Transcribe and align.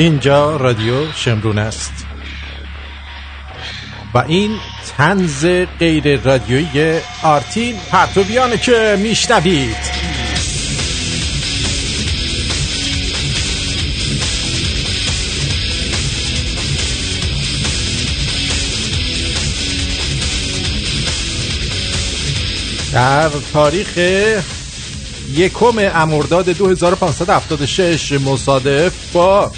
اینجا 0.00 0.56
رادیو 0.56 1.12
شمرون 1.12 1.58
است. 1.58 2.06
و 4.14 4.18
این 4.18 4.60
تنز 4.96 5.46
غیر 5.78 6.20
رادیویی 6.20 7.00
آرتین 7.22 7.74
پرتویانه 7.92 8.58
که 8.58 8.98
میشنوید. 8.98 9.76
در 22.92 23.30
تاریخ 23.52 23.98
یکم 25.34 25.78
امرداد 25.94 26.50
2576 26.50 28.12
مصادف 28.12 29.12
با 29.12 29.50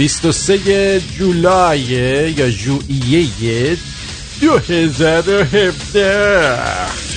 23 0.00 1.00
جولای 1.00 1.80
یا 2.36 2.50
ژوئیه 2.50 3.78
2017 4.40 7.09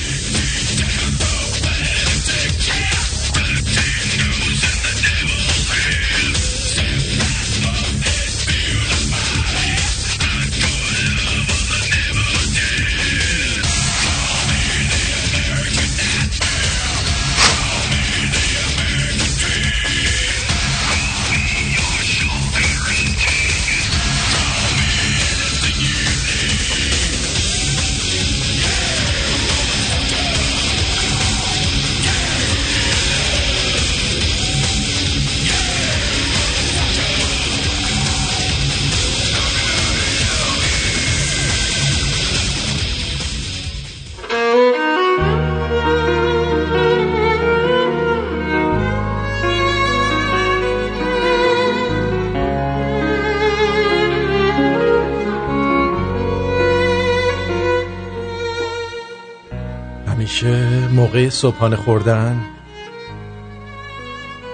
صبحانه 61.33 61.75
خوردن؟ 61.75 62.45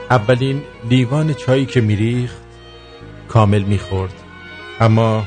اولین 0.10 0.62
لیوان 0.90 1.34
چایی 1.34 1.66
که 1.66 1.82
میریخت 1.82 2.38
کامل 3.28 3.62
می‌خورد. 3.62 4.14
اما 4.80 5.24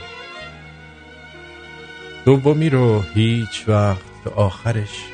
دومی 2.24 2.70
رو 2.70 3.02
هیچ 3.14 3.64
وقت 3.68 4.04
به 4.24 4.30
آخرش 4.30 5.04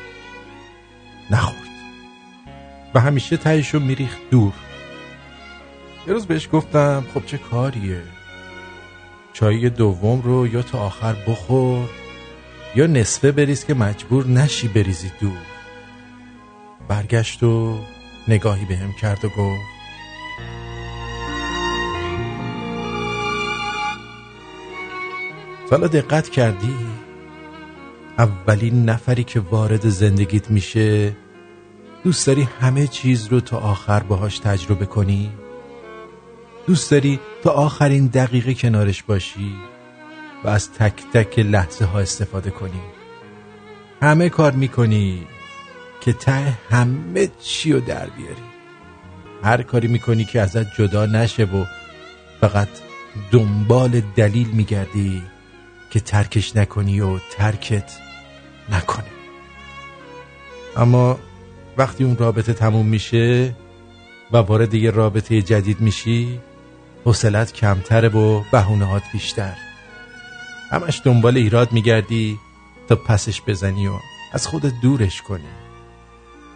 نخورد. 1.31 1.69
و 2.95 3.01
همیشه 3.01 3.37
تهش 3.37 3.75
رو 3.75 3.81
میریخت 3.81 4.19
دور. 4.31 4.53
یه 6.07 6.13
روز 6.13 6.27
بهش 6.27 6.49
گفتم 6.53 7.05
خب 7.15 7.27
چه 7.27 7.39
کاریه؟ 7.39 8.03
چای 9.33 9.71
دوم 9.71 10.21
رو 10.21 10.47
یا 10.47 10.63
تا 10.63 10.79
آخر 10.79 11.17
بخور 11.29 11.89
یا 12.75 12.87
نصفه 12.87 13.33
بریز 13.33 13.65
که 13.65 13.75
مجبور 13.75 14.27
نشی 14.27 14.69
بریزی 14.69 15.11
دور. 15.21 15.58
برگشت 16.89 17.43
و 17.43 17.79
نگاهی 18.29 18.65
به 18.65 18.77
هم 18.77 18.93
کرد 18.93 19.25
و 19.25 19.29
گفت 19.29 19.79
سالا 25.71 25.87
دقت 25.87 26.29
کردی؟ 26.29 26.77
اولین 28.19 28.85
نفری 28.85 29.25
که 29.25 29.41
وارد 29.41 29.89
زندگیت 29.89 30.51
میشه 30.51 31.17
دوست 32.05 32.27
داری 32.27 32.43
همه 32.43 32.87
چیز 32.87 33.27
رو 33.27 33.41
تا 33.41 33.59
آخر 33.59 34.01
باهاش 34.01 34.39
تجربه 34.39 34.87
کنی؟ 34.87 35.33
دوست 36.67 36.91
داری 36.91 37.21
تا 37.43 37.51
آخرین 37.51 38.07
دقیقه 38.07 38.55
کنارش 38.55 39.03
باشی 39.03 39.53
و 40.45 40.49
از 40.49 40.73
تک 40.73 41.03
تک 41.13 41.39
لحظه 41.39 41.85
ها 41.85 42.01
استفاده 42.01 42.51
کنی؟ 42.51 42.81
همه 44.03 44.29
کار 44.29 44.53
می‌کنی؟ 44.53 45.27
که 46.01 46.13
ته 46.13 46.59
همه 46.71 47.29
چی 47.43 47.73
رو 47.73 47.81
در 47.81 48.07
بیاری. 48.07 48.43
هر 49.45 49.63
کاری 49.63 49.89
می‌کنی 49.89 50.25
که 50.25 50.41
ازت 50.41 50.75
جدا 50.75 51.07
نشه 51.07 51.45
و 51.45 51.65
فقط 52.41 52.69
دنبال 53.31 54.01
دلیل 54.01 54.49
میگردی 54.49 55.23
که 55.91 56.01
ترکش 56.01 56.57
نکنی 56.57 57.01
و 57.01 57.19
ترکت 57.19 57.93
نکنه. 58.71 59.05
اما 60.77 61.19
وقتی 61.77 62.05
اون 62.05 62.17
رابطه 62.17 62.53
تموم 62.53 62.87
میشه 62.87 63.55
و 64.33 64.37
وارد 64.37 64.75
یه 64.75 64.91
رابطه 64.91 65.43
جدید 65.43 65.81
میشی 65.81 66.41
حوصلت 67.05 67.53
کمتره 67.53 68.09
و 68.09 68.43
بهونهات 68.53 69.03
بیشتر. 69.13 69.57
همش 70.71 71.03
دنبال 71.05 71.37
ایراد 71.37 71.73
میگردی 71.73 72.39
تا 72.89 72.97
پسش 72.97 73.43
بزنی 73.47 73.89
و 73.89 73.93
از 74.33 74.47
خودت 74.47 74.73
دورش 74.83 75.23
کنی. 75.23 75.58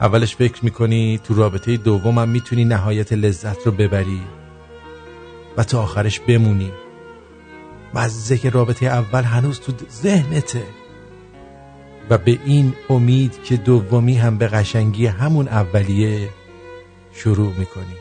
اولش 0.03 0.37
فکر 0.37 0.65
می‌کنی 0.65 1.21
تو 1.25 1.35
رابطه 1.35 1.77
دومم 1.77 2.29
می‌تونی 2.29 2.65
نهایت 2.65 3.13
لذت 3.13 3.67
رو 3.67 3.73
ببری 3.73 4.23
و 5.57 5.65
تا 5.65 5.83
آخرش 5.83 6.21
بمونی 6.21 6.73
مزه 7.95 8.39
که 8.39 8.51
رابطه 8.51 8.87
اول 8.87 9.23
هنوز 9.23 9.61
تو 9.61 9.73
ذهنته 9.91 10.63
و 12.11 12.19
به 12.19 12.39
این 12.45 12.75
امید 12.91 13.43
که 13.43 13.57
دومی 13.57 14.15
هم 14.15 14.39
به 14.39 14.49
قشنگی 14.49 15.07
همون 15.07 15.49
اولیه 15.49 16.29
شروع 17.15 17.53
می‌کنی. 17.59 17.97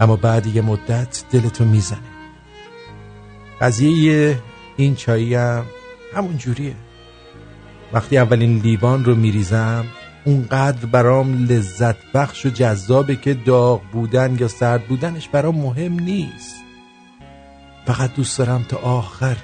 اما 0.00 0.16
بعد 0.16 0.46
یه 0.46 0.62
مدت 0.62 1.24
دلتو 1.30 1.64
می‌زنه. 1.64 1.98
قضیه 3.60 4.38
این 4.76 4.94
چایی 4.94 5.34
هم 5.34 5.64
همون 6.14 6.38
جوریه. 6.38 6.74
وقتی 7.92 8.18
اولین 8.18 8.58
لیوان 8.58 9.04
رو 9.04 9.14
میریزم 9.14 9.86
اونقدر 10.24 10.86
برام 10.86 11.44
لذت 11.44 11.96
بخش 12.14 12.46
و 12.46 12.50
جذابه 12.50 13.16
که 13.16 13.34
داغ 13.34 13.82
بودن 13.92 14.36
یا 14.40 14.48
سرد 14.48 14.86
بودنش 14.86 15.28
برام 15.28 15.54
مهم 15.54 16.00
نیست. 16.00 16.56
فقط 17.86 18.14
دوست 18.14 18.38
دارم 18.38 18.62
تا 18.62 18.76
آخر 18.76 19.36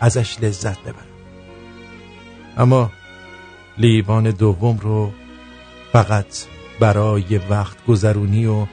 ازش 0.00 0.40
لذت 0.40 0.80
ببرم. 0.80 1.06
اما 2.56 2.90
لیوان 3.78 4.30
دوم 4.30 4.78
رو 4.78 5.12
فقط 5.92 6.26
برای 6.80 7.40
وقت 7.50 7.86
گذرونی 7.86 8.46
و 8.46 8.66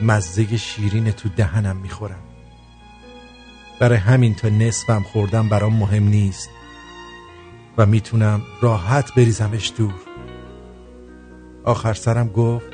مزه 0.00 0.56
شیرین 0.56 1.12
تو 1.12 1.28
دهنم 1.28 1.76
می‌خورم. 1.76 2.22
برای 3.80 3.98
همین 3.98 4.34
تا 4.34 4.48
نصفم 4.48 5.02
خوردم 5.12 5.48
برام 5.48 5.76
مهم 5.76 6.04
نیست 6.04 6.50
و 7.78 7.86
می‌تونم 7.86 8.42
راحت 8.60 9.14
بریزمش 9.14 9.72
دور. 9.76 10.11
آخر 11.64 11.94
سرم 11.94 12.28
گفت 12.28 12.72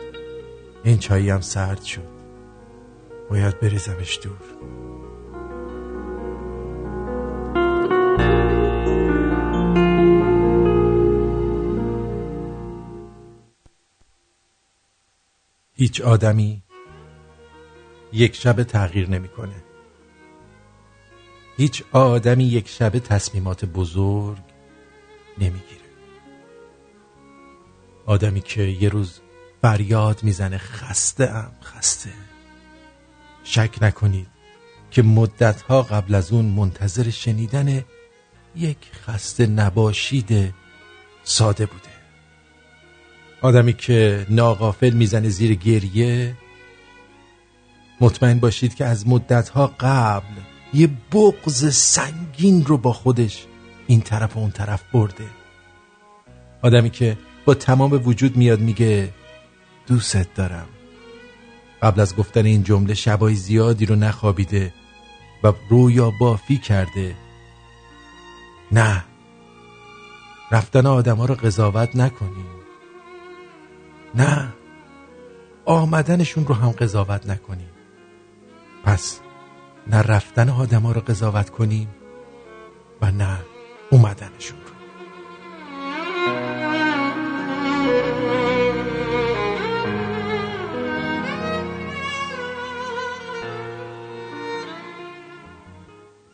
این 0.85 0.99
چایی 0.99 1.31
هم 1.31 1.41
سرد 1.41 1.83
شد 1.83 2.19
باید 3.31 3.61
بریزمش 3.61 4.19
دور 4.23 4.59
هیچ 15.73 16.01
آدمی 16.01 16.63
یک 18.13 18.37
شب 18.37 18.63
تغییر 18.63 19.11
نمی‌کنه. 19.11 19.65
هیچ 21.57 21.83
آدمی 21.93 22.45
یک 22.45 22.69
شب 22.69 22.99
تصمیمات 22.99 23.65
بزرگ 23.65 24.43
نمی‌گیره. 25.39 25.78
آدمی 28.09 28.41
که 28.41 28.63
یه 28.63 28.89
روز 28.89 29.21
فریاد 29.63 30.23
می‌زنه 30.23 30.59
خسته 30.59 31.31
ام 31.31 31.53
خسته. 31.63 32.11
شک 33.45 33.79
نکنید 33.83 34.27
که 34.91 35.03
مدتها 35.03 35.83
قبل 35.83 36.15
از 36.15 36.33
اون 36.33 36.45
منتظر 36.45 37.11
شنیدن 37.11 37.85
یک 38.57 38.79
خسته 39.07 39.47
نباشید 39.47 40.55
ساده 41.25 41.67
بوده. 41.67 41.89
آدمی 43.43 43.73
که 43.73 44.27
ناقافل 44.31 44.91
می‌زنه 44.91 45.29
زیر 45.29 45.55
گریه 45.55 46.37
مطمئن 48.01 48.39
باشید 48.39 48.75
که 48.75 48.85
از 48.85 49.09
مدتها 49.09 49.75
قبل 49.81 50.35
یه 50.75 50.91
بغز 51.13 51.75
سنگین 51.75 52.65
رو 52.65 52.79
با 52.79 52.93
خودش 52.93 53.47
این 53.87 54.01
طرف 54.01 54.37
و 54.37 54.41
اون 54.41 54.51
طرف 54.51 54.83
برده. 54.93 55.27
آدمی 56.63 56.91
که 56.91 57.19
با 57.49 57.55
تمام 57.55 57.93
وجود 58.05 58.37
میاد 58.37 58.61
میگه 58.61 59.15
دوست 59.87 60.35
دارم. 60.35 60.67
قبل 61.83 62.01
از 62.01 62.17
گفتن 62.17 62.45
این 62.45 62.63
جمله 62.63 62.95
شبای 62.95 63.35
زیادی 63.35 63.87
رو 63.87 63.97
نخوابیده 63.97 64.75
و 65.45 65.53
رویا 65.71 66.13
بافی 66.21 66.59
کرده. 66.59 67.17
نه 68.73 69.05
رفتن 70.53 70.87
آدم 70.87 71.17
ها 71.17 71.25
رو 71.25 71.35
قضاوت 71.35 71.97
نکنیم 71.97 72.47
نه 74.15 74.49
آمدنشون 75.65 76.47
رو 76.47 76.55
هم 76.55 76.71
قضاوت 76.71 77.27
نکنیم 77.27 77.71
پس 78.85 79.21
نه 79.87 80.03
رفتن 80.03 80.49
آدم 80.49 80.83
ها 80.83 80.93
رو 80.93 81.01
قضاوت 81.01 81.51
کنیم 81.51 81.89
و 83.03 83.11
نه 83.11 83.39
اومدنشون 83.91 84.68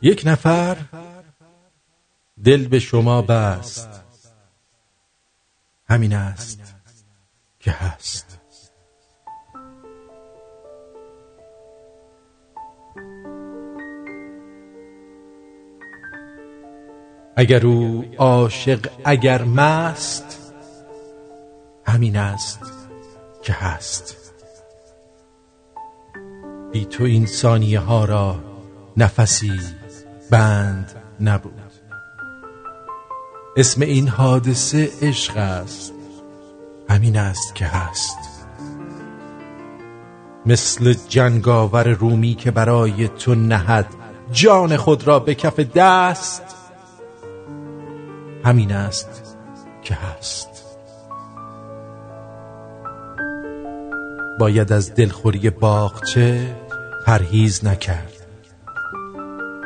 یک 0.04 0.22
نفر 0.26 0.76
دل 2.44 2.68
به 2.68 2.78
شما 2.78 3.22
بست. 3.22 3.88
همین 5.88 6.14
است 6.14 6.74
که 7.60 7.70
هست. 7.70 8.38
اگر 17.36 17.66
او 17.66 18.04
عاشق 18.18 18.86
اگر 19.04 19.44
مست 19.44 20.44
همین 21.86 22.16
است 22.16 22.60
که 23.42 23.52
هست. 23.52 24.16
بی 26.72 26.84
تو 26.84 27.04
این 27.04 27.26
ثانیه 27.26 27.81
ها 27.81 28.04
را 28.04 28.40
نفسی 28.96 29.60
بند 30.31 30.92
نبود. 31.20 31.52
اسم 33.56 33.81
این 33.81 34.08
حادثه 34.08 34.90
عشق 35.02 35.36
است. 35.36 35.92
همین 36.90 37.16
است 37.16 37.54
که 37.54 37.66
هست. 37.66 38.19
مثل 40.46 40.94
جنگاور 41.08 41.88
رومی 41.88 42.34
که 42.34 42.50
برای 42.50 43.08
تو 43.08 43.34
نهد 43.34 43.86
جان 44.32 44.76
خود 44.76 45.06
را 45.06 45.19
به 45.19 45.34
کف 45.34 45.60
دست. 45.60 46.42
همین 48.44 48.72
است 48.72 49.36
که 49.82 49.94
هست. 49.94 50.53
باید 54.38 54.72
از 54.72 54.94
دلخوری 54.94 55.50
باغچه 55.50 56.56
پرهیز 57.06 57.64
نکرد. 57.64 58.12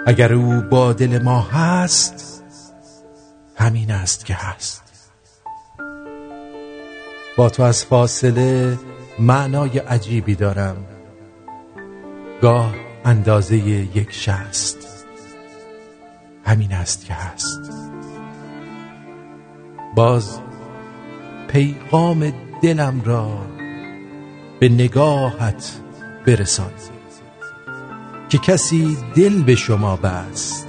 اگر 0.06 0.32
او 0.32 0.60
با 0.70 0.92
دل 0.92 1.22
ما 1.22 1.40
هست 1.40 2.44
همین 3.56 3.90
است 3.90 4.24
که 4.24 4.34
هست. 4.34 4.82
با 7.36 7.50
تو 7.50 7.62
از 7.62 7.84
فاصله 7.84 8.78
معنای 9.18 9.78
عجیبی 9.78 10.34
دارم. 10.34 10.76
گاه 12.42 12.74
اندازه 13.04 13.56
یک 13.56 14.12
شست. 14.12 15.06
همین 16.44 16.72
است 16.72 17.04
که 17.04 17.14
هست. 17.14 17.60
باز 19.94 20.40
پیغام 21.48 22.32
دلم 22.62 23.02
را 23.04 23.57
به 24.60 24.68
نگاهت 24.68 25.80
برسان 26.26 26.72
که 28.28 28.38
کسی 28.38 28.98
دل 29.14 29.42
به 29.42 29.54
شما 29.54 29.96
بست. 29.96 30.66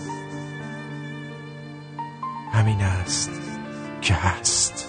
همین 2.54 2.82
است 2.82 3.32
که 4.02 4.14
هست. 4.14 4.86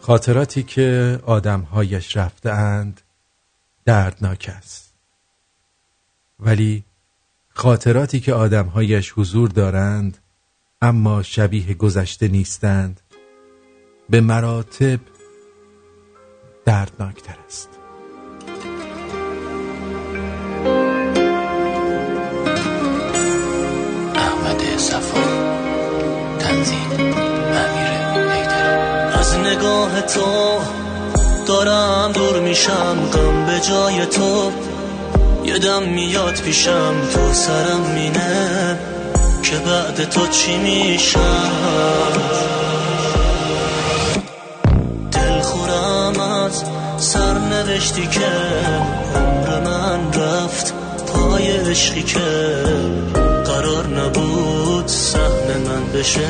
خاطراتی 0.00 0.62
که 0.62 1.20
آدمهایش 1.26 2.16
رفتهاند 2.16 3.00
دردناک 3.84 4.50
است. 4.56 4.94
ولی 6.40 6.84
خاطراتی 7.48 8.20
که 8.20 8.34
آدمهایش 8.34 9.12
حضور 9.16 9.48
دارند 9.48 10.18
اما 10.82 11.22
شبیه 11.22 11.74
گذشته 11.74 12.28
نیستند 12.28 13.00
به 14.10 14.20
مراتب 14.20 15.00
دردناکتر 16.64 17.36
است. 17.46 17.68
احمد 24.14 24.78
صفا 24.78 25.20
تنظیم 26.38 26.90
امیر 26.92 27.94
از 29.18 29.38
نگاه 29.38 30.00
تو 30.00 30.60
دارم 31.46 32.12
دور 32.12 32.40
میشم 32.40 33.10
غم 33.12 33.46
به 33.46 33.60
جای 33.60 34.06
تو. 34.06 34.52
یه 35.44 35.58
دم 35.58 35.82
میاد 35.82 36.40
پیشم 36.40 36.94
تو 37.12 37.32
سرم 37.32 37.80
مینه. 37.94 38.78
که 39.42 39.56
بعد 39.56 40.04
تو 40.04 40.26
چی 40.26 40.56
میشم؟ 40.56 42.33
نوشتی 47.66 48.06
که 48.06 48.20
عمر 49.14 49.60
من 49.60 50.12
رفت 50.12 50.74
پای 51.06 51.50
عشقی 51.50 52.02
که 52.02 52.18
قرار 53.44 53.86
نبود 53.86 54.86
سهم 54.86 55.60
من 55.66 55.92
بشه. 56.00 56.28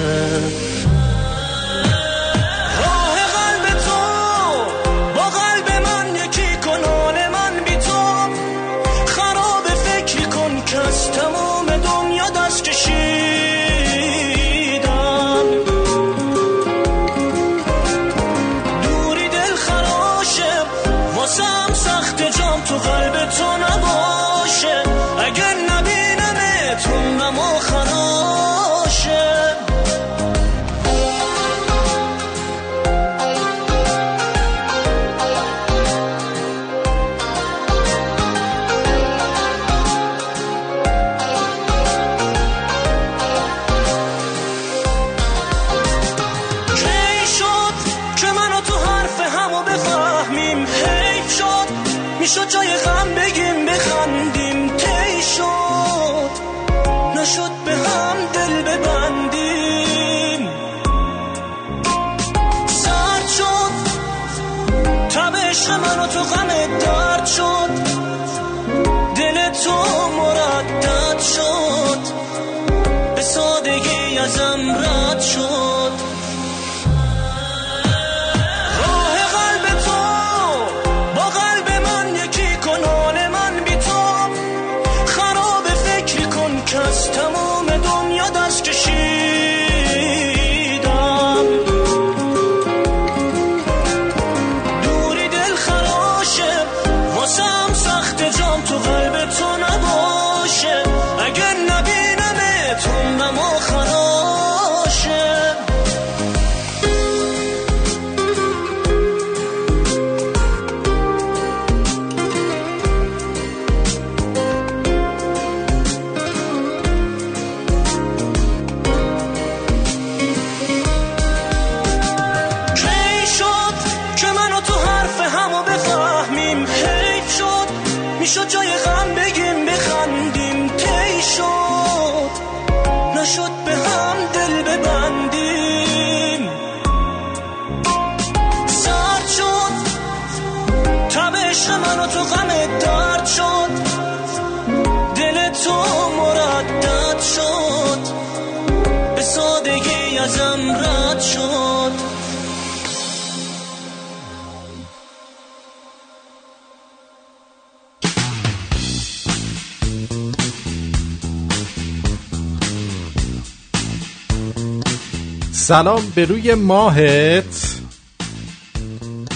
سلام 165.57 166.03
به 166.15 166.25
روی 166.25 166.55
ماهت. 166.55 167.81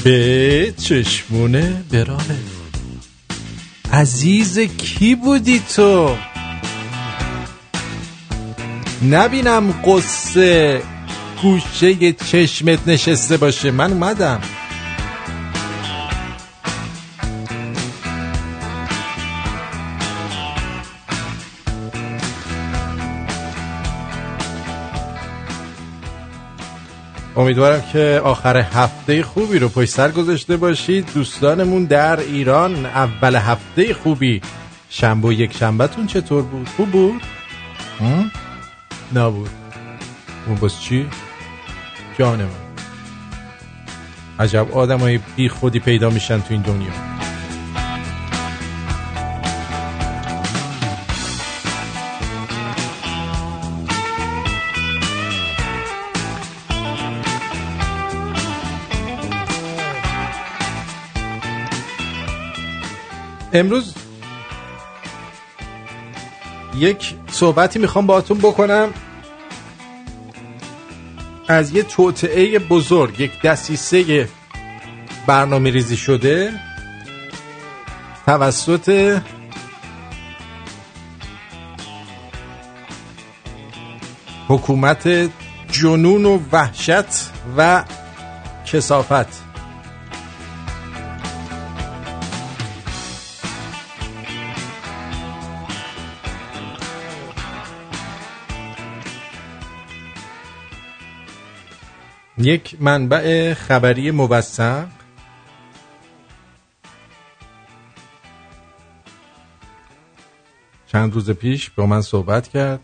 به 0.05 0.75
چشمونه 0.79 1.83
براهت 1.93 2.21
عزیز 3.93 4.59
کی 4.59 5.15
بودی 5.15 5.63
تو؟ 5.77 6.17
نبینم 9.11 9.73
قصه 9.87 10.83
گوشه 11.43 12.13
چشمت 12.13 12.89
نشسته 12.89 13.37
باشه. 13.37 13.71
من 13.71 13.93
اومدم. 13.93 14.41
امیدوارم 27.39 27.83
که 27.93 28.21
آخر 28.25 28.57
هفته 28.57 29.23
خوبی 29.23 29.59
رو 29.59 29.69
پشت 29.69 29.91
سر 29.91 30.11
گذاشته 30.11 30.57
باشید 30.57 31.15
دوستانمون 31.15 31.85
در 31.85 32.21
ایران 32.21 32.87
اول 32.87 33.37
هفته 33.37 33.95
خوبی 33.95 34.41
شنبه 34.91 35.29
و 35.29 35.33
یک 35.33 35.57
شنبهتون 35.57 36.07
چطور 36.07 36.43
بود؟ 36.43 36.69
خوب 36.69 36.91
بود؟ 36.91 37.23
نبود 39.15 39.51
اون 40.47 40.57
باز 40.57 40.81
چی؟ 40.81 41.07
جان 42.19 42.39
من 42.39 42.49
عجب 44.39 44.73
آدم 44.73 44.99
های 44.99 45.21
بی 45.37 45.49
خودی 45.49 45.81
پیدا 45.81 46.11
میشن 46.11 46.41
تو 46.41 46.47
این 46.51 46.63
دنیا 46.63 47.18
امروز 63.53 63.95
یک 66.77 67.15
صحبتی 67.31 67.79
می‌خوام 67.79 68.07
باهاتون 68.07 68.39
بکنم 68.39 68.89
از 71.49 71.75
یه 71.75 71.83
توطعه 71.83 72.59
بزرگ 72.59 73.21
یک 73.21 73.43
دسیسه 73.43 74.29
برنامه 75.27 75.71
ریزی 75.71 75.97
شده 75.97 76.53
توسط 78.27 79.21
حکومت 84.49 85.31
جنون 85.71 86.25
و 86.25 86.39
وحشت 86.53 87.31
و 87.57 87.85
کسافت. 88.67 89.48
یک 102.39 102.77
منبع 102.83 103.55
خبری 103.55 104.11
موثق. 104.11 104.89
چند 110.87 111.15
روز 111.15 111.31
پیش 111.31 111.71
با 111.71 111.87
من 111.87 112.03
صحبت 112.03 112.49
کرد 112.49 112.81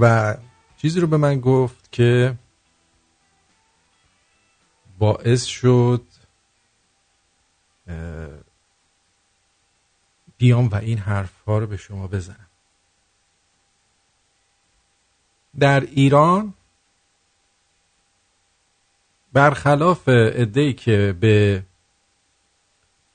و 0.00 0.36
چیزی 0.76 1.00
رو 1.00 1.06
به 1.06 1.16
من 1.16 1.40
گفت 1.40 1.92
که 1.92 2.34
باعث 4.98 5.44
شد 5.44 6.02
بیام 10.38 10.68
و 10.68 10.74
این 10.74 10.98
حرف 10.98 11.40
ها 11.46 11.58
رو 11.58 11.66
به 11.66 11.76
شما 11.76 12.06
بزنم. 12.06 12.46
در 15.58 15.80
ایران 15.80 16.54
برخلاف 19.32 20.02
ادهی 20.08 20.72
که 20.72 21.14
به 21.20 21.62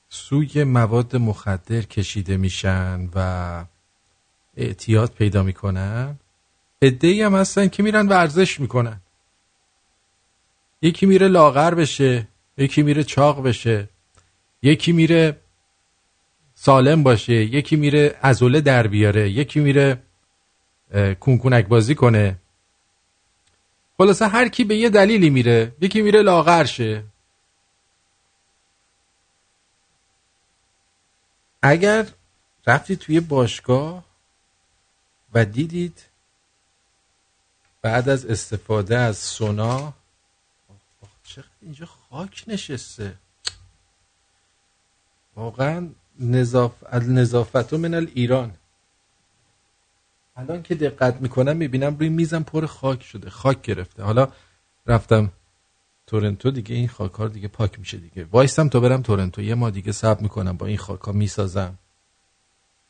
سوی 0.10 0.64
مواد 0.64 1.16
مخدر 1.16 1.82
کشیده 1.82 2.38
میشن 2.38 3.10
و 3.16 3.66
اعتیاد 4.58 5.12
پیدا 5.12 5.44
می‌کنن 5.44 6.20
ادهی 6.82 7.22
هم 7.22 7.36
هستن 7.36 7.68
که 7.68 7.84
میرن 7.84 8.08
ورزش 8.08 8.60
می‌کنن. 8.60 9.02
یکی 10.82 11.06
میره 11.06 11.28
لاغر 11.28 11.74
بشه 11.74 12.28
یکی 12.58 12.84
میره 12.84 13.04
چاق 13.04 13.44
بشه 13.44 13.90
یکی 14.62 14.92
میره 14.92 15.38
سالم 16.54 17.04
باشه 17.04 17.34
یکی 17.34 17.76
میره 17.76 18.16
ازوله 18.22 18.62
در 18.62 18.88
بیاره 18.88 19.30
یکی 19.30 19.60
میره 19.60 20.04
کونکونک 21.20 21.68
بازی 21.68 21.96
کنه. 21.96 22.36
خلاصه 23.98 24.28
هر 24.28 24.48
کی 24.48 24.64
به 24.64 24.78
یه 24.78 24.90
دلیلی 24.90 25.30
میره 25.30 25.76
یکی 25.82 26.02
میره 26.02 26.22
لاغر 26.22 26.66
شه 26.66 27.04
اگر 31.62 32.08
رفتید 32.68 33.00
توی 33.00 33.20
باشگاه 33.20 34.04
و 35.34 35.46
دیدید 35.46 36.04
بعد 37.82 38.10
از 38.10 38.26
استفاده 38.26 38.98
از 38.98 39.18
سونا 39.18 39.94
چقدر 41.24 41.48
اینجا 41.62 41.86
خاک 41.86 42.44
نشسته. 42.48 43.16
واقعا 45.36 45.90
نظاف... 46.20 46.94
نظافت 46.94 47.74
من 47.74 47.94
ایران 47.94 48.58
الان 50.36 50.64
که 50.64 50.76
دقت 50.76 51.22
می‌کنم 51.22 51.58
می‌بینم 51.58 51.98
روی 51.98 52.10
میزم 52.10 52.44
پر 52.44 52.66
خاک 52.66 53.04
شده 53.04 53.30
خاک 53.30 53.62
گرفته. 53.62 54.04
حالا 54.04 54.28
رفتم 54.88 55.32
تورنتو 56.08 56.52
دیگه 56.52 56.76
این 56.76 56.88
خاک 56.88 57.14
ها 57.14 57.28
دیگه 57.28 57.48
پاک 57.48 57.80
میشه 57.80 57.98
دیگه. 57.98 58.24
وایستم 58.32 58.70
تا 58.70 58.80
برم 58.80 59.02
تورنتو. 59.02 59.42
یه 59.42 59.56
ما 59.56 59.70
دیگه 59.70 59.92
صبر 59.92 60.22
می‌کنم 60.22 60.58
با 60.58 60.66
این 60.66 60.78
خاک 60.78 61.02
ها 61.02 61.12
می‌سازم. 61.12 61.78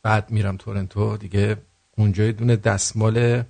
بعد 0.03 0.31
میرم 0.31 0.57
تورنتو 0.57 1.17
دیگه 1.17 1.57
اونجا 1.97 2.31
دونه 2.31 2.55
دستمال 2.55 3.43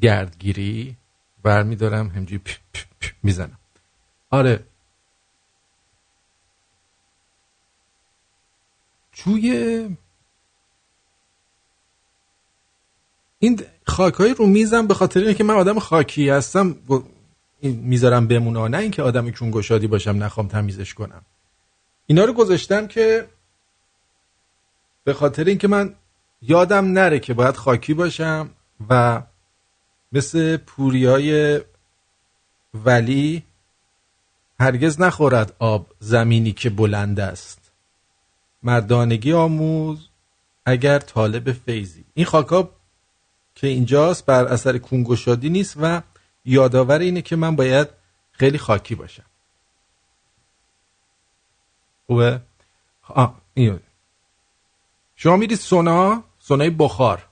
گردگیری 0.00 0.96
برمیدارم. 1.42 2.08
همجوری 2.08 2.40
می‌زنم. 3.22 3.58
آره. 4.30 4.64
توی 9.12 9.96
این 13.38 13.60
خاک 13.86 14.14
های 14.14 14.34
رو 14.34 14.46
میزم 14.46 14.86
به 14.86 14.94
خاطر 14.94 15.20
اینکه 15.20 15.44
من 15.44 15.54
آدم 15.54 15.78
خاکی 15.78 16.28
هستم 16.28 16.76
می‌ذارم 17.62 18.28
بمونه. 18.28 18.68
نه 18.68 18.78
اینکه 18.78 19.02
آدم 19.02 19.30
کون 19.30 19.50
گشادی 19.50 19.86
باشم 19.86 20.24
نخوام 20.24 20.48
تمیزش 20.48 20.94
کنم. 20.94 21.22
اینا 22.06 22.24
رو 22.24 22.32
گذاشتم 22.32 22.86
که 22.86 23.28
به 25.04 25.14
خاطر 25.14 25.44
اینکه 25.44 25.68
من 25.68 25.94
یادم 26.42 26.92
نره 26.92 27.18
که 27.18 27.34
باید 27.34 27.56
خاکی 27.56 27.94
باشم 27.94 28.50
و 28.90 29.22
مثل 30.12 30.56
پوریای 30.56 31.60
ولی 32.74 33.42
هرگز 34.60 35.00
نخورد 35.00 35.56
آب 35.58 35.94
زمینی 36.00 36.52
که 36.52 36.70
بلند 36.70 37.20
است. 37.20 37.72
مردانگی 38.62 39.32
آموز 39.32 40.08
اگر 40.66 40.98
طالب 40.98 41.52
فیزی 41.52 42.04
این 42.14 42.26
خاکا 42.26 42.70
که 43.60 43.66
اینجاست 43.66 44.26
بر 44.26 44.44
اثر 44.44 44.78
کونگشادی 44.78 45.48
نیست 45.50 45.76
و 45.80 46.02
یادآور 46.44 46.98
اینه 46.98 47.22
که 47.22 47.36
من 47.36 47.56
باید 47.56 47.88
خیلی 48.32 48.58
خاکی 48.58 48.94
باشم. 48.94 49.24
خوبه؟ 52.06 52.40
آه 53.02 53.40
شما 55.16 55.56
سونا؟ 55.56 56.24
سونای 56.38 56.70
بخار. 56.70 57.28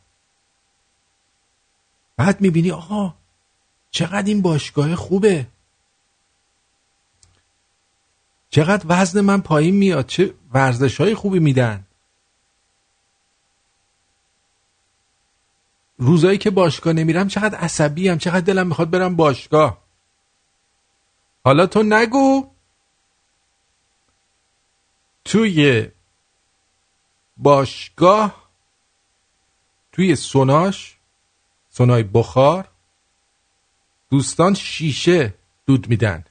بعد 2.17 2.41
می‌بینی 2.41 2.71
آقا 2.71 3.15
چقدر 3.91 4.27
این 4.27 4.43
باشگاه 4.43 4.95
خوبه. 4.95 5.47
چقدر 8.51 8.85
وزن 8.89 9.21
من 9.21 9.41
پایین 9.41 9.75
میاد. 9.75 10.07
چه 10.07 10.35
ورزش 10.53 11.01
های 11.01 11.15
خوبی 11.15 11.39
میدن. 11.39 11.86
روزایی 15.99 16.39
که 16.39 16.51
باشگاه 16.51 16.93
نمیرم 16.93 17.29
چقدر 17.29 17.59
عصبی 17.59 18.09
هم 18.09 18.19
چقدر 18.19 18.41
دلم 18.41 18.67
می‌خواد 18.67 18.91
برم 18.91 19.17
باشگاه. 19.17 19.83
حالا 21.45 21.67
تو 21.67 21.83
نگو. 21.83 22.51
توی 25.25 25.89
باشگاه 27.37 28.49
توی 29.93 30.17
سوناش 30.17 30.97
سونای 31.71 32.03
بخار 32.03 32.69
دوستان 34.11 34.55
شیشه 34.55 35.35
دود 35.67 35.89
میدن 35.89 36.25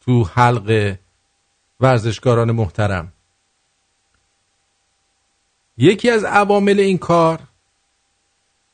تو 0.00 0.24
حلق 0.24 0.96
ورزشکاران 1.80 2.52
محترم. 2.52 3.12
یکی 5.76 6.10
از 6.10 6.24
عوامل 6.24 6.80
این 6.80 6.98
کار 6.98 7.40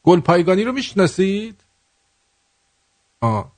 گل 0.04 0.20
پایگانی 0.20 0.64
رو 0.64 0.72
می‌شناسید؟ 0.72 1.60
آه. 3.20 3.52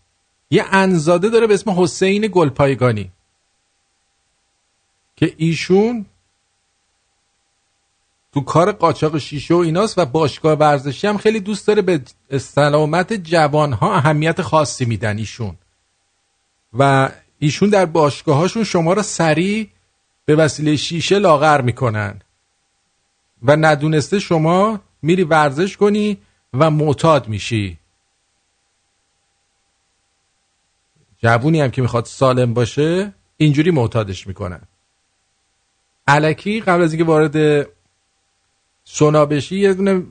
یه 0.50 0.64
انزاده 0.70 1.28
داره 1.28 1.46
به 1.46 1.54
اسم 1.54 1.82
حسین 1.82 2.28
گل 2.32 2.48
پایگانی. 2.48 3.10
که 5.16 5.34
ایشون 5.36 6.06
تو 8.34 8.40
کار 8.40 8.72
قاچاق 8.72 9.18
شیشه 9.18 9.54
و 9.54 9.56
ایناست 9.56 9.98
و 9.98 10.04
باشگاه 10.04 10.58
ورزشی 10.58 11.06
هم 11.06 11.18
خیلی 11.18 11.40
دوست 11.40 11.66
داره 11.66 11.82
به 11.82 12.00
سلامت 12.38 13.12
جوان 13.12 13.72
ها 13.72 13.94
اهمیت 13.94 14.42
خاصی 14.42 14.84
میدن 14.84 15.18
ایشون. 15.18 15.56
و 16.78 17.10
ایشون 17.38 17.70
در 17.70 17.86
باشگاهاشون 17.86 18.64
شما 18.64 18.92
را 18.92 19.02
سریع 19.02 19.68
به 20.24 20.36
وسیله 20.36 20.76
شیشه 20.76 21.18
لاغر 21.18 21.60
می‌کنن. 21.60 22.20
و 23.42 23.56
ندونسته 23.56 24.18
شما 24.18 24.80
میری 25.02 25.24
ورزش 25.24 25.76
کنی 25.76 26.18
و 26.60 26.70
معتاد 26.70 27.28
میشی. 27.28 27.78
جوونی 31.18 31.60
هم 31.60 31.70
که 31.70 31.82
می‌خواد 31.82 32.04
سالم 32.04 32.54
باشه 32.54 33.12
اینجوری 33.36 33.70
معتادش 33.70 34.26
می‌کنن 34.26 34.60
علکی 36.06 36.60
قبل 36.60 36.82
از 36.82 36.92
اینکه 36.92 37.04
وارد 37.04 37.66
سونا 38.84 39.26
بشی 39.26 39.58
یه 39.58 39.74
دونه 39.74 40.02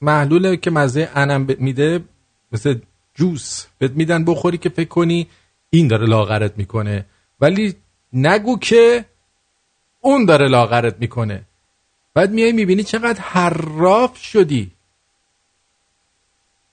محلوله 0.00 0.56
که 0.56 0.70
مزه 0.70 1.10
انم 1.14 1.46
میده 1.58 2.04
مثل 2.52 2.78
جوس 3.14 3.66
بهت 3.78 3.90
میدن 3.90 4.24
بخوری 4.24 4.58
که 4.58 4.68
فکر 4.68 4.88
کنی 4.88 5.28
این 5.70 5.88
داره 5.88 6.06
لاغرت 6.06 6.58
می‌کنه. 6.58 7.06
ولی 7.40 7.74
نگو 8.12 8.58
که 8.58 9.04
اون 10.00 10.24
داره 10.24 10.48
لاغرت 10.48 10.96
می‌کنه. 10.98 11.44
بعد 12.14 12.30
میای 12.30 12.52
می‌بینی 12.52 12.82
چقدر 12.82 13.20
حراف 13.20 14.16
شدی. 14.16 14.70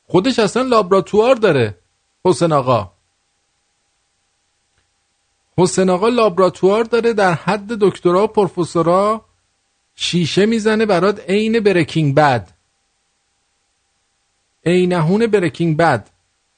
خودش 0.07 0.39
اصلا 0.39 0.61
لابراتوار 0.63 1.35
داره. 1.35 1.77
حسن 2.25 2.51
آقا. 2.51 2.91
حسن 5.57 5.89
آقا 5.89 6.09
لابراتوار 6.09 6.83
داره 6.83 7.13
در 7.13 7.33
حد 7.33 7.67
دکترا 7.67 8.23
و 8.23 8.27
پروفسورا 8.27 9.25
شیشه 9.95 10.45
می‌زنه 10.45 10.85
برات 10.85 11.29
عین 11.29 11.59
برکینگ 11.59 12.15
بد. 12.15 12.51
عینهون 14.65 15.27
برکینگ 15.27 15.77
بد. 15.77 16.09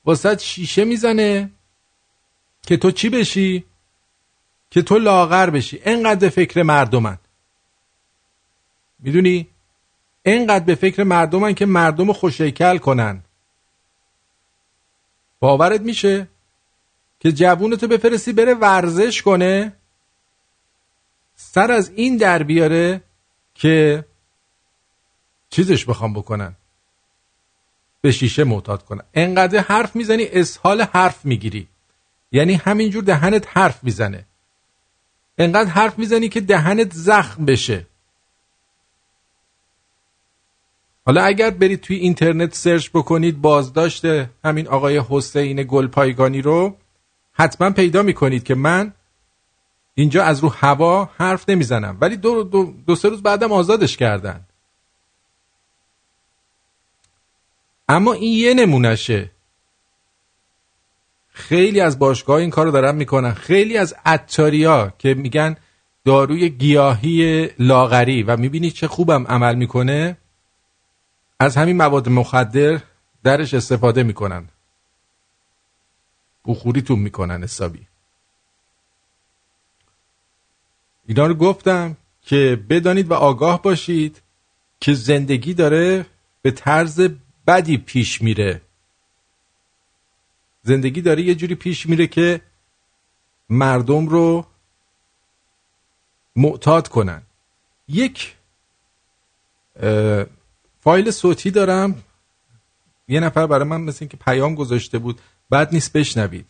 واسه 0.05 0.37
شیشه 0.37 0.85
می‌زنه 0.85 1.51
که 2.61 2.77
تو 2.77 2.91
چی 2.91 3.09
بشی؟ 3.09 3.63
که 4.71 4.81
تو 4.81 4.99
لاغر 4.99 5.49
بشی. 5.49 5.81
انقدر 5.83 6.29
فکر 6.29 6.63
مردمن. 6.63 7.17
می‌دونی؟ 8.99 9.47
انقدر 10.25 10.65
به 10.65 10.75
فکر 10.75 11.03
مردمن 11.03 11.53
که 11.53 11.65
مردم 11.65 12.13
خوشیکل 12.13 12.77
کنن. 12.77 13.23
باورت 15.39 15.81
میشه 15.81 16.27
که 17.19 17.31
جوونتو 17.31 17.87
بفرستی 17.87 18.33
بره 18.33 18.53
ورزش 18.53 19.21
کنه؟ 19.21 19.73
سر 21.35 21.71
از 21.71 21.91
این 21.95 22.17
در 22.17 22.43
بیاره 22.43 23.01
که 23.55 24.05
چیزش 25.49 25.85
بخوام 25.85 26.13
بکنن. 26.13 26.55
به 28.01 28.11
شیشه 28.11 28.43
معتاد 28.43 28.85
کنن. 28.85 29.01
انقدر 29.13 29.59
حرف 29.59 29.95
می‌زنی 29.95 30.25
اسهال 30.25 30.81
حرف 30.81 31.25
می‌گیری. 31.25 31.67
یعنی 32.31 32.53
همینجور 32.53 33.03
دهنت 33.03 33.57
حرف 33.57 33.83
می‌زنه. 33.83 34.25
انقدر 35.37 35.69
حرف 35.69 35.99
می‌زنی 35.99 36.29
که 36.29 36.41
دهنت 36.41 36.93
زخم 36.93 37.45
بشه. 37.45 37.85
حالا 41.07 41.23
اگر 41.23 41.49
برید 41.49 41.81
توی 41.81 41.95
اینترنت 41.95 42.55
سرچ 42.55 42.89
بکنید 42.89 43.41
بازداشت 43.41 44.05
همین 44.45 44.67
آقای 44.67 45.01
حسین 45.09 45.63
گلپایگانی 45.63 46.41
رو 46.41 46.75
حتما 47.33 47.69
پیدا 47.69 48.03
می‌کنید 48.03 48.43
که 48.43 48.55
من 48.55 48.93
اینجا 49.95 50.23
از 50.23 50.39
رو 50.39 50.49
هوا 50.49 51.09
حرف 51.17 51.49
نمی‌زنم. 51.49 51.97
ولی 52.01 52.17
دو, 52.17 52.43
دو, 52.43 52.73
دو 52.87 52.95
سه 52.95 53.09
روز 53.09 53.23
بعدم 53.23 53.51
آزادش 53.51 53.97
کردن. 53.97 54.41
اما 57.89 58.13
این 58.13 58.33
یه 58.33 58.53
نمونشه 58.53 59.31
خیلی 61.33 61.79
از 61.79 61.99
باشگاه 61.99 62.37
این 62.37 62.49
کارو 62.49 62.71
دارن 62.71 62.95
می‌کنن. 62.95 63.33
خیلی 63.33 63.77
از 63.77 63.95
اتاریا 64.05 64.93
که 64.97 65.13
میگن 65.13 65.55
داروی 66.05 66.49
گیاهی 66.49 67.49
لاغری 67.59 68.23
و 68.23 68.37
می‌بینی 68.37 68.71
چه 68.71 68.87
خوبم 68.87 69.27
عمل 69.27 69.55
می‌کنه 69.55 70.17
از 71.39 71.57
همین 71.57 71.77
مواد 71.77 72.09
مخدر 72.09 72.81
درش 73.23 73.53
استفاده 73.53 74.03
می‌کنن. 74.03 74.47
بخوریتون 76.45 76.99
می‌کنن 76.99 77.43
حسابی. 77.43 77.87
اینا 81.05 81.27
رو 81.27 81.33
گفتم 81.33 81.97
که 82.21 82.63
بدانید 82.69 83.11
و 83.11 83.13
آگاه 83.13 83.61
باشید 83.61 84.21
که 84.79 84.93
زندگی 84.93 85.53
داره 85.53 86.05
به 86.41 86.51
طرز 86.51 87.09
بدی 87.47 87.77
پیش 87.77 88.21
میره. 88.21 88.61
زندگی 90.63 91.01
داره 91.01 91.21
یه 91.21 91.35
جوری 91.35 91.55
پیش 91.55 91.85
میره 91.85 92.07
که 92.07 92.41
مردم 93.49 94.07
رو 94.07 94.45
معتاد 96.35 96.87
کنن. 96.87 97.21
یک 97.87 98.35
فایل 100.87 101.11
صوتی 101.11 101.51
دارم. 101.51 102.03
یه 103.07 103.19
نفر 103.19 103.47
برای 103.47 103.63
من 103.63 103.81
مثل 103.81 104.05
که 104.05 104.17
پیام 104.17 104.55
گذاشته 104.55 104.97
بود. 104.97 105.19
بعد 105.49 105.69
نیست 105.71 105.93
بشنوید. 105.93 106.45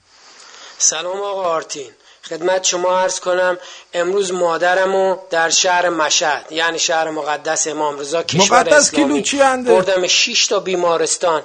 سلام 0.78 1.22
آقا 1.22 1.44
آرتین. 1.44 1.92
خدمت 2.24 2.64
شما 2.64 3.00
عرض 3.00 3.20
کنم 3.20 3.58
امروز 3.94 4.32
مادرمو 4.32 5.18
در 5.30 5.50
شهر 5.50 5.90
مشهد 5.90 6.52
یعنی 6.52 6.80
شهر 6.80 7.10
مقدس 7.10 7.68
امام 7.68 8.00
رضا 8.00 8.24
کشور 8.24 8.60
مقدس 8.60 8.94
اسلامی. 8.94 9.24
بردم 9.64 10.08
6 10.08 10.48
تا 10.48 10.60
بیمارستان. 10.60 11.44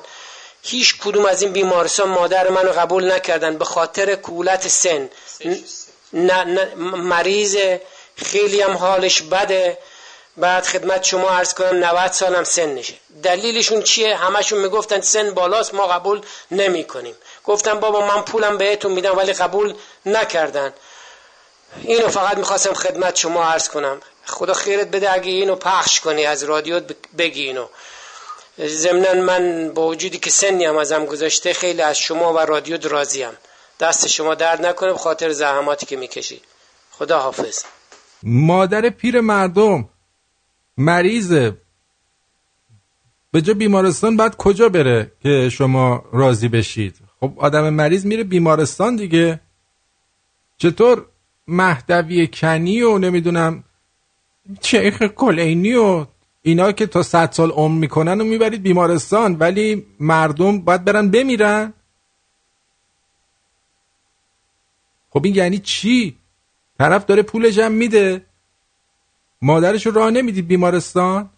هیچ 0.63 0.99
کدوم 0.99 1.27
از 1.27 1.43
این 1.43 1.53
بیمارستان 1.53 2.09
مادر 2.09 2.49
منو 2.49 2.73
قبول 2.73 3.13
نکردن 3.13 3.59
به 3.59 3.65
خاطر 3.65 4.15
کولت 4.15 4.69
سن. 4.69 5.09
نه, 6.13 6.45
نه 6.45 6.75
مریض. 6.95 7.57
خیلی 8.17 8.61
هم 8.61 8.77
حالش 8.77 9.23
بده. 9.23 9.79
بعد 10.37 10.65
خدمت 10.65 11.05
شما 11.05 11.31
عرض 11.31 11.55
کنم 11.55 11.85
90 11.85 12.13
سالم 12.13 12.45
سن 12.45 12.75
نشه 12.75 12.95
دلیلشون 13.23 13.83
چیه؟ 13.83 14.17
همشون 14.17 14.59
می‌گفتن 14.59 15.01
سن 15.01 15.31
بالاست 15.31 15.75
ما 15.75 15.87
قبول 15.87 16.21
نمی 16.51 16.85
کنیم 16.85 17.15
گفتم 17.45 17.81
بابا 17.81 18.07
من 18.07 18.23
پولم 18.23 18.59
بهتون 18.59 18.93
میدم 18.93 19.17
ولی 19.17 19.33
قبول 19.33 19.75
نکردن. 20.07 20.73
اینو 21.83 22.09
فقط 22.09 22.37
می‌خواستم 22.37 22.73
خدمت 22.73 23.17
شما 23.17 23.45
عرض 23.45 23.69
کنم. 23.69 24.01
خدا 24.27 24.55
خیرت 24.55 24.87
بده 24.87 25.13
اگه 25.13 25.31
اینو 25.31 25.57
پخش 25.57 26.01
کنی 26.01 26.27
از 26.27 26.43
رادیو 26.43 26.81
بگی 27.19 27.43
اینو. 27.43 27.67
ضمنا 28.61 29.15
من 29.15 29.73
با 29.75 29.87
وجودی 29.87 30.19
که 30.19 30.31
سنی 30.31 30.65
هم 30.65 30.77
ازم 30.77 31.07
گذاشته 31.07 31.53
خیلی 31.53 31.83
از 31.83 31.99
شما 31.99 32.33
و 32.33 32.39
رادیو 32.39 32.79
درازیم. 32.79 33.39
دست 33.81 34.09
شما 34.09 34.35
درد 34.35 34.67
نکنه 34.67 34.95
خاطر 34.95 35.33
زحماتی 35.33 35.87
که 35.87 35.97
می‌کشی. 35.97 36.43
خدا 36.91 37.19
حافظ 37.19 37.63
مادر 38.23 38.91
پیر 38.91 39.21
مردم 39.21 39.89
مریضه 40.77 41.57
به 43.33 43.43
جا 43.43 43.55
بیمارستان 43.55 44.17
بعد 44.17 44.37
کجا 44.37 44.69
بره 44.69 45.13
که 45.23 45.49
شما 45.49 46.05
راضی 46.13 46.49
بشید؟ 46.49 46.97
خب 47.21 47.33
آدم 47.37 47.71
مریض 47.71 48.07
میره 48.07 48.25
بیمارستان 48.25 48.97
دیگه. 48.97 49.41
چطور 50.57 51.07
مهدوی 51.49 52.27
کنی 52.27 52.83
و 52.83 52.99
نمی‌دونم 52.99 53.65
شیخ 54.61 55.03
کلینی 55.03 55.75
و 55.75 56.07
اینا 56.43 56.73
که 56.73 56.87
تا 56.87 57.03
صد 57.03 57.33
سال 57.33 57.51
عمر 57.51 57.79
می‌کنن 57.79 58.21
و 58.21 58.25
می‌برید 58.25 58.63
بیمارستان 58.63 59.37
ولی 59.39 59.87
مردم 60.01 60.61
باید 60.61 60.85
برن 60.85 61.11
بمیرن؟ 61.11 61.73
خب 65.11 65.25
این 65.25 65.35
یعنی 65.35 65.59
چی؟ 65.59 66.17
طرف 66.79 67.07
داره 67.07 67.23
پولش 67.23 67.59
هم 67.59 67.73
میده. 67.73 68.27
مادرش 69.43 69.87
رو 69.87 69.93
راه 69.93 70.11
نمی‌دید 70.11 70.47
بیمارستان؟ 70.47 71.31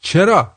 چرا؟ 0.00 0.52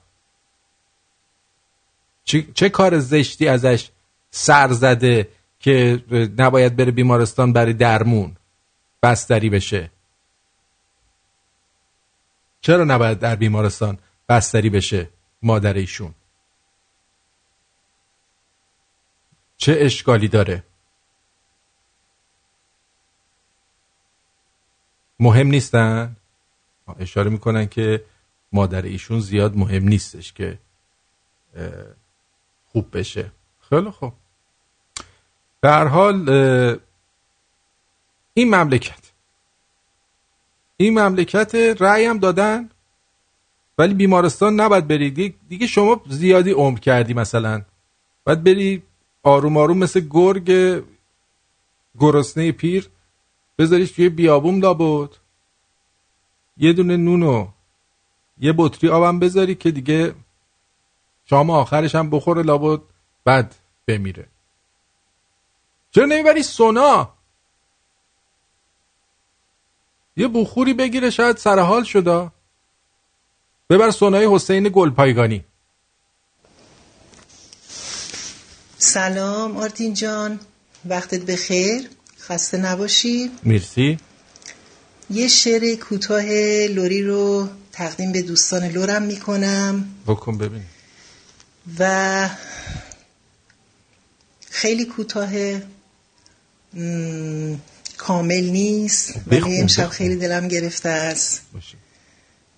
چه،, 2.24 2.48
چه, 2.54 2.70
کار 2.70 3.00
زشتی 3.00 3.48
ازش 3.48 3.90
سر 4.32 4.72
زده 4.72 5.28
که 5.60 6.04
نباید 6.38 6.76
بره 6.76 6.92
بیمارستان 6.92 7.54
برای 7.54 7.74
درمون 7.74 8.36
بستری 9.04 9.50
بشه؟ 9.50 9.92
چرا 12.62 12.84
نباید 12.84 13.20
در 13.20 13.36
بیمارستان 13.36 13.98
بستری 14.30 14.70
بشه 14.70 15.10
مادر 15.42 15.74
ایشون؟ 15.74 16.14
چه 19.60 19.78
اشکالی 19.80 20.28
داره؟ 20.28 20.64
مهم 25.20 25.48
نیستن؟ 25.48 26.16
اشاره 27.00 27.30
می‌کنن 27.30 27.68
که 27.68 28.04
مادر 28.52 28.82
ایشون 28.82 29.20
زیاد 29.20 29.58
مهم 29.58 29.84
نیستش 29.84 30.34
که 30.34 30.58
خوب 32.66 32.98
بشه. 32.98 33.32
خیلی 33.70 33.90
خوب. 33.90 34.14
هر 35.64 35.88
حال 35.88 36.30
این 38.34 38.56
مملکت 38.56 39.12
این 40.78 41.00
مملکت 41.00 41.56
رأی 41.80 42.06
هم 42.06 42.18
دادن 42.18 42.70
ولی 43.78 43.94
بیمارستان 43.94 44.60
نباید 44.60 44.88
بری 44.88 45.32
دیگه 45.50 45.68
شما 45.68 46.02
زیادی 46.08 46.52
عمر 46.52 46.80
کردی 46.80 47.14
مثلا. 47.14 47.62
باید 48.24 48.44
بری 48.44 48.84
آروم 49.24 49.58
آروم 49.58 49.78
مثل 49.78 50.00
گرگ 50.10 50.52
گرسنه 52.00 52.52
پیر 52.52 52.90
بذاریش 53.58 53.92
توی 53.92 54.10
بیابون 54.10 54.60
لابد. 54.60 55.10
یه 56.58 56.74
دونه 56.74 56.98
نونو 56.98 57.48
یه 58.38 58.54
بطری 58.58 58.90
آبم 58.90 59.20
بذاری 59.20 59.56
که 59.56 59.72
دیگه 59.72 60.16
شام 61.26 61.50
آخرش 61.50 61.96
هم 61.96 62.10
بخوره 62.10 62.42
لابد 62.42 62.82
بعد 63.24 63.56
بمیره. 63.88 64.28
چرا 65.92 66.06
نمی‌بری 66.06 66.44
سونا؟ 66.44 67.10
یه 70.18 70.28
بخوری 70.28 70.74
بگیره 70.74 71.10
شاید 71.10 71.38
سرحال 71.38 71.84
شده 71.84 72.32
ببر 73.70 73.92
سونای 73.92 74.36
حسین 74.36 74.70
گلپایگانی. 74.74 75.46
سلام 78.80 79.58
آرتین 79.58 79.94
جان. 79.94 80.40
وقتت 80.86 81.20
بخیر. 81.22 81.90
خسته 82.22 82.58
نباشی. 82.58 83.32
مرسی. 83.44 84.00
یه 85.10 85.28
شعر 85.28 85.76
کوتاه 85.76 86.24
لوری 86.68 87.04
رو 87.04 87.50
تقدیم 87.72 88.12
به 88.12 88.22
دوستان 88.22 88.64
لورم 88.66 89.02
می‌کنم. 89.02 89.96
بکن 90.08 90.38
ببین. 90.38 90.64
و 91.80 92.30
خیلی 94.50 94.86
کوتاه 94.86 95.30
کامل 97.98 98.44
نیست 98.44 99.14
ولی 99.28 99.62
امشب 99.62 99.90
خیلی 99.90 100.16
دلم 100.16 100.48
گرفته 100.48 100.90
است. 100.90 101.42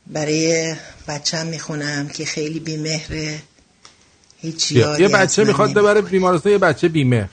برای 0.07 0.75
بچم 1.07 1.47
می‌خونم 1.47 2.07
که 2.07 2.25
خیلی 2.25 2.59
بیمهره. 2.59 3.41
هیچ 4.41 4.71
یه 4.71 5.07
بچه 5.07 5.43
می‌خواد 5.43 5.73
ببره 5.73 6.01
بیمارستان 6.01 6.51
یه 6.51 6.57
بچه 6.57 6.87
بیمهر. 6.87 7.29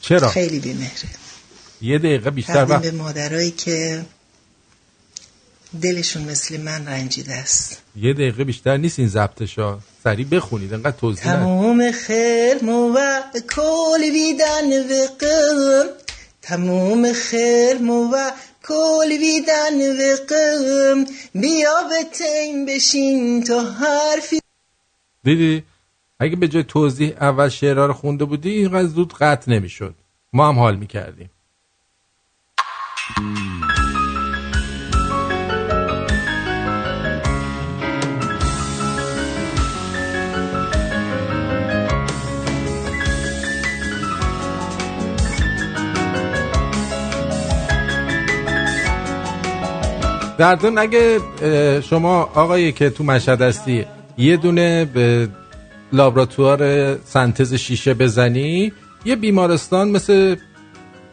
چرا؟ 0.00 0.28
خیلی 0.28 0.58
بیمهره. 0.58 0.90
یه 1.82 1.98
دقیقه 1.98 2.30
بیشتر 2.30 2.66
وقت. 2.68 2.82
به 2.82 2.90
مادرایی 2.90 3.50
که 3.50 4.06
دلشون 5.82 6.22
مثل 6.22 6.60
من 6.60 6.86
رنجیده 6.86 7.34
است. 7.34 7.78
یه 7.96 8.12
دقیقه 8.12 8.44
بیشتر 8.44 8.76
نیست 8.76 8.98
این 8.98 9.08
ضبطشا. 9.08 9.78
سریع 10.04 10.26
بخونید 10.26 10.74
انقدر 10.74 10.96
توضیح 10.96 11.24
تموم 11.24 11.92
خیر 11.92 12.64
مو 12.64 12.96
کل 13.56 14.02
ویدن 14.02 14.70
وقم 14.90 15.88
تموم 16.42 17.12
خیر 17.12 17.78
مو 17.78 18.16
کل 18.68 19.08
ویدن 19.08 19.78
وقم 20.00 21.04
بیا 21.34 21.74
به 21.90 22.04
تیم 22.12 22.66
بشین 22.66 23.44
تو 23.44 23.60
حرفی 23.60 24.40
دیدی؟ 25.24 25.62
اگه 26.20 26.36
به 26.36 26.48
جای 26.48 26.62
توضیح 26.64 27.14
اول 27.20 27.48
شعرها 27.48 27.86
رو 27.86 27.92
خونده 27.92 28.24
بودی 28.24 28.50
اینقدر 28.50 28.86
زود 28.86 29.14
قطع 29.14 29.52
نمی‌شد. 29.52 29.94
ما 30.32 30.48
هم 30.48 30.58
حال 30.58 30.76
می‌کردیم. 30.76 31.30
در 50.38 50.56
اگه 50.78 51.20
شما 51.80 52.22
آقایی 52.22 52.72
که 52.72 52.90
تو 52.90 53.04
مشهد 53.04 53.42
هستی 53.42 53.86
یه 54.18 54.36
دونه 54.36 54.84
به 54.84 55.28
لابراتوار 55.92 56.96
سنتز 57.04 57.54
شیشه 57.54 57.94
بزنی 57.94 58.72
یه 59.04 59.16
بیمارستان 59.16 59.88
مثل 59.88 60.36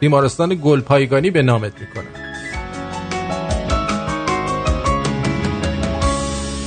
بیمارستان 0.00 0.60
گلپایگانی 0.62 1.30
به 1.30 1.42
نامت 1.42 1.72
می‌کنه 1.80 2.06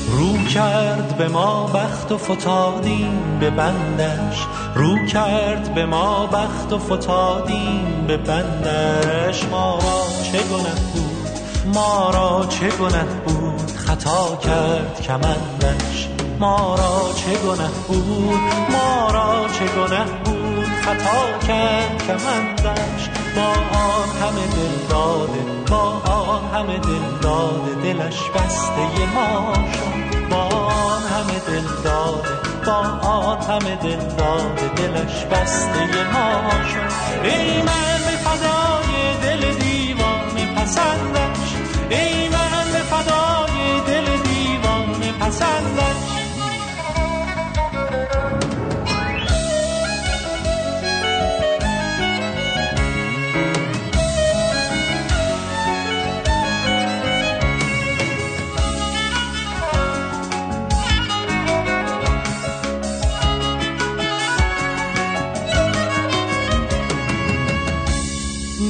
رو 0.07 0.37
کرد 0.45 1.17
به 1.17 1.27
ما 1.27 1.67
بخت 1.67 2.11
و 2.11 2.17
فتادیم 2.17 3.37
به 3.39 3.49
بندش. 3.49 4.45
رو 4.75 5.05
کرد 5.05 5.73
به 5.75 5.85
ما 5.85 6.27
بخت 6.27 6.73
و 6.73 6.79
فتادیم 6.79 8.05
به 8.07 8.17
بندش. 8.17 9.45
ما 9.45 9.79
را 9.79 10.23
چه 10.23 10.39
گناه 10.43 10.93
بود؟ 10.93 11.75
ما 11.75 12.09
را 12.13 12.45
چه 12.49 12.69
گناه 12.69 13.15
بود؟ 13.25 13.71
خطا 13.71 14.39
کرد 14.43 15.01
کمندش. 15.01 16.18
ما 16.39 16.75
را 16.75 17.13
چه 17.13 17.33
گناه 17.33 17.71
بود؟ 17.87 18.39
ما 18.71 19.11
را 19.11 19.47
چه 19.47 19.65
گناه 19.65 20.05
بود؟ 20.05 20.65
خطا 20.81 21.47
کرد 21.47 22.03
کمندش 22.07 23.09
با 23.35 23.47
آن 23.77 24.09
همه 24.21 24.47
دل 24.47 24.87
داده 24.89 25.39
با 25.69 26.11
آن 26.11 26.43
همه 26.53 26.77
دل 26.79 27.19
داده 27.21 27.75
دلش 27.83 28.29
بسته 28.29 29.05
ما 29.15 29.53
شد. 29.53 30.29
با 30.29 30.37
آن 30.37 31.01
همه 31.01 31.39
دل 31.47 31.67
داده 31.83 32.29
با 32.65 33.07
آن 33.07 33.41
همه 33.41 33.75
دل 33.75 34.15
داده 34.17 34.67
دلش 34.75 35.25
بسته 35.25 35.79
ما 36.13 36.51
شد. 36.63 36.93
ای 37.23 37.61
من 37.61 37.99
به 38.05 38.17
فدای 38.23 39.17
دل 39.23 39.53
دیوانه 39.53 40.55
پسندش 40.55 41.55
ای 41.89 42.18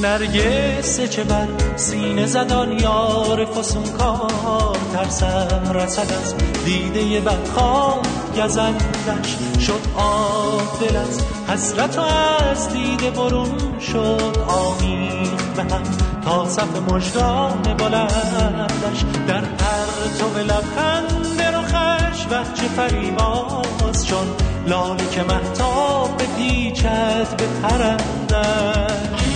نرگس 0.02 1.00
چه 1.00 1.24
بر 1.24 1.48
سینه 1.76 2.26
زدان 2.26 2.78
یار 2.80 3.44
فسون 3.44 3.82
کار 3.82 4.76
ترسم 4.92 5.72
رسد 5.74 6.12
از 6.12 6.34
دیده 6.64 7.20
بدخواه 7.20 8.00
گزندش 8.36 9.36
شد 9.60 9.80
آب 9.96 10.80
دل 10.80 10.96
از 10.96 11.20
حسرت 11.48 11.98
و 11.98 12.00
از 12.00 12.72
دیده 12.72 13.10
برون 13.10 13.78
شد 13.80 14.36
آمین 14.48 15.30
به 15.56 15.62
هم 15.62 15.82
تا 16.24 16.48
صف 16.48 16.92
مجدان 16.92 17.62
بلندش 17.78 19.04
در 19.28 19.40
پرتو 19.40 20.38
لبخند 20.38 21.40
رخش 21.40 22.26
وحچه 22.30 22.68
فریباز 22.76 24.06
چون 24.06 24.26
لالی 24.66 25.06
که 25.06 25.22
محتاب 25.22 26.22
پیچد 26.36 27.36
به 27.36 27.46
پرندش 27.62 29.29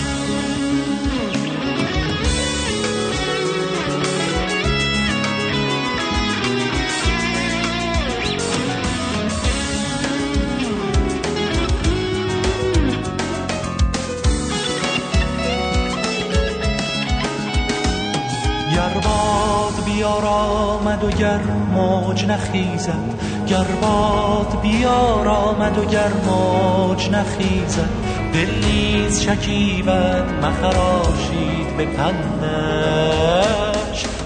بیار 19.95 20.25
آمد 20.25 21.03
و 21.03 21.09
گر 21.09 21.39
موج 21.73 22.25
نخیزد 22.25 23.21
گر 23.47 23.63
باد 23.81 24.61
بیار 24.61 25.27
آمد 25.27 25.77
و 25.77 25.85
گر 25.85 26.11
موج 26.25 27.09
نخیزد. 27.09 27.89
دل 28.33 28.49
نیز 28.65 29.21
شکیبد 29.21 30.45
مخراشید 30.45 31.77
به 31.77 31.85
پندش 31.85 33.05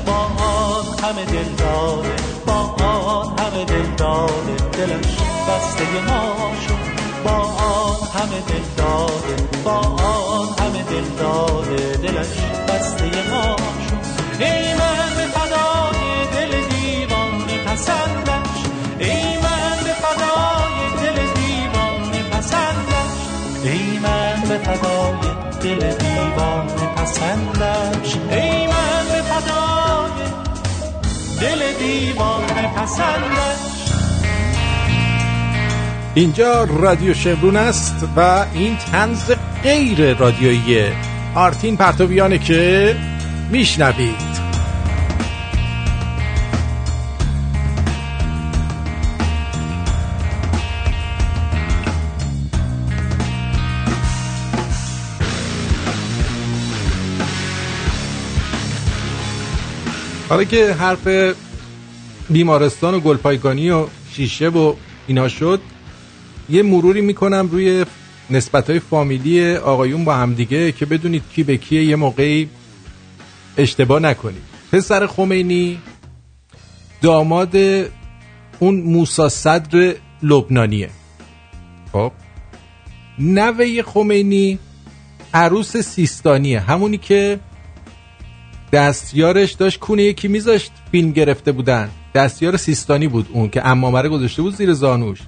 با 0.05 0.13
آن 0.13 0.85
همه 1.03 1.25
دل 1.25 1.55
داده 1.57 2.15
با 2.45 2.85
آن 2.85 3.27
همه 3.39 3.65
دل 3.65 3.95
داده 3.97 4.55
دلش 4.71 5.17
بسته 5.49 5.83
ما 6.07 6.51
شد 6.67 6.99
با 7.23 7.31
آن 7.31 7.95
همه 8.13 8.39
دل 8.47 8.65
داده 8.77 9.35
با 9.63 9.71
آن 9.71 10.47
همه 10.59 10.83
دل 10.83 11.07
داده 11.19 11.98
پسندش. 27.09 28.15
ای 28.31 28.67
به 28.67 29.21
فدای 29.21 30.25
دل 31.41 31.59
دیوانه 31.79 32.73
پسندش. 32.75 33.89
اینجا 36.13 36.63
رادیو 36.63 37.13
شمرون 37.13 37.55
است 37.55 38.07
و 38.15 38.45
این 38.53 38.77
تنز 38.77 39.31
غیر 39.63 40.13
رادیویی 40.13 40.87
آرتین 41.35 41.77
پرتویانه 41.77 42.37
که 42.37 42.95
میشنوید. 43.49 44.28
حالا 60.29 60.43
که 60.43 60.73
حرف 60.73 61.07
بیمارستان 62.29 62.93
و 62.93 62.99
گلپایگانی 62.99 63.69
و 63.69 63.87
شیشه 64.11 64.49
و 64.49 64.73
اینا 65.07 65.27
شد 65.27 65.61
یه 66.49 66.63
مروری 66.63 67.01
می‌کنم 67.01 67.49
روی 67.51 67.85
نسبت 68.29 68.69
های 68.69 68.79
فامیلی 68.79 69.55
آقایون 69.55 70.05
با 70.05 70.15
همدیگه 70.15 70.71
که 70.71 70.85
بدونید 70.85 71.23
کی 71.35 71.43
به 71.43 71.57
کیه 71.57 71.83
یه 71.83 71.95
موقعی 71.95 72.49
اشتباه 73.57 73.99
نکنید. 73.99 74.41
پسر 74.71 75.07
خمینی 75.07 75.79
داماد 77.01 77.55
اون 78.59 78.75
موسا 78.81 79.29
صدر 79.29 79.95
لبنانیه. 80.23 80.89
خب؟ 81.91 82.11
نوه 83.19 83.81
خمینی 83.81 84.59
عروس 85.33 85.77
سیستانیه 85.77 86.59
همونی 86.59 86.97
که 86.97 87.39
دستیارش 88.71 89.51
داشت 89.51 89.79
کونه 89.79 90.03
یکی 90.03 90.27
میذاشت 90.27 90.71
فیلم 90.91 91.11
گرفته 91.11 91.51
بودن. 91.51 91.89
دستیار 92.15 92.57
سیستانی 92.57 93.07
بود 93.07 93.29
اون 93.33 93.49
که 93.49 93.67
امامره 93.67 94.09
گذاشته 94.09 94.41
بود 94.41 94.55
زیر 94.55 94.73
زانوش. 94.73 95.19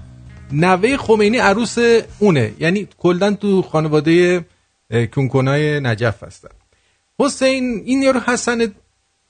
نوه 0.52 0.98
خمینی 0.98 1.38
عروس 1.38 1.78
اونه. 2.20 2.54
یعنی 2.60 2.88
کلا 2.98 3.34
تو 3.34 3.62
خانواده 3.62 4.46
کنکنای 4.92 5.80
نجف 5.80 6.24
هستن. 6.24 6.50
حسین 7.20 7.82
این 7.86 8.02
یارو 8.02 8.20
حسن 8.20 8.72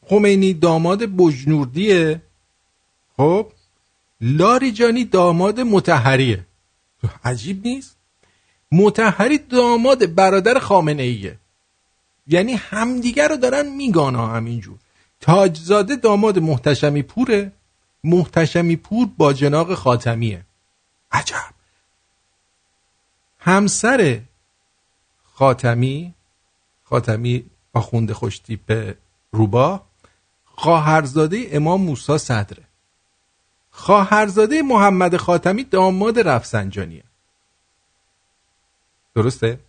خمینی 0.06 0.54
داماد 0.54 1.04
بجنوردیه. 1.04 2.22
خب؟ 3.18 3.48
لاریجانی 4.22 5.06
داماد 5.06 5.60
متحریه. 5.60 6.46
عجیب 7.24 7.68
نیست؟ 7.68 7.98
متحری 8.72 9.38
داماد 9.38 10.16
برادر 10.16 10.60
خامنه 10.60 11.04
ایه 11.04 11.38
یعنی 12.28 12.54
همدیگر 12.54 13.28
رو 13.28 13.38
دارن 13.38 13.70
میگان 13.70 14.16
ها 14.16 14.28
همینجور. 14.28 14.78
تاجزاده 15.20 15.96
داماد 15.96 16.40
محتشمی 16.40 17.04
پوره. 17.04 17.52
محتشمی 18.04 18.76
پور 18.76 19.10
با 19.18 19.34
جناق 19.34 19.74
خاتمیه. 19.74 20.46
عجب. 21.12 21.54
همسر 23.40 24.22
خاتمی 25.34 26.14
خاتمی 26.84 27.46
آخوند 27.74 28.12
خوشتیپ 28.12 28.96
روبا 29.32 29.82
خواهرزاده 30.46 31.48
امام 31.52 31.82
موسی 31.82 32.18
صدره. 32.18 32.64
خواهرزاده 33.72 34.62
محمد 34.62 35.18
خاتمی 35.18 35.64
داماد 35.64 36.20
رفسنجانیه. 36.20 37.04
درسته؟ 39.16 39.60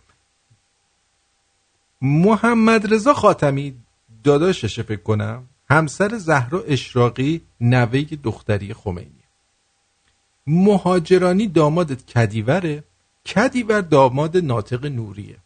محمد 2.03 2.93
رضا 2.93 3.13
خاتمی 3.13 3.75
داداشش 4.23 4.79
فکر 4.79 5.01
کنم 5.01 5.49
همسر 5.69 6.17
زهرا 6.17 6.61
اشراقی 6.61 7.41
نوه 7.61 8.01
دختری 8.23 8.73
خمینی 8.73 9.23
مهاجرانی 10.47 11.47
داماد 11.47 12.05
کدیوره 12.05 12.83
کدیور 13.25 13.81
داماد 13.81 14.37
ناطق 14.37 14.85
نوریه 14.85 15.37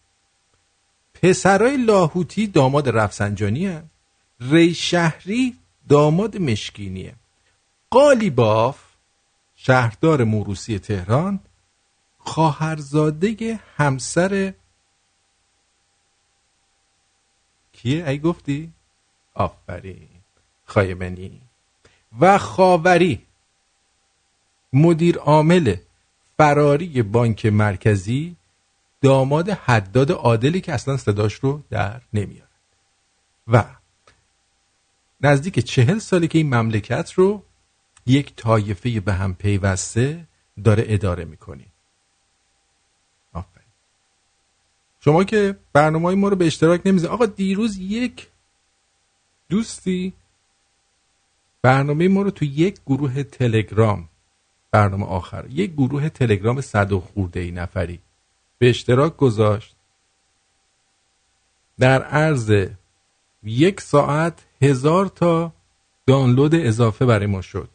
پسرای 1.13 1.78
لاهوتی 1.78 2.48
داماد 2.48 2.89
رفسنجانی 2.89 3.65
هن. 3.67 3.84
ری 4.41 4.74
شهری 4.74 5.56
داماد 5.89 6.38
مشکینیه 6.38 7.13
قالیباف 7.89 8.80
شهردار 9.56 10.24
موروسی 10.24 10.80
تهران 10.80 11.39
خواهرزاده 12.17 13.60
همسر 13.78 14.54
کیه 17.88 18.08
ای 18.08 18.19
گفتی؟ 18.19 18.73
آفرین. 19.34 20.10
خایمنی. 20.65 21.41
و 22.19 22.38
خاوری. 22.38 23.21
مدیر 24.73 25.17
عامل 25.17 25.76
فراری 26.38 27.02
بانک 27.02 27.45
مرکزی 27.45 28.36
داماد 29.02 29.50
حداد 29.50 30.12
عادلی 30.12 30.62
که 30.62 30.73
اصلا 30.73 30.97
صداش 30.97 31.34
رو 31.34 31.63
در 31.69 32.02
نمیاد 32.13 32.47
و 33.47 33.63
نزدیک 35.21 35.60
چهل 35.60 36.00
سالی 36.00 36.28
که 36.28 36.38
این 36.38 36.56
مملکت 36.56 37.13
رو 37.13 37.43
یک 38.06 38.36
طایفه 38.36 39.00
به 39.00 39.13
هم 39.13 39.36
پیوسته 39.36 40.28
داره 40.63 40.84
اداره 40.88 41.26
می‌کنی 41.26 41.65
آفرین 43.34 43.67
شما 45.08 45.24
که 45.24 45.56
برنامه 45.74 46.15
ما 46.15 46.28
رو 46.28 46.36
به 46.36 46.48
اشتراک 46.48 46.82
نمیزه 46.86 47.08
آقا 47.08 47.26
دیروز 47.26 47.78
یک 47.78 48.28
دوستی 49.50 50.13
برنامه 51.62 52.08
ما 52.08 52.22
رو 52.22 52.32
تو 52.32 52.46
یک 52.46 52.80
گروه 52.86 53.24
تلگرام 53.24 54.10
برنامه 54.72 55.06
آخر 55.06 55.46
یک 55.50 55.74
گروه 55.74 56.10
تلگرام 56.10 56.62
صد 56.62 56.91
و 56.91 57.00
خورده 57.00 57.39
ای 57.39 57.52
نفری 57.52 58.00
به 58.58 58.70
اشتراک 58.70 59.17
گذاشت. 59.17 59.76
در 61.80 62.04
عرض 62.04 62.67
یک 63.43 63.82
ساعت 63.82 64.46
هزار 64.62 65.06
تا 65.06 65.54
دانلود 66.08 66.56
اضافه 66.56 67.06
برای 67.06 67.28
ما 67.28 67.41
شد. 67.41 67.70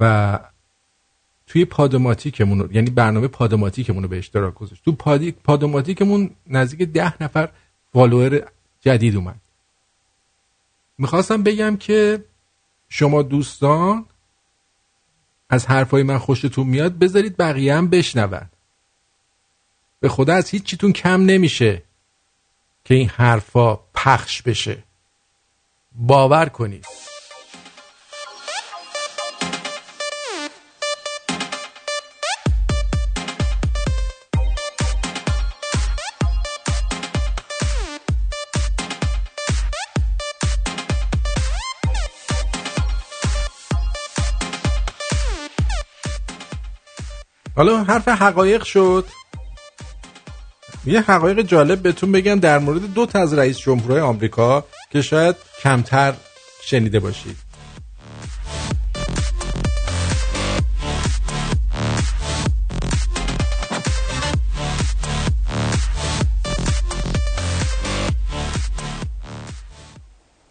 و 0.00 0.38
توی 1.50 1.64
Podomatic 1.64 2.43
مون 2.43 2.70
یعنی 2.72 2.90
برنامه 2.90 3.28
Podomatic 3.28 3.84
مون 3.84 4.02
رو 4.02 4.08
به 4.08 4.18
اشتراک 4.18 4.54
گذاشت. 4.54 4.84
تو 4.84 4.92
Podomatic 5.44 6.09
مون 6.09 6.30
نزدیک 6.46 6.88
ده 6.88 7.22
نفر 7.22 7.48
follower 7.92 8.46
جدید 8.80 9.16
اومد. 9.16 9.40
می‌خواستم 10.98 11.42
بگم 11.42 11.76
که 11.76 12.24
شما 12.88 13.22
دوستان 13.22 14.06
از 15.50 15.66
حرفای 15.66 16.02
من 16.02 16.18
خوشتون 16.18 16.66
میاد 16.66 16.98
بذارید 16.98 17.36
بقیه 17.36 17.74
هم 17.74 17.88
بشنون. 17.88 18.50
به 20.00 20.08
خدا 20.08 20.34
از 20.34 20.50
هیچ 20.50 20.62
چیتون 20.62 20.92
کم 20.92 21.22
نمیشه 21.22 21.82
که 22.84 22.94
این 22.94 23.08
حرفا 23.08 23.76
پخش 23.76 24.42
بشه. 24.42 24.84
باور 25.92 26.48
کنید. 26.48 27.09
حالا 47.60 47.84
حرف 47.84 48.08
حقایق 48.08 48.64
شد. 48.64 49.04
یه 50.86 51.00
حقایق 51.00 51.40
جالب 51.40 51.82
بهتون 51.82 52.12
بگم 52.12 52.40
در 52.40 52.58
مورد 52.58 52.94
دو 52.94 53.06
تا 53.06 53.18
از 53.18 53.34
رئیس 53.34 53.58
جمهورهای 53.58 54.00
آمریکا 54.00 54.64
که 54.90 55.02
شاید 55.02 55.36
کمتر 55.62 56.14
شنیده 56.62 57.00
باشید. 57.00 57.36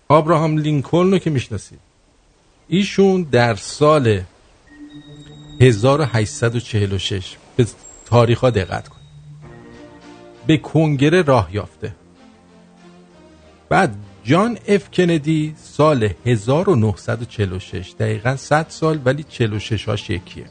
آبراهام 0.07 0.57
لینکلن 0.57 1.11
رو 1.11 1.17
که 1.17 1.29
می‌شناسید. 1.29 1.79
ایشون 2.67 3.21
در 3.21 3.55
سال 3.55 4.21
1846 5.59 7.35
به 7.55 7.65
تاریخ 8.05 8.39
ها 8.39 8.49
دقت 8.49 8.87
کن. 8.87 8.99
به 10.47 10.57
کنگره 10.57 11.21
راه 11.21 11.49
یافته. 11.55 11.95
بعد 13.69 13.95
جان 14.23 14.57
اف 14.67 14.91
کندی 14.91 15.55
سال 15.63 16.09
1946 16.25 17.93
دقیقا 17.99 18.35
100 18.35 18.65
سال 18.69 18.99
ولی 19.05 19.23
46 19.23 19.89
هاش 19.89 20.09
یکیه. 20.09 20.45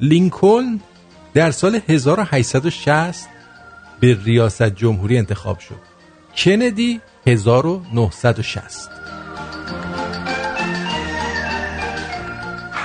لینکلن 0.00 0.80
در 1.34 1.50
سال 1.50 1.80
1860 1.88 3.28
به 4.00 4.18
ریاست 4.24 4.62
جمهوری 4.62 5.18
انتخاب 5.18 5.58
شد. 5.58 5.80
کندی 6.36 7.00
1960 7.26 8.97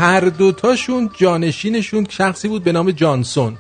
هر 0.04 0.20
دوتاشون 0.20 1.10
جانشینشون 1.18 2.06
شخصی 2.10 2.48
بود 2.48 2.64
به 2.64 2.72
نام 2.72 2.92
جانسون. 2.92 3.58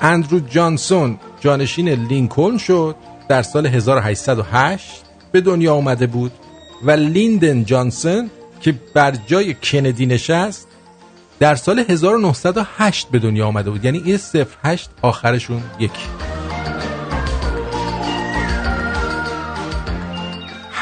اندرو 0.00 0.40
جانسون 0.40 1.18
جانشین 1.40 1.88
لینکلن 1.88 2.58
شد 2.58 2.96
در 3.28 3.42
سال 3.42 3.66
1808 3.66 5.02
به 5.32 5.40
دنیا 5.40 5.74
آمده 5.74 6.06
بود 6.06 6.32
و 6.82 6.90
لیندن 6.90 7.64
جانسون 7.64 8.30
که 8.60 8.74
بر 8.94 9.10
جای 9.26 9.54
کندی 9.54 10.06
نشست 10.06 10.68
در 11.38 11.54
سال 11.54 11.78
1908 11.78 13.08
به 13.08 13.18
دنیا 13.18 13.46
آمده 13.46 13.70
بود. 13.70 13.84
یعنی 13.84 14.02
این 14.04 14.18
08 14.64 14.90
آخرشون 15.02 15.62
یکی. 15.78 16.41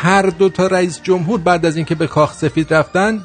هر 0.02 0.22
دو 0.22 0.48
تا 0.48 0.66
رئیس 0.66 1.00
جمهور 1.02 1.40
بعد 1.40 1.66
از 1.66 1.76
اینکه 1.76 1.94
به 1.94 2.06
کاخ 2.06 2.34
سفید 2.34 2.74
رفتن 2.74 3.24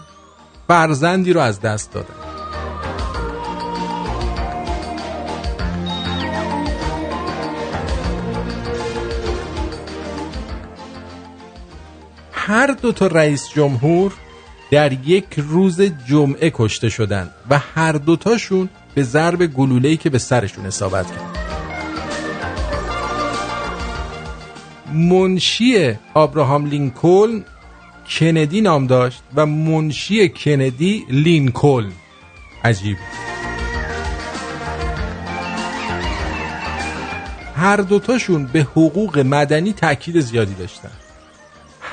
فرزندی 0.68 1.34
رو 1.34 1.42
از 1.42 1.62
دست 1.62 1.94
دادن. 1.94 2.14
هر 12.32 12.68
دو 12.68 12.92
تا 12.92 13.08
رئیس 13.08 13.50
جمهور 13.50 14.14
در 14.72 14.92
یک 14.92 15.26
روز 15.38 15.82
جمعه 15.82 16.52
کشته 16.54 16.90
شدند 16.90 17.32
و 17.50 17.60
هر 17.60 17.92
دوتاشون 17.92 18.70
به 18.96 19.04
ضرب 19.04 19.46
گلوله‌ای 19.46 19.98
که 19.98 20.10
به 20.10 20.18
سرشون 20.18 20.66
اصابت 20.66 21.08
کرد. 21.12 21.55
منشی 24.96 25.94
آبراهام 26.14 26.66
لینکلن 26.66 27.44
کندی 28.10 28.62
نام 28.62 28.88
داشت 28.88 29.24
و 29.36 29.46
منشی 29.46 30.30
کندی 30.30 31.06
لینکلن. 31.10 31.92
عجیب. 32.64 32.98
هر 37.56 37.78
دوتاشون 37.78 38.46
به 38.46 38.60
حقوق 38.60 39.20
مدنی 39.20 39.74
تاکید 39.74 40.20
زیادی 40.20 40.54
داشتن. 40.54 40.92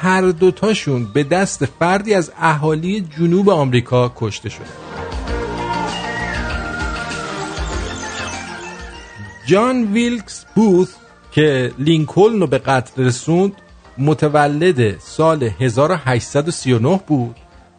هر 0.03 0.23
دوتاشون 0.23 1.05
به 1.05 1.25
دست 1.25 1.65
فردی 1.65 2.15
از 2.15 2.33
اهالی 2.41 3.01
جنوب 3.19 3.51
آمریکا 3.51 4.13
کشته 4.17 4.49
شدن 4.49 4.65
جان 9.47 9.85
ویلکس 9.93 10.45
بوث 10.55 10.89
که 11.33 11.73
لینکلن 11.79 12.41
رو 12.41 12.47
به 12.47 12.59
قتل 12.59 13.05
رسوند 13.05 13.53
متولد 13.99 14.99
سال 14.99 15.51
1839 15.61 17.01
بود 17.07 17.37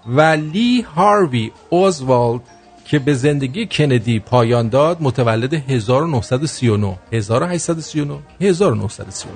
و 0.08 0.22
لی 0.22 0.82
هاروی 0.82 1.52
اوزوالد 1.70 2.42
که 2.86 3.00
به 3.00 3.14
زندگی 3.14 3.66
کندی 3.66 4.20
پایان 4.20 4.70
داد 4.70 4.98
متولد 5.02 5.54
1939 5.54 7.00
1839 7.12 8.20
1939 8.42 9.34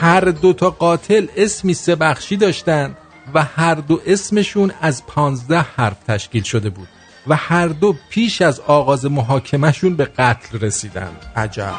هر 0.00 0.20
دو 0.20 0.52
تا 0.52 0.70
قاتل 0.70 1.26
اسمی 1.36 1.74
سه 1.74 1.96
بخشی 1.96 2.36
داشتن 2.36 2.96
و 3.34 3.42
هر 3.42 3.74
دو 3.74 4.00
اسمشون 4.06 4.72
از 4.80 5.06
پانزده 5.06 5.58
حرف 5.60 6.04
تشکیل 6.08 6.42
شده 6.42 6.70
بود. 6.70 6.88
و 7.30 7.36
هر 7.36 7.66
دو 7.66 7.94
پیش 8.10 8.42
از 8.42 8.60
آغاز 8.60 9.04
محاکمهشون 9.04 9.96
به 9.96 10.04
قتل 10.04 10.58
رسیدن. 10.58 11.10
عجب. 11.36 11.74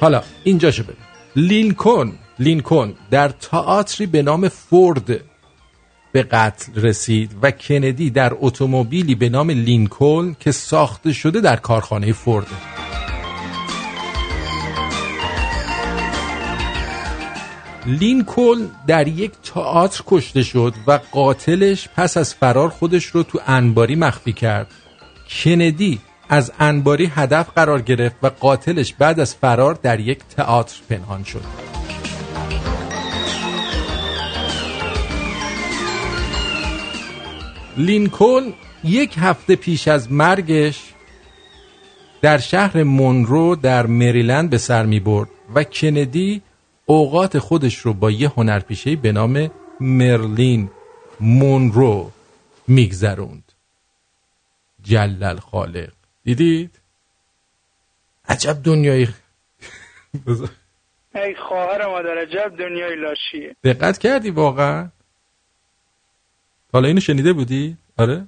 حالا 0.00 0.22
اینجا 0.44 0.70
شو 0.70 0.82
ببین. 0.82 0.96
لینکن 1.36 2.12
لینکن 2.38 2.94
در 3.10 3.28
تئاتری 3.28 4.06
به 4.06 4.22
نام 4.22 4.48
فورد 4.48 5.20
به 6.12 6.22
قتل 6.22 6.82
رسید 6.82 7.30
و 7.42 7.50
کندی 7.50 8.10
در 8.10 8.32
اتومبیلی 8.40 9.14
به 9.14 9.28
نام 9.28 9.50
لینکلن 9.50 10.36
که 10.40 10.52
ساخته 10.52 11.12
شده 11.12 11.40
در 11.40 11.56
کارخانه 11.56 12.12
فورد. 12.12 12.46
لینکلن 17.86 18.70
در 18.86 19.08
یک 19.08 19.32
تئاتر 19.44 20.02
کشته 20.06 20.42
شد 20.42 20.74
و 20.86 20.98
قاتلش 21.12 21.88
پس 21.96 22.16
از 22.16 22.34
فرار 22.34 22.68
خودش 22.68 23.04
رو 23.04 23.22
تو 23.22 23.40
انباری 23.46 23.96
مخفی 23.96 24.32
کرد. 24.32 24.66
کندی 25.30 26.00
از 26.28 26.52
انباری 26.58 27.06
هدف 27.06 27.50
قرار 27.54 27.82
گرفت 27.82 28.16
و 28.22 28.26
قاتلش 28.26 28.94
بعد 28.94 29.20
از 29.20 29.34
فرار 29.34 29.74
در 29.82 30.00
یک 30.00 30.18
تئاتر 30.36 30.76
پنهان 30.88 31.24
شد. 31.24 31.42
لینکلن 37.76 38.52
یک 38.84 39.14
هفته 39.18 39.56
پیش 39.56 39.88
از 39.88 40.12
مرگش 40.12 40.80
در 42.22 42.38
شهر 42.38 42.82
مونرو 42.82 43.56
در 43.56 43.86
مریلند 43.86 44.50
به 44.50 44.58
سر 44.58 44.86
می 44.86 45.00
برد 45.00 45.28
و 45.54 45.64
کندی 45.64 46.42
اوقات 46.86 47.38
خودش 47.38 47.78
رو 47.78 47.92
با 47.92 48.10
یه 48.10 48.28
هنرپیشه 48.28 48.96
به 48.96 49.12
نام 49.12 49.50
مرلین 49.80 50.70
مونرو 51.20 52.10
میگذروند 52.68 53.52
جلل 54.82 55.36
خالق 55.36 55.92
دیدید؟ 56.24 56.78
عجب 58.28 58.62
دنیای 58.64 59.08
ای 61.14 61.34
خواهر 61.34 61.86
مادر 61.86 62.18
عجب 62.18 62.56
دنیای 62.58 62.96
لاشیه 62.96 63.56
دقت 63.64 63.98
کردی 63.98 64.30
واقعا؟ 64.30 64.88
حالا 66.72 66.88
اینو 66.88 67.00
شنیده 67.00 67.32
بودی؟ 67.32 67.76
آره؟ 67.98 68.24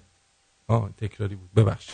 آه 0.68 0.90
تکراری 1.00 1.34
بود 1.34 1.54
ببخش 1.56 1.90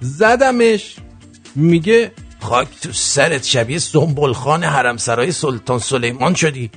زدمش. 0.00 0.96
میگه 1.54 2.12
خاک 2.40 2.68
تو 2.82 2.92
سرت 2.92 3.44
شبیه 3.44 3.78
سنبل 3.78 4.32
خان 4.32 4.64
حرم 4.64 4.96
سرای 4.96 5.32
سلطان 5.32 5.78
سلیمان 5.78 6.34
شدی. 6.34 6.70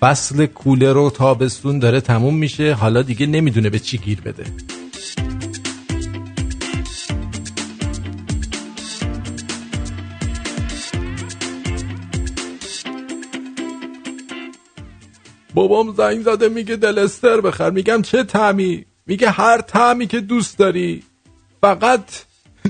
فصل 0.00 0.46
کوله 0.46 0.92
رو 0.92 1.10
تابستون 1.10 1.78
داره 1.78 2.00
تموم 2.00 2.34
میشه. 2.34 2.72
حالا 2.72 3.02
دیگه 3.02 3.26
نمی‌دونه 3.26 3.70
به 3.70 3.78
چی 3.78 3.98
گیر 3.98 4.20
بده. 4.20 4.44
بابام 15.58 15.94
زنگ 15.94 16.22
زده 16.22 16.48
میگه 16.48 16.76
دلستر 16.76 17.40
بخر. 17.40 17.70
میگم 17.70 18.02
چه 18.02 18.24
تعمی 18.24 18.84
میگه 19.06 19.30
هر 19.30 19.60
تعمی 19.60 20.06
که 20.06 20.20
دوست 20.20 20.58
داری. 20.58 21.02
فقط 21.60 22.02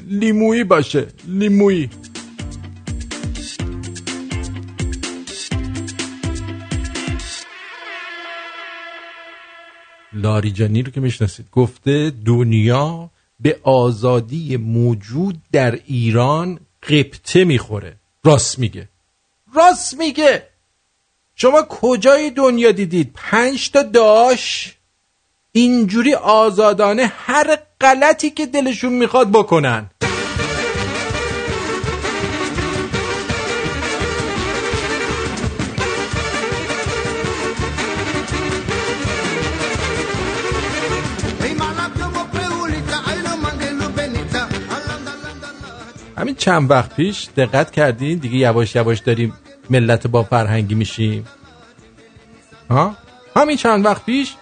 لیمویی 0.08 0.64
باشه. 0.64 1.06
لیمویی. 1.26 1.90
لاریجانی 10.12 10.82
رو 10.82 10.92
که 10.92 11.00
می‌شناسید. 11.00 11.46
گفته 11.52 12.12
دنیا 12.24 13.10
به 13.40 13.58
آزادی 13.62 14.56
موجود 14.56 15.38
در 15.52 15.78
ایران 15.86 16.60
قبطه 16.82 17.44
می‌خوره. 17.44 17.96
راست 18.24 18.58
میگه. 18.58 18.88
راست 19.54 19.98
میگه. 19.98 20.47
شما 21.40 21.62
کجای 21.62 22.30
دنیا 22.30 22.72
دیدید؟ 22.72 23.10
پنج 23.14 23.70
تا 23.70 23.82
داش. 23.82 24.74
اینجوری 25.52 26.14
آزادانه 26.14 27.12
هر 27.16 27.58
غلطی 27.80 28.30
که 28.30 28.46
دلشون 28.46 28.92
می‌خواد 28.92 29.30
بکنن. 29.30 29.90
همین 46.16 46.34
چند 46.34 46.70
وقت 46.70 46.96
پیش 46.96 47.28
دقت 47.36 47.70
کردین؟ 47.70 48.18
دیگه 48.18 48.36
یواش 48.36 48.74
یواش 48.74 48.98
داریم 48.98 49.34
ملت 49.70 50.06
با 50.06 50.22
فرهنگی 50.22 50.74
میشیم 50.74 51.24
ها؟ 52.70 52.96
همین 53.36 53.56
چند 53.56 53.84
وقت 53.84 54.04
پیش 54.04 54.34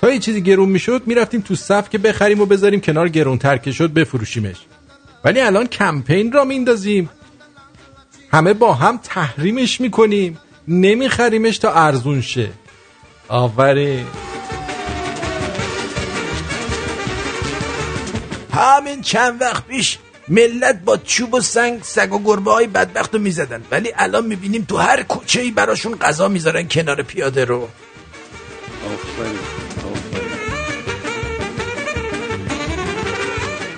تا 0.00 0.10
یه 0.10 0.18
چیزی 0.18 0.42
گرون 0.42 0.68
می‌شد 0.68 1.02
می‌رفتیم 1.06 1.40
تو 1.40 1.54
صف 1.54 1.90
که 1.90 1.98
بخریم 1.98 2.40
و 2.40 2.46
بذاریم 2.46 2.80
کنار 2.80 3.08
گرون 3.08 3.38
که 3.38 3.72
شد 3.72 3.92
بفروشیمش. 3.92 4.56
ولی 5.24 5.40
الان 5.40 5.66
کمپین 5.66 6.32
را 6.32 6.44
میندازیم. 6.44 7.10
همه 8.32 8.52
با 8.52 8.74
هم 8.74 9.00
تحریمش 9.02 9.80
می‌کنیم. 9.80 10.38
نمیخریمش 10.68 11.58
تا 11.58 11.72
ارزون 11.72 12.20
شه. 12.20 12.48
آفرین. 13.28 14.06
همین 18.52 19.02
چند 19.02 19.42
وقت 19.42 19.66
پیش 19.66 19.98
ملت 20.28 20.80
با 20.84 20.96
چوب 20.96 21.34
و 21.34 21.40
سنگ 21.40 21.82
سگ 21.82 22.12
و 22.12 22.18
گربه 22.18 22.52
های 22.52 22.66
بدبخت 22.66 23.14
رو 23.14 23.20
می‌زدن. 23.20 23.64
ولی 23.70 23.92
الان 23.96 24.26
می‌بینیم 24.26 24.64
تو 24.68 24.76
هر 24.76 25.02
کوچه 25.02 25.40
ای 25.40 25.50
براشون 25.50 25.98
غذا 25.98 26.28
می‌ذارن 26.28 26.68
کنار 26.68 27.02
پیاده 27.02 27.44
رو. 27.44 27.68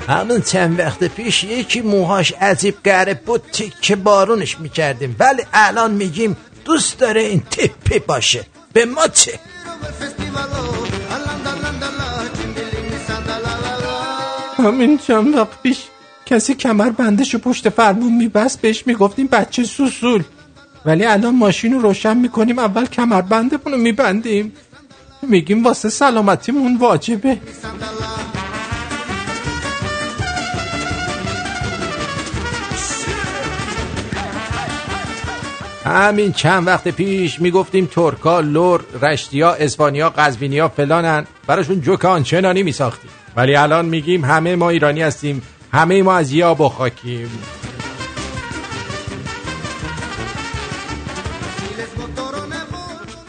همون 0.08 0.42
چند 0.42 0.80
وقت 0.80 1.04
پیش 1.04 1.44
یکی 1.44 1.80
موهاش 1.80 2.32
عجیب 2.32 2.76
گره 2.84 3.14
بود 3.14 3.42
تیکه 3.52 3.96
بارونش 3.96 4.58
می‌کردیم. 4.58 5.16
ولی 5.18 5.42
الان 5.52 5.90
میگیم 5.90 6.36
دوست 6.64 6.98
داره 6.98 7.20
این 7.20 7.40
تپه 7.40 7.98
باشه. 7.98 8.46
به 8.72 8.84
ما 8.84 9.08
چه؟ 9.08 9.40
همین 14.56 14.98
چند 14.98 15.34
وقت 15.34 15.62
پیش 15.62 15.78
کسی 16.28 16.54
کمر 16.54 16.90
بندش 16.90 17.34
و 17.34 17.38
پشت 17.38 17.68
فرمون 17.68 18.12
میبست 18.12 18.60
بهش 18.60 18.86
می‌گفتیم 18.86 19.26
بچه 19.26 19.64
سوسول. 19.64 20.22
ولی 20.84 21.04
الان 21.04 21.34
ماشین 21.34 21.72
رو 21.72 21.80
روشن 21.80 22.16
می‌کنیم 22.16 22.58
اول 22.58 22.86
کمر 22.86 23.22
رو 23.66 23.76
میبندیم. 23.76 24.52
میگیم 25.22 25.64
واسه 25.64 25.88
سلامتیمون 25.88 26.76
واجبه. 26.76 27.38
همین 35.84 36.32
چند 36.32 36.66
وقت 36.66 36.88
پیش 36.88 37.40
می‌گفتیم 37.40 37.86
ترکا 37.86 38.40
لور 38.40 38.84
رشتیا 39.02 39.52
اسپانیا 39.52 40.10
قزوینیا 40.10 40.68
فلانن. 40.68 41.26
براشون 41.46 41.80
جوکان 41.80 42.22
چنانی 42.22 42.62
میساختیم. 42.62 43.10
ولی 43.36 43.56
الان 43.56 43.86
میگیم 43.86 44.24
همه 44.24 44.56
ما 44.56 44.70
ایرانی 44.70 45.02
هستیم. 45.02 45.42
همه 45.72 46.02
ما 46.02 46.14
از 46.14 46.32
یا 46.32 46.54
و 46.54 46.68
خاکیم 46.68 47.30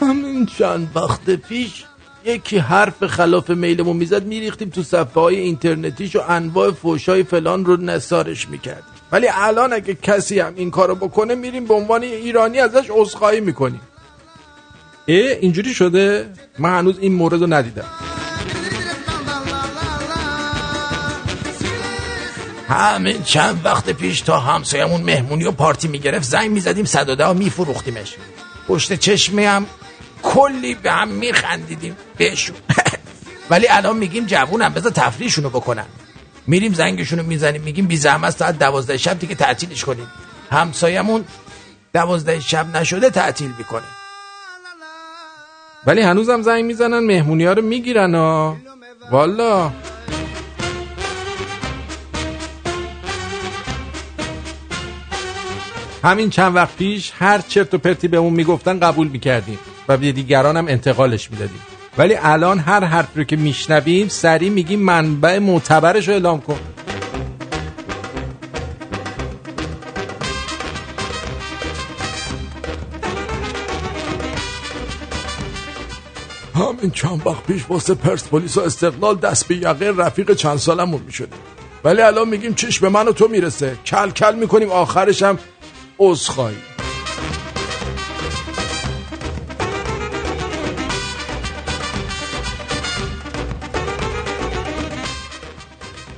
همین 0.00 0.46
چند 0.46 0.90
وقت 0.94 1.30
پیش 1.30 1.84
یکی 2.24 2.58
حرف 2.58 3.06
خلاف 3.06 3.50
میلمون 3.50 3.96
می‌زد 3.96 4.26
میریختیم 4.26 4.70
تو 4.70 4.82
صفحه 4.82 5.22
های 5.22 5.36
اینترنتیش 5.36 6.16
و 6.16 6.20
انواع 6.28 6.70
فوشای 6.70 7.22
فلان 7.22 7.64
رو 7.64 7.76
نسارش 7.76 8.48
می‌کرد. 8.48 8.82
ولی 9.12 9.26
الان 9.32 9.72
اگه 9.72 9.94
کسی 9.94 10.40
هم 10.40 10.52
این 10.56 10.70
کارو 10.70 10.94
بکنه 10.94 11.34
میریم 11.34 11.64
به 11.64 11.74
عنوان 11.74 12.02
ایرانی 12.02 12.58
ازش 12.58 12.86
عذرخواهی 12.90 13.40
می‌کنیم. 13.40 13.80
اه 15.08 15.30
اینجوری 15.40 15.74
شده؟ 15.74 16.30
من 16.58 16.78
هنوز 16.78 16.98
این 16.98 17.14
مورد 17.14 17.40
رو 17.40 17.46
ندیدم. 17.46 17.84
همین 22.70 23.22
چند 23.22 23.60
وقت 23.64 23.90
پیش 23.90 24.20
تا 24.20 24.40
همسایمون 24.40 25.00
مهمونی 25.00 25.44
و 25.44 25.50
پارتی 25.50 25.88
می‌گرفت 25.88 26.24
زنگ 26.24 26.50
می‌زدیم 26.50 26.84
صداده 26.84 27.24
ها 27.24 27.32
میفروختیمش. 27.32 28.14
پشت 28.68 28.92
چشمی 28.92 29.44
هم 29.44 29.66
کلی 30.22 30.74
به 30.74 30.92
هم 30.92 31.08
میخندیدیم. 31.08 31.96
بهشون. 32.16 32.56
ولی 33.50 33.68
الان 33.68 33.96
میگیم 33.96 34.26
جوونم 34.26 34.72
بذار 34.72 34.92
تفریحشونو 34.92 35.48
بکنن. 35.50 35.86
میریم 36.46 36.74
زنگشونو 36.74 37.22
می‌زنیم 37.22 37.62
میگیم 37.62 37.86
بی 37.86 37.96
زحمت 37.96 38.36
ساعت 38.36 38.58
دوازده 38.58 38.96
شب 38.96 39.18
دیگه 39.18 39.34
تعطیلش 39.34 39.84
کنیم. 39.84 40.06
همسایمون 40.50 41.24
دوازده 41.94 42.40
شب 42.40 42.76
نشده 42.76 43.10
تعطیل 43.10 43.52
می‌کنه. 43.58 43.86
ولی 45.86 46.02
هنوزم 46.02 46.42
زنگ 46.42 46.64
می‌زنن 46.64 46.98
مهمونی 46.98 47.44
ها 47.44 47.52
رو 47.52 47.62
می‌گیرن 47.62 48.14
ها. 48.14 48.56
والا 49.10 49.72
همین 56.04 56.30
چند 56.30 56.56
وقت 56.56 56.76
پیش 56.76 57.12
هر 57.18 57.40
چرت 57.48 57.74
و 57.74 57.78
پرتی 57.78 58.08
بهمون 58.08 58.32
می‌گفتن 58.32 58.80
قبول 58.80 59.08
می‌کردیم 59.08 59.58
و 59.88 59.96
به 59.96 60.12
دیگران 60.12 60.56
هم 60.56 60.68
انتقالش 60.68 61.30
می‌دادیم. 61.30 61.60
ولی 61.98 62.14
الان 62.14 62.58
هر 62.58 62.84
حرفی 62.84 63.18
رو 63.18 63.24
که 63.24 63.36
میشنویم 63.36 64.08
سریع 64.08 64.50
میگیم 64.50 64.80
منبع 64.80 65.38
معتبرش 65.38 66.08
رو 66.08 66.14
اعلام 66.14 66.40
کن. 66.40 66.58
همین 76.54 76.90
چند 76.90 77.26
وقت 77.26 77.42
پیش 77.46 77.62
واسه 77.68 77.94
پرسپولیس 77.94 78.56
و 78.56 78.60
استقلال 78.60 79.16
دست 79.16 79.48
به 79.48 79.56
یقه 79.56 79.92
رفیق 79.96 80.34
چند 80.34 80.56
سالمون 80.56 81.02
می‌شدیم. 81.06 81.38
ولی 81.84 82.02
الان 82.02 82.28
میگیم 82.28 82.54
چش 82.54 82.78
به 82.78 82.88
من 82.88 83.08
و 83.08 83.12
تو 83.12 83.28
می‌رسه. 83.28 83.76
کل 83.86 84.10
کل 84.10 84.34
می‌کنیم. 84.34 84.70
آخرش 84.70 85.22
هم 85.22 85.38
عذرخواهی. 86.00 86.56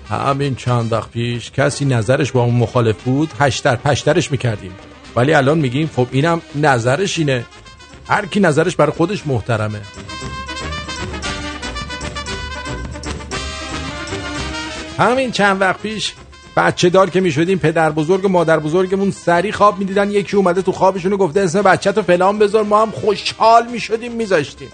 همین 0.08 0.54
چند 0.54 0.92
وقت 0.92 1.10
پیش 1.10 1.50
کسی 1.50 1.84
نظرش 1.84 2.32
با 2.32 2.42
اون 2.42 2.54
مخالف 2.54 3.02
بود 3.02 3.30
هشتر 3.40 3.76
پشترش 3.76 4.30
می‌کردیم. 4.30 4.74
ولی 5.16 5.34
الان 5.34 5.58
میگیم 5.58 5.90
خب 5.96 6.06
اینم 6.10 6.42
نظرش 6.54 7.18
اینه. 7.18 7.44
هر 8.08 8.26
کی 8.26 8.40
نظرش 8.40 8.76
برای 8.76 8.92
خودش 8.92 9.26
محترمه. 9.26 9.80
همین 14.98 15.30
چند 15.30 15.60
وقت 15.60 15.82
پیش 15.82 16.14
بچه 16.56 16.90
دار 16.90 17.10
که 17.10 17.20
می‌شدیم 17.20 17.58
پدر 17.58 17.90
بزرگ 17.90 18.24
و 18.24 18.28
مادر 18.28 18.58
بزرگمون 18.58 19.10
سری 19.10 19.52
خواب 19.52 19.78
می‌دیدن. 19.78 20.10
یکی 20.10 20.36
اومده 20.36 20.62
تو 20.62 20.72
خوابشون 20.72 21.16
گفته 21.16 21.40
اسم 21.40 21.62
بچه 21.62 21.92
تو 21.92 22.02
فلان 22.02 22.38
بذار. 22.38 22.64
ما 22.64 22.82
هم 22.82 22.90
خوشحال 22.90 23.66
می‌شدیم 23.66 24.12
میذاشتیم. 24.12 24.68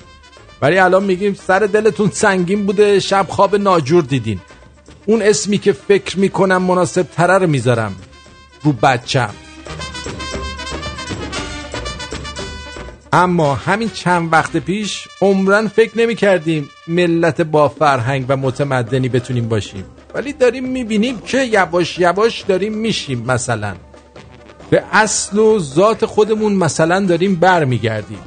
ولی 0.63 0.79
الان 0.79 1.05
میگیم 1.05 1.35
سر 1.35 1.59
دلتون 1.59 2.11
سنگین 2.11 2.67
بوده 2.67 3.01
شب 3.01 3.27
خواب 3.29 3.57
ناجور 3.57 4.03
دیدین. 4.03 4.41
اون 5.07 5.23
اسمی 5.23 5.59
که 5.59 5.73
فکر 5.73 6.19
می‌کنم 6.19 6.63
مناسب 6.63 7.03
تره 7.03 7.39
رو 7.39 7.47
می‌ذارم 7.47 7.97
رو 8.63 8.73
بچم. 8.73 9.31
اما 13.13 13.55
همین 13.55 13.91
چند 13.91 14.33
وقت 14.33 14.57
پیش 14.57 15.09
عمرن 15.21 15.69
فکر 15.69 15.99
نمی 15.99 16.15
کردیم 16.15 16.71
ملت 16.89 17.41
با 17.41 17.69
فرهنگ 17.69 18.25
و 18.29 18.37
متمدنی 18.37 19.09
بتونیم 19.09 19.49
باشیم. 19.49 19.85
ولی 20.19 20.33
داریم 20.33 20.65
می‌بینیم 20.65 21.19
که 21.21 21.45
یواش 21.45 21.99
یواش 21.99 22.43
داریم 22.43 22.73
میشیم 22.73 23.25
مثلا. 23.27 23.75
به 24.71 24.85
اصل 24.93 25.39
و 25.39 25.59
ذات 25.59 26.07
خودمون 26.07 26.53
مثلا 26.53 27.01
داریم 27.01 27.35
برمیگردیم. 27.35 28.19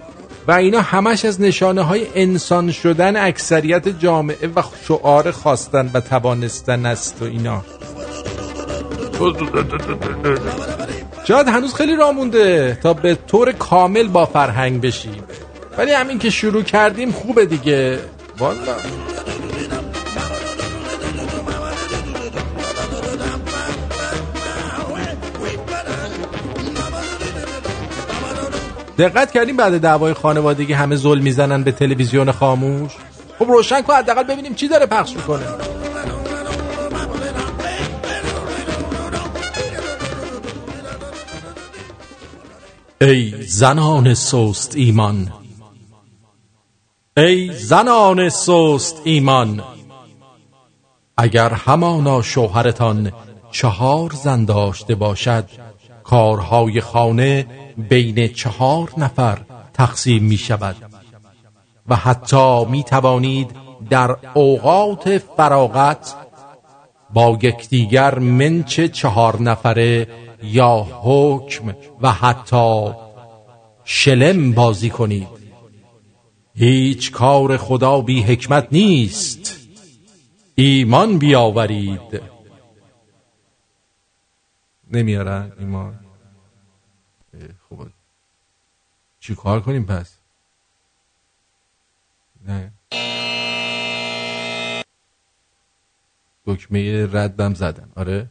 و 0.47 0.51
اینا 0.51 0.81
همش 0.81 1.25
از 1.25 1.41
نشانه 1.41 1.81
های 1.81 2.07
انسان 2.15 2.71
شدن 2.71 3.15
اکثریت 3.15 3.87
جامعه 3.87 4.47
و 4.55 4.61
شعار 4.87 5.31
خواستن 5.31 5.91
و 5.93 6.01
توانستن 6.01 6.85
است 6.85 7.21
و 7.21 7.25
اینا. 7.25 7.63
شاید 11.27 11.47
هنوز 11.47 11.73
خیلی 11.73 11.95
راه 11.95 12.11
مونده 12.11 12.77
تا 12.83 12.93
به 12.93 13.17
طور 13.27 13.51
کامل 13.51 14.07
با 14.07 14.25
فرهنگ 14.25 14.81
بشیم. 14.81 15.23
ولی 15.77 15.91
همین 15.91 16.19
که 16.19 16.29
شروع 16.29 16.63
کردیم 16.63 17.11
خوبه 17.11 17.45
دیگه. 17.45 17.99
والا. 18.39 18.75
دقت 28.97 29.31
کردیم 29.31 29.57
بعد 29.57 29.77
دعوای 29.77 30.13
خانوادگی 30.13 30.73
همه 30.73 30.95
ظلم 30.95 31.23
می‌زنن 31.23 31.63
به 31.63 31.71
تلویزیون 31.71 32.31
خاموش؟ 32.31 32.91
خب 33.39 33.45
روشن 33.45 33.81
کن 33.81 33.93
حداقل 33.93 34.23
ببینیم 34.23 34.53
چی 34.53 34.67
داره 34.67 34.85
پخش 34.85 35.15
می‌کنه. 35.15 35.45
ای 43.01 43.33
زنان 43.47 44.13
سوست 44.13 44.75
ایمان. 44.75 45.33
ای 47.17 47.53
زنان 47.53 48.29
سوست 48.29 49.01
ایمان. 49.03 49.63
اگر 51.17 51.49
همانا 51.49 52.21
شوهرتان 52.21 53.11
چهار 53.51 54.11
زن 54.23 54.45
داشته 54.45 54.95
باشد 54.95 55.49
کارهای 56.03 56.81
خانه 56.81 57.45
بین 57.81 58.27
چهار 58.27 58.93
نفر 58.97 59.41
تقسیم 59.73 60.23
می 60.23 60.37
شود 60.37 60.75
و 61.87 61.95
حتی 61.95 62.65
می 62.65 62.83
توانید 62.83 63.55
در 63.89 64.15
اوقات 64.33 65.17
فراغت 65.17 66.15
با 67.13 67.39
یکدیگر 67.41 68.19
منچ 68.19 68.81
چهار 68.81 69.41
نفره 69.41 70.07
یا 70.43 70.87
حکم 71.03 71.75
و 72.01 72.11
حتی 72.11 72.91
شلم 73.83 74.51
بازی 74.51 74.89
کنید. 74.89 75.27
هیچ 76.55 77.11
کار 77.11 77.57
خدا 77.57 78.01
بی 78.01 78.21
حکمت 78.21 78.67
نیست. 78.71 79.59
ایمان 80.55 81.17
بیاورید. 81.17 82.21
نمیارن 84.91 85.51
ایمان 85.59 85.99
خوبه 87.69 87.85
چی 89.21 89.35
کار 89.35 89.61
کنیم 89.61 89.85
پس؟ 89.85 90.17
نه. 92.47 92.71
دکمه 96.45 97.07
ردم 97.13 97.53
زدن. 97.53 97.91
آره. 97.95 98.29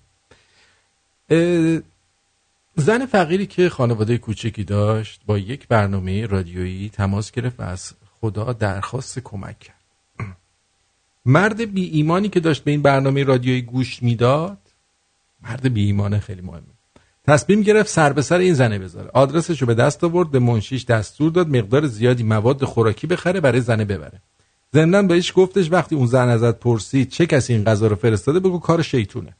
زن 2.76 3.06
فقیری 3.06 3.46
که 3.46 3.68
خانواده 3.68 4.18
کوچکی 4.18 4.64
داشت 4.64 5.20
با 5.26 5.38
یک 5.38 5.68
برنامه 5.68 6.26
رادیویی 6.26 6.88
تماس 6.88 7.30
گرفت 7.30 7.60
و 7.60 7.62
از 7.62 7.92
خدا 8.20 8.52
درخواست 8.52 9.18
کمک 9.18 9.58
کرد. 9.58 9.84
مرد 11.24 11.60
بی 11.60 11.84
ایمانی 11.84 12.28
که 12.28 12.40
داشت 12.40 12.64
به 12.64 12.70
این 12.70 12.82
برنامه 12.82 13.24
رادیویی 13.24 13.62
گوش 13.62 14.02
می‌داد 14.02 14.58
مرد 15.42 15.72
بی 15.72 15.84
ایمانه 15.84 16.18
خیلی 16.18 16.40
مهمه 16.40 16.79
تصمیم 17.26 17.62
گرفت 17.62 17.88
سر 17.88 18.12
به 18.12 18.22
سر 18.22 18.38
این 18.38 18.54
زنه 18.54 18.78
بذاره. 18.78 19.10
آدرسش 19.14 19.60
رو 19.60 19.66
به 19.66 19.74
دست 19.74 20.04
آورد 20.04 20.30
به 20.30 20.38
منشیش 20.38 20.84
دستور 20.84 21.32
داد 21.32 21.48
مقدار 21.48 21.86
زیادی 21.86 22.22
مواد 22.22 22.64
خوراکی 22.64 23.06
بخره 23.06 23.40
برای 23.40 23.60
زنه 23.60 23.84
ببره. 23.84 24.22
ضمن 24.74 25.06
بهش 25.06 25.32
گفتش 25.36 25.72
وقتی 25.72 25.94
اون 25.94 26.06
زن 26.06 26.28
ازت 26.28 26.58
پرسید 26.58 27.08
چه 27.08 27.26
کسی 27.26 27.52
این 27.52 27.64
غذا 27.64 27.86
رو 27.86 27.96
فرستاده 27.96 28.40
بگو 28.40 28.58
کار 28.58 28.82
شیطونه. 28.82 29.36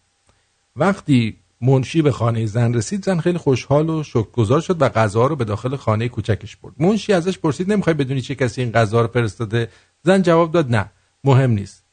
وقتی 0.77 1.37
منشی 1.61 2.03
به 2.03 2.13
خانه 2.13 2.47
زن 2.47 2.75
رسید 2.75 3.05
زن 3.05 3.19
خیلی 3.19 3.39
خوشحال 3.39 3.91
و 3.91 4.03
شکرگزار 4.03 4.61
شد 4.61 4.83
و 4.83 4.89
غذا 4.89 5.27
رو 5.27 5.37
به 5.37 5.45
داخل 5.45 5.77
خانه 5.77 6.09
کوچکش 6.09 6.57
برد. 6.57 6.75
منشی 6.79 7.13
ازش 7.13 7.39
پرسید 7.39 7.73
نمی‌خوای 7.73 7.95
بدونی 7.95 8.21
چه 8.21 8.35
کسی 8.35 8.61
این 8.61 8.73
غذا 8.73 9.01
رو 9.01 9.09
فرستاده؟ 9.09 9.69
زن 10.03 10.23
جواب 10.23 10.53
داد 10.53 10.71
نه 10.71 10.91
مهم 11.25 11.51
نیست. 11.51 11.85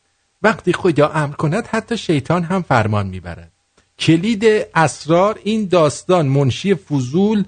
وقتی 0.41 0.73
خدا 0.73 1.07
امر 1.07 1.35
کند 1.35 1.67
حتی 1.67 1.97
شیطان 1.97 2.43
هم 2.43 2.61
فرمان 2.61 3.07
می‌برد. 3.07 3.51
کلید 3.99 4.45
اسرار 4.75 5.39
این 5.43 5.67
داستان 5.67 6.27
منشی 6.27 6.75
فضول 6.75 7.43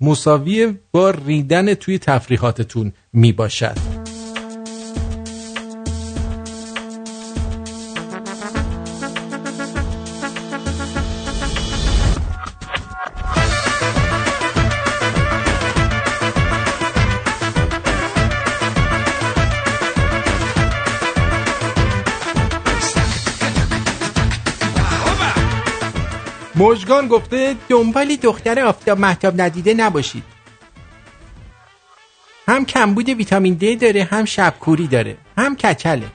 مساوی 0.00 0.74
با 0.92 1.10
ریدن 1.10 1.74
توی 1.74 1.98
تفریحاتتون 1.98 2.92
می‌باشد. 3.12 4.01
مجگان 26.62 27.08
گفته 27.08 27.56
دنبال 27.68 28.16
دختر 28.16 28.60
آفتاب 28.60 28.98
محتاب 28.98 29.40
ندیده 29.40 29.74
نباشید. 29.74 30.22
هم 32.48 32.64
کمبود 32.64 33.08
ویتامین 33.08 33.54
د 33.54 33.80
داره 33.80 34.04
هم 34.04 34.24
شبکوری 34.24 34.86
داره 34.86 35.16
هم 35.38 35.56
کچله. 35.56 36.06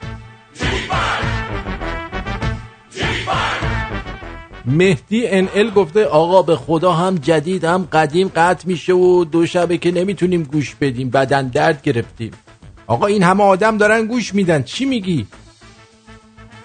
مهدی 4.64 5.26
ان 5.26 5.48
ال 5.54 5.70
گفته 5.70 6.04
آقا 6.04 6.42
به 6.42 6.56
خدا 6.56 6.92
هم 6.92 7.14
جدید 7.14 7.64
هم 7.64 7.88
قدیم 7.92 8.28
قطع 8.36 8.68
میشه 8.68 8.92
و 8.92 9.24
دو 9.24 9.46
شبه 9.46 9.78
که 9.78 9.90
نمی‌تونیم 9.90 10.42
گوش 10.42 10.74
بدیم 10.80 11.10
بدن 11.10 11.48
درد 11.48 11.82
گرفتیم. 11.82 12.32
آقا 12.86 13.06
این 13.06 13.22
همه 13.22 13.44
آدم 13.44 13.76
دارن 13.76 14.06
گوش 14.06 14.34
میدن 14.34 14.62
چی 14.62 14.84
میگی؟ 14.84 15.26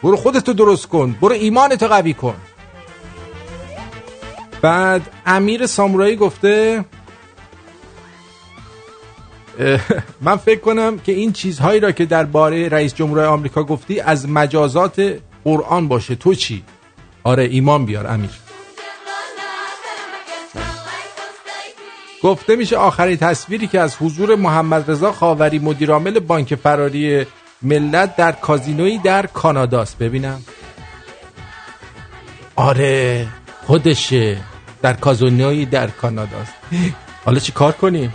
برو 0.04 0.16
خودتو 0.16 0.54
درست 0.54 0.88
کن 0.88 1.16
برو 1.22 1.34
ایمانتو 1.34 1.88
قوی 1.88 2.14
کن. 2.14 2.36
بعد 4.64 5.02
امیر 5.26 5.66
سامورایی 5.66 6.16
گفته 6.16 6.86
من 10.22 10.36
فکر 10.36 10.60
کنم 10.60 11.00
که 11.00 11.12
این 11.12 11.32
چیزهایی 11.32 11.80
را 11.80 11.92
که 11.92 12.06
درباره 12.06 12.70
رئیس 12.70 12.94
جمهور 12.94 13.20
آمریکا 13.20 13.64
گفتی 13.64 14.00
از 14.00 14.30
مجازات 14.30 15.20
قرآن 15.44 15.88
باشه. 15.88 16.16
تو 16.16 16.34
چی؟ 16.34 16.64
آره 17.24 17.44
ایمان 17.44 17.86
بیار 17.86 18.08
امیر. 18.08 18.30
گفته 22.24 22.56
میشه 22.56 22.78
آخرین 22.78 23.18
تصویری 23.18 23.68
که 23.68 23.80
از 23.80 23.96
حضور 23.96 24.36
محمد 24.36 24.92
رضا 24.92 25.12
خاوری 25.12 25.60
مدیرعامل 25.60 26.20
بانک 26.20 26.56
فراری 26.56 27.26
ملت 27.62 28.16
در 28.16 28.32
کازینویی 28.32 28.98
در 28.98 29.26
کاناداست 29.26 29.98
ببینم. 29.98 30.42
آره 32.56 33.28
خودشه. 33.66 34.53
در 34.84 34.94
کازینویی 34.94 35.66
در 35.66 35.88
کاناداست 35.88 36.54
حالا 37.26 37.40
چی 37.40 37.52
کار 37.52 37.72
کنیم؟ 37.72 38.14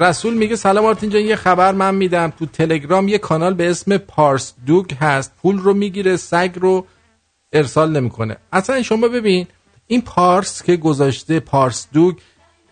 رسول 0.00 0.34
میگه 0.34 0.56
سلام 0.56 0.84
آرتین 0.84 1.10
جان 1.10 1.22
یه 1.22 1.36
خبر 1.36 1.72
من 1.72 1.94
میدم. 1.94 2.32
تو 2.38 2.46
تلگرام 2.46 3.08
یه 3.08 3.18
کانال 3.18 3.54
به 3.54 3.70
اسم 3.70 3.96
پارس 3.96 4.54
دوگ 4.66 4.94
هست. 4.94 5.32
پول 5.42 5.58
رو 5.58 5.74
می‌گیره 5.74 6.16
سگ 6.16 6.50
رو 6.60 6.86
ارسال 7.52 8.00
نمی‌کنه. 8.00 8.36
اصلا 8.52 8.82
شما 8.82 9.08
ببین 9.08 9.46
این 9.86 10.02
پارس 10.02 10.62
که 10.62 10.76
گذاشته 10.76 11.40
پارس 11.40 11.86
دوگ 11.92 12.14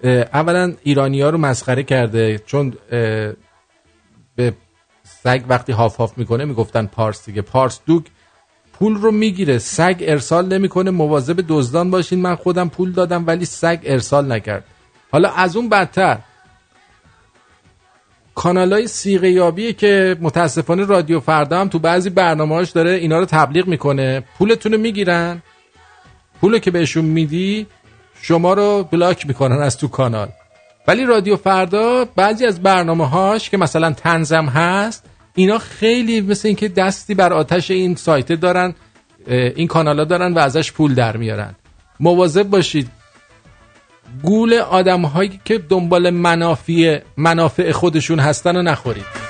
اولا 0.05 0.73
ایرانی 0.83 1.23
ها 1.23 1.31
رو 1.31 1.39
مسخره 1.39 1.83
کرده 1.83 2.39
چون 2.47 2.75
به 4.37 4.55
سگ 5.23 5.43
وقتی 5.49 5.73
هاف 5.73 5.97
هاف 5.97 6.19
می‌کنه 6.19 6.45
می‌گفتن 6.45 6.87
پارس 6.87 7.27
دیگه. 7.27 7.43
پارس 7.43 7.81
دوگ 7.87 8.03
پول 8.73 8.95
رو 8.95 9.11
می‌گیره. 9.11 9.59
سگ 9.59 9.97
ارسال 10.01 10.49
نمی‌کنه. 10.49 10.91
مواظب 10.91 11.45
دزدان 11.49 11.91
باشین. 11.91 12.21
من 12.21 12.35
خودم 12.35 12.69
پول 12.69 12.93
دادم 12.93 13.27
ولی 13.27 13.45
سگ 13.45 13.79
ارسال 13.85 14.33
نکرد. 14.33 14.65
حالا 15.13 15.31
از 15.31 15.57
اون 15.57 15.69
بدتر. 15.69 16.19
کانال 18.35 18.73
های 18.73 18.87
سیغه 18.87 19.31
یابیه 19.31 19.73
که 19.73 20.17
متاسفانه 20.21 20.85
رادیو 20.85 21.21
فردا 21.21 21.61
هم 21.61 21.69
تو 21.69 21.79
بعضی 21.79 22.11
برنامه‌هاش 22.11 22.71
داره 22.71 22.91
اینا 22.91 23.19
رو 23.19 23.25
تبلیغ 23.25 23.67
می‌کنه. 23.67 24.21
پولتون 24.39 24.73
رو 24.73 24.79
می‌گیرن. 24.79 25.43
پول 26.41 26.59
که 26.59 26.71
بهشون 26.71 27.05
میدی 27.05 27.67
شما 28.23 28.55
رو 28.55 28.89
بلاک 28.93 29.27
می‌کنن 29.27 29.63
از 29.63 29.79
تو 29.79 29.89
کانال. 29.89 30.29
ولی 30.89 31.05
رادیو 31.05 31.37
فردا 31.37 32.05
بعضی 32.17 32.47
از 32.47 32.63
برنامه 32.63 33.09
هاش 33.09 33.51
که 33.51 33.57
مثلا 33.57 33.93
تنزم 33.93 34.45
هست 34.47 35.05
اینا 35.35 35.59
خیلی 35.59 36.21
مثل 36.21 36.49
اینکه 36.49 36.69
دستی 36.69 37.15
بر 37.15 37.33
آتش 37.33 37.71
این 37.71 37.95
سایت 37.95 38.33
دارن 38.33 38.75
این 39.27 39.67
کانال 39.67 39.99
ها 39.99 40.05
دارن 40.05 40.35
و 40.35 40.39
ازش 40.39 40.73
پول 40.73 40.95
در 40.95 41.17
میارن. 41.17 41.55
مواظب 42.01 42.43
باشید. 42.43 42.89
گول 44.23 44.55
آدم 44.55 45.03
هایی 45.03 45.41
که 45.45 45.59
دنبال 45.59 46.11
منافع 46.11 47.01
منافع 47.17 47.73
خودشون 47.73 48.19
هستن 48.19 48.57
رو 48.57 48.63
نخورید. 48.63 49.30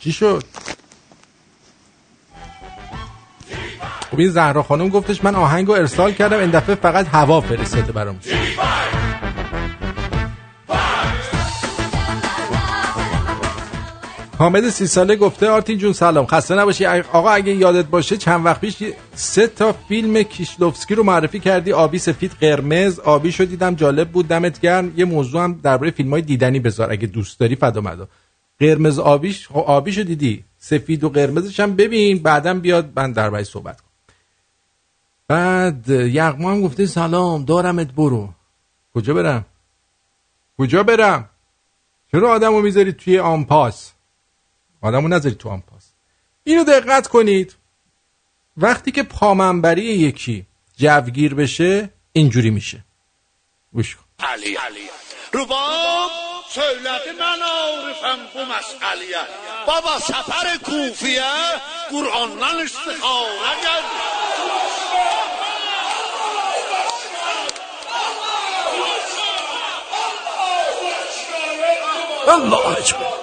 چی 0.00 0.12
شد؟ 0.12 0.42
خب 4.10 4.18
این 4.18 4.30
زهرا 4.30 4.62
خانم 4.62 4.88
گفتش 4.88 5.24
من 5.24 5.34
آهنگ 5.34 5.66
رو 5.66 5.72
ارسال 5.72 6.12
کردم 6.12 6.38
این 6.38 6.50
دفعه 6.50 6.74
فقط 6.74 7.06
هوا 7.08 7.40
فرستاده 7.40 7.92
برام. 7.92 8.20
حامد 14.38 14.68
سی 14.68 14.86
ساله 14.86 15.16
گفته 15.16 15.48
آرتین 15.48 15.78
جون 15.78 15.92
سلام. 15.92 16.26
خسته 16.26 16.54
نباشی. 16.54 16.86
آقا 16.86 17.30
اگه 17.30 17.54
یادت 17.54 17.84
باشه 17.84 18.16
چند 18.16 18.44
وقت 18.46 18.60
پیش 18.60 18.76
سه 19.14 19.46
تا 19.46 19.74
فیلم 19.88 20.22
کیشلوفسکی 20.22 20.94
رو 20.94 21.02
معرفی 21.02 21.40
کردی. 21.40 21.72
آبی 21.72 21.98
سفید 21.98 22.32
قرمز 22.40 22.98
آبی 22.98 23.32
شو 23.32 23.44
دیدم 23.44 23.74
جالب 23.74 24.08
بود 24.08 24.28
دمت 24.28 24.60
گرم. 24.60 24.92
یه 24.96 25.04
موضوع 25.04 25.42
هم 25.44 25.60
درباره 25.62 25.90
فیلم 25.90 26.10
های 26.10 26.22
دیدنی 26.22 26.60
بذار 26.60 26.92
اگه 26.92 27.06
دوست 27.06 27.40
داری 27.40 27.56
فدا 27.56 27.80
قرمز 28.60 28.98
آبیش 28.98 29.48
خب 29.48 29.56
آبیشو 29.56 30.02
دیدی 30.02 30.44
سفید 30.58 31.04
و 31.04 31.08
قرمزش 31.08 31.60
هم 31.60 31.76
ببین 31.76 32.18
بعدم 32.18 32.60
بیاد 32.60 32.92
من 32.96 33.12
درباره 33.12 33.44
صحبت 33.44 33.80
کنم. 33.80 33.88
بعد 35.28 35.88
یغما 35.88 36.50
هم 36.50 36.62
گفته 36.62 36.86
سلام 36.86 37.44
دارمت 37.44 37.92
برو. 37.92 38.28
کجا 38.94 39.14
برم؟ 39.14 39.46
کجا 40.58 40.82
برم؟ 40.82 41.28
چرا 42.12 42.30
آدمو 42.30 42.60
می‌ذاری 42.60 42.92
توی 42.92 43.18
آنپاس 43.18 43.92
آدمو 44.80 45.08
نذارید 45.08 45.38
تو 45.38 45.48
آنپاس 45.48 45.84
اینو 46.44 46.64
دقت 46.64 47.08
کنید. 47.08 47.54
وقتی 48.56 48.90
که 48.90 49.02
پامنبری 49.02 49.84
یکی 49.84 50.46
جوگیر 50.76 51.34
بشه 51.34 51.90
اینجوری 52.12 52.50
میشه. 52.50 52.84
گوش 53.72 53.96
کن. 53.96 54.04
علی. 54.18 54.56
رباب 55.34 56.27
söyledi 56.48 57.12
mən 57.18 57.42
arifəm 57.48 58.20
bu 58.32 58.44
məsələyə. 58.48 59.22
Baba 59.66 59.96
səfər 60.06 60.48
Kufiyə 60.68 61.32
Qur'andan 61.90 62.62
istixarə 62.64 63.52
gəldi. 63.64 63.98
Allah 72.34 72.66
ekber. 72.80 73.14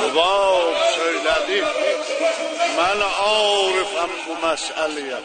Rubab 0.00 0.78
söyledi 0.96 1.60
mən 2.78 3.06
arifəm 3.08 4.12
bu 4.26 4.42
məsələyə. 4.46 5.20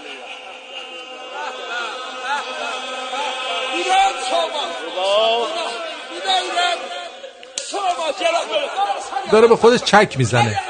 داره 9.31 9.47
به 9.47 9.55
خودش 9.55 9.83
چک 9.83 10.17
می‌زنه. 10.17 10.61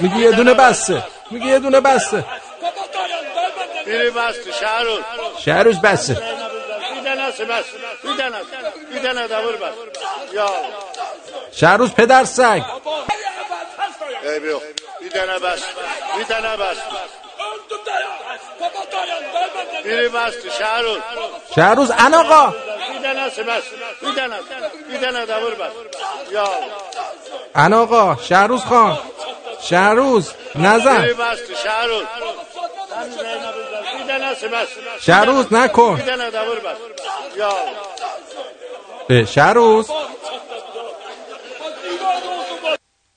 میگه 0.00 0.18
یه 0.18 0.30
دونه 0.30 0.54
بسته. 0.54 1.02
میگه 1.30 1.46
یه 1.46 1.58
دونه 1.58 1.80
بسته. 1.80 2.24
Biri 3.86 4.14
bastı 4.14 4.52
Şahruz. 4.52 5.00
شهروز 5.44 5.78
بسته. 5.80 6.14
Bir 6.94 7.04
tanesi 7.04 7.48
bas. 7.48 7.66
Bir 8.04 8.16
tane. 8.18 8.38
Bir 16.18 16.24
tane 16.24 16.58
میری 19.86 20.08
بست 20.08 20.48
شهروز 20.58 20.98
شهروز 21.54 21.90
ان 21.90 22.14
آقا. 22.14 22.54
بیدن 22.92 23.16
هست 23.18 23.40
بست 23.40 23.66
بیدن 24.00 24.32
هست. 24.32 24.44
بیدن 24.90 25.16
هست 25.16 25.28
یا 26.32 26.48
ان 27.54 27.72
آقا 27.72 28.16
شهروز 28.22 28.60
خان. 28.60 28.98
شهروز 29.60 30.32
نزن. 30.54 31.00
میری 31.00 31.14
بست 31.14 31.54
شهروز 31.64 32.04
بیدن 33.98 34.22
هست 34.22 34.44
بست 34.44 35.52
نکن 35.52 36.02
یا 37.36 39.24
شهروز. 39.24 39.90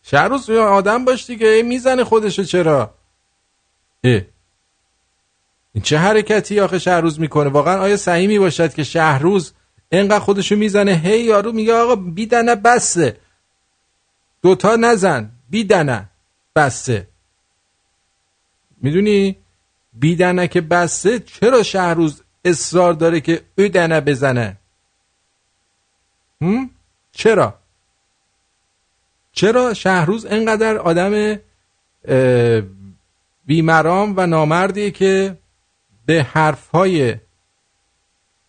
شهروز 0.04 0.50
آدم 0.50 1.06
باش 1.06 1.26
دیگه 1.26 1.64
می‌زنه 1.64 2.04
خودشو 2.04 2.44
چرا؟ 2.44 2.94
اه. 4.04 4.22
این 5.74 5.84
چه 5.84 5.98
حرکتی 5.98 6.60
آخه 6.60 6.80
شهروز 6.80 7.20
می‌کنه؟ 7.20 7.50
واقعا 7.50 7.80
آیا 7.82 7.98
صحیح 7.98 8.40
باشد 8.40 8.74
که 8.74 8.84
شهروز 8.84 9.54
اینقدر 9.92 10.20
خودشو 10.20 10.56
می‌زنه؟ 10.56 10.92
هی 10.92 11.20
یارو 11.20 11.52
میگه 11.52 11.74
آقا 11.74 11.96
بیدنه 11.96 12.56
بسته. 12.56 13.18
دوتا 14.42 14.76
نزن. 14.76 15.32
بیدنه 15.50 16.10
بسته. 16.56 17.08
می‌دونی 18.82 19.36
بیدنه 19.94 20.48
که 20.48 20.62
بسته 20.62 21.20
چرا 21.20 21.64
شهروز 21.64 22.24
اصرار 22.46 22.94
داره 22.94 23.22
که 23.22 23.42
او 23.58 23.68
دنه 23.68 24.02
بزنه؟ 24.02 24.58
هم؟ 26.42 26.70
چرا؟ 27.12 27.60
چرا 29.32 29.74
شهروز 29.74 30.26
انقدر 30.26 30.78
آدم 30.78 31.40
بیمرام 33.46 34.14
و 34.18 34.28
نامردیه 34.28 34.92
که 34.92 35.38
به 36.10 36.24
حرفهای 36.24 37.16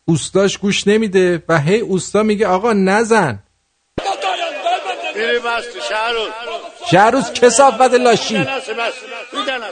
اوستاش 0.04 0.58
گوش 0.58 0.86
نمیده 0.86 1.42
و 1.48 1.58
هی 1.61 1.80
اوستا 1.80 2.22
میگه 2.22 2.46
آقا 2.46 2.72
نزن. 2.72 3.38
شهروز 6.90 7.32
کسافت 7.32 7.80
لاشی 7.80 8.38
Bir 8.38 8.44
tanesi 8.44 8.76
bas. 8.76 8.94
Bir 9.32 9.44
tane. 9.46 9.68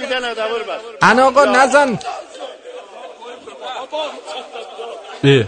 Bir 0.00 0.08
tane 0.10 0.36
de 0.36 0.44
vur 0.50 0.62
bas. 0.68 0.80
ان 1.02 1.20
آقا 1.20 1.44
نزن 1.44 1.98
اه. 5.24 5.44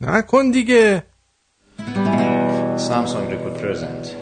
نکن 0.00 0.50
دیگه 0.50 1.02
Samsung 2.88 3.24
Record 3.32 3.56
present. 3.62 4.17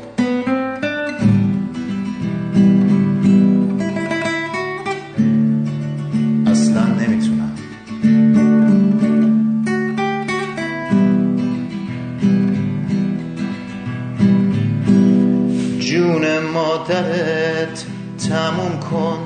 جون 16.06 16.38
مادرت 16.38 17.84
تموم 18.28 18.80
کن. 18.90 19.18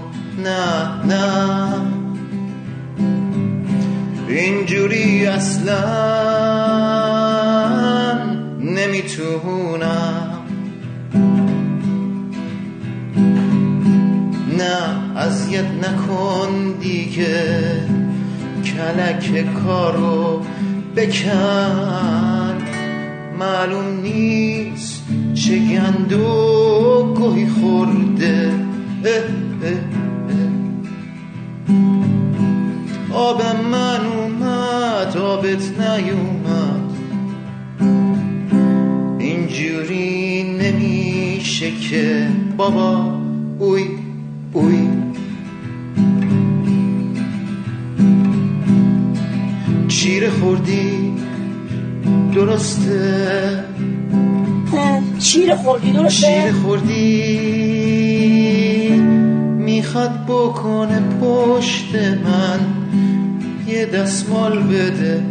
نه 0.45 1.05
نه. 1.05 1.68
اینجوری 4.28 5.26
اصلا 5.26 5.81
نمی‌تونم. 8.61 10.39
نه 14.59 15.16
اذیت 15.16 15.64
نکن 15.64 16.74
دیگه. 16.81 17.62
کلک 18.64 19.45
کارو 19.66 20.43
بکن. 20.97 22.57
معلوم 23.39 24.01
نیست 24.03 24.99
چه 25.45 25.59
گندو 25.59 27.14
گوهی 27.16 27.47
خورده. 27.47 28.53
آب 33.12 33.43
من 33.72 34.01
اومد 34.07 35.16
آبت 35.16 35.80
نیومد. 35.80 36.91
اینجوری 39.18 40.43
نمیشه 40.43 41.70
که. 41.70 42.28
بابا 42.57 43.18
اوی 43.59 43.84
اوی. 44.53 44.88
چیره 49.88 50.30
خوردی؟ 50.30 51.12
درسته. 52.34 53.70
چیره 55.21 55.57
خوردی 55.57 55.93
درسته؟ 55.93 56.27
چیره 56.27 56.53
خوردی 56.53 57.21
می‌خواد 59.59 60.25
بکنه 60.29 61.01
پشت 61.21 61.95
من. 61.95 62.61
یه 63.66 63.87
دستمال 63.87 64.62
بده 64.62 65.23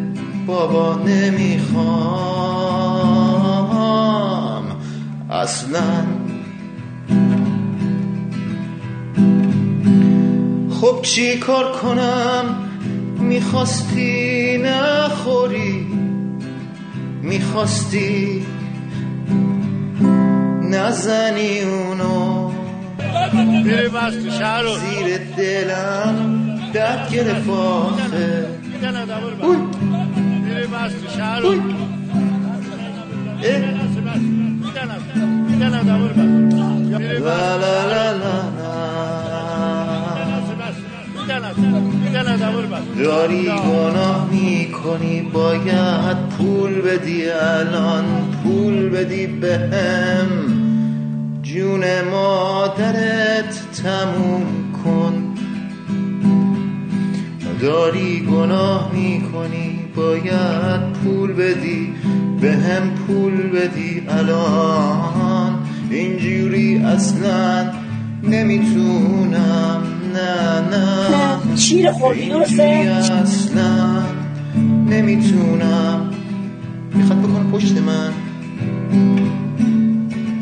بابا 0.47 0.95
نمی‌خوام. 1.05 2.37
اصلا. 5.29 6.05
خب 10.69 11.01
چی 11.01 11.37
کار 11.37 11.71
کنم؟ 11.71 12.45
می‌خواستی 13.19 14.57
نخوری؟ 14.57 15.87
می‌خواستی 17.21 18.45
نزنی 20.69 21.59
اونو. 21.61 22.51
میری 23.63 23.87
بس 23.89 24.13
تو 24.23 24.29
شهر 24.39 24.61
رو. 24.61 24.69
زیر 24.77 25.17
دلم 25.37 26.45
درد 26.73 27.11
گرفت 27.11 27.49
آخه. 27.49 28.47
میری 30.45 30.67
بس 30.67 30.91
تو 30.91 31.17
شهر 31.17 31.39
لا 37.19 37.57
لا 37.57 38.13
لا 38.13 38.69
داری 42.97 43.43
گناه 43.45 44.29
می‌کنی 44.31 45.21
باید 45.21 46.17
پول 46.37 46.81
بدی 46.81 47.29
الان. 47.29 48.05
پول 48.43 48.89
بدی 48.89 49.27
بهم. 49.27 50.58
جون 51.53 51.83
مادرت 52.11 53.53
تموم 53.83 54.43
کن. 54.83 55.13
داری 57.61 58.19
گناه 58.31 58.91
می‌کنی 58.93 59.79
باید 59.95 60.81
پول 60.93 61.33
بدی 61.33 61.93
به 62.41 62.53
هم 62.53 62.89
پول 62.89 63.49
بدی 63.49 64.03
الان. 64.09 65.59
اینجوری 65.89 66.77
اصلا 66.77 67.71
نمی‌تونم 68.23 69.83
نه 70.13 70.61
نه. 70.69 71.55
چیره 71.55 71.91
خوردی؟ 71.91 72.31
اصلا 72.31 74.03
نمی‌تونم. 74.89 76.11
می‌خواد 76.93 77.19
بکن 77.21 77.51
پشت 77.51 77.77
من. 77.77 78.11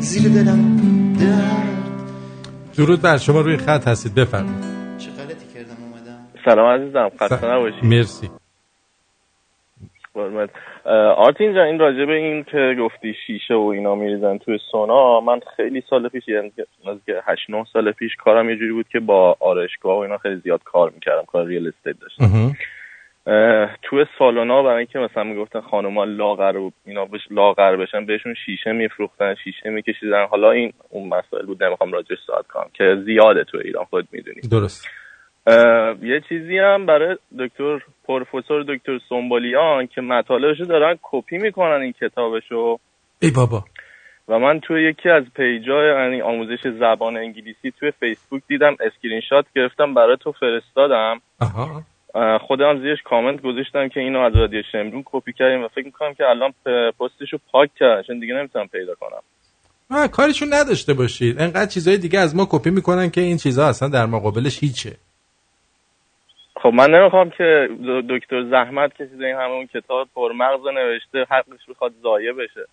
زیر 0.00 0.28
دلم. 0.28 0.77
درود 2.78 3.02
بر 3.02 3.16
شما 3.16 3.40
روی 3.40 3.56
خط 3.56 3.88
هستید 3.88 4.14
بفرمایید. 4.14 4.64
چه 4.98 5.10
غلطی 5.10 5.54
کردم 5.54 5.76
اومدم؟ 5.82 6.18
سلام 6.44 6.80
عزیزم 6.80 7.10
خسته 7.20 7.46
نباشی. 7.46 7.86
مرسی. 7.86 8.30
قربونت. 10.14 10.50
اه، 10.86 10.92
آرتین 10.94 11.54
جان 11.54 11.66
این 11.66 11.78
راجبه 11.78 12.12
این 12.12 12.44
که 12.44 12.76
گفتی 12.80 13.14
شیشه 13.26 13.54
و 13.54 13.70
اینا 13.74 13.94
میریزن 13.94 14.38
توی 14.38 14.58
سونا 14.72 15.20
من 15.20 15.40
خیلی 15.56 15.82
سال 15.90 16.08
پیش 16.08 16.28
یعنی 16.28 16.52
نزدیک 16.86 17.16
8 17.24 17.50
9 17.50 17.64
سال 17.72 17.92
پیش 17.92 18.10
کارم 18.24 18.50
یه 18.50 18.56
جوری 18.56 18.72
بود 18.72 18.88
که 18.88 19.00
با 19.00 19.36
آرایشگاه 19.40 19.96
و 19.96 20.00
اینا 20.00 20.18
خیلی 20.18 20.40
زیاد 20.44 20.62
کار 20.64 20.90
می‌کردم 20.94 21.24
کار 21.24 21.46
ریل 21.46 21.68
استیت 21.68 22.00
داشتم. 22.00 22.54
توی 23.82 24.06
سالونا 24.18 24.62
برای 24.62 24.76
اینکه 24.76 24.98
مثلا 24.98 25.24
می‌گفتن 25.24 25.60
خانوما 25.60 26.04
لاغر 26.04 26.56
و 26.56 26.72
اینا 26.86 27.04
بش 27.04 27.20
لاغر 27.30 27.76
بشن 27.76 28.06
بهشون 28.06 28.34
شیشه 28.46 28.72
میفروختن 28.72 29.34
شیشه 29.44 29.70
میکشیدن. 29.70 30.26
حالا 30.26 30.50
این 30.50 30.72
اون 30.90 31.08
مسائل 31.08 31.46
بود 31.46 31.64
نمی‌خوام 31.64 31.92
راجعش 31.92 32.18
صحبت 32.26 32.46
کنم 32.46 32.70
که 32.74 32.96
زیاده 33.04 33.44
تو 33.44 33.58
ایران 33.64 33.84
خود 33.84 34.08
می‌دونی. 34.12 34.40
درست. 34.40 34.88
یه 36.02 36.22
چیزی 36.28 36.58
هم 36.58 36.86
برای 36.86 37.16
دکتر 37.38 37.78
پروفسور 38.04 38.62
دکتر 38.62 38.98
سنبالیان 39.08 39.86
که 39.86 40.00
مطالبشو 40.00 40.64
دارن 40.64 40.98
کپی 41.02 41.38
می‌کنن 41.38 41.80
این 41.82 41.92
کتابشو. 41.92 42.78
ای 43.22 43.30
بابا. 43.36 43.64
و 44.28 44.38
من 44.38 44.60
توی 44.60 44.90
یکی 44.90 45.08
از 45.08 45.24
پیجای 45.36 45.88
یعنی 45.88 46.22
آموزش 46.22 46.68
زبان 46.80 47.16
انگلیسی 47.16 47.70
توی 47.70 47.90
فیسبوک 47.90 48.42
دیدم 48.48 48.76
اسکرین 48.80 49.20
شات 49.20 49.46
گرفتم 49.56 49.94
برای 49.94 50.16
تو 50.20 50.32
فرستادم. 50.32 51.20
آها. 51.40 51.82
خودم 52.46 52.80
زیرش 52.80 52.98
کامنت 53.04 53.42
گذاشتم 53.42 53.88
که 53.88 54.00
اینو 54.00 54.20
از 54.20 54.36
رادیو 54.36 54.62
شمرون 54.72 55.02
کپی 55.06 55.32
کردیم 55.32 55.64
و 55.64 55.68
فکر 55.68 55.84
می‌کنم 55.84 56.14
که 56.14 56.24
الان 56.24 56.50
پ- 56.50 56.94
پستشو 57.00 57.38
پاک 57.52 57.70
کردن. 57.80 58.02
چون 58.02 58.18
دیگه 58.20 58.34
نمی‌تونم 58.34 58.66
پیدا 58.66 58.94
کنم. 58.94 59.22
آه، 59.90 60.08
کارشون 60.08 60.48
نداشته 60.54 60.94
باشید. 60.94 61.40
انقدر 61.40 61.66
چیزای 61.66 61.96
دیگه 61.96 62.18
از 62.18 62.36
ما 62.36 62.46
کپی 62.50 62.70
می‌کنن 62.70 63.10
که 63.10 63.20
این 63.20 63.36
چیزها 63.36 63.68
اصلا 63.68 63.88
در 63.88 64.06
مقابلش 64.06 64.58
هیچه. 64.62 64.90
خب 66.62 66.68
من 66.68 66.90
نمی‌خوام 66.90 67.30
که 67.30 67.68
دکتر 68.10 68.42
زحمت 68.50 68.92
کشیده 68.92 69.26
این 69.26 69.36
همه 69.36 69.50
اون 69.50 69.66
کتاب 69.66 70.08
پرمغز 70.14 70.64
رو 70.64 70.72
نوشته 70.72 71.34
حقش 71.34 71.70
بخواد 71.70 71.92
ضایع 72.02 72.32
بشه. 72.32 72.66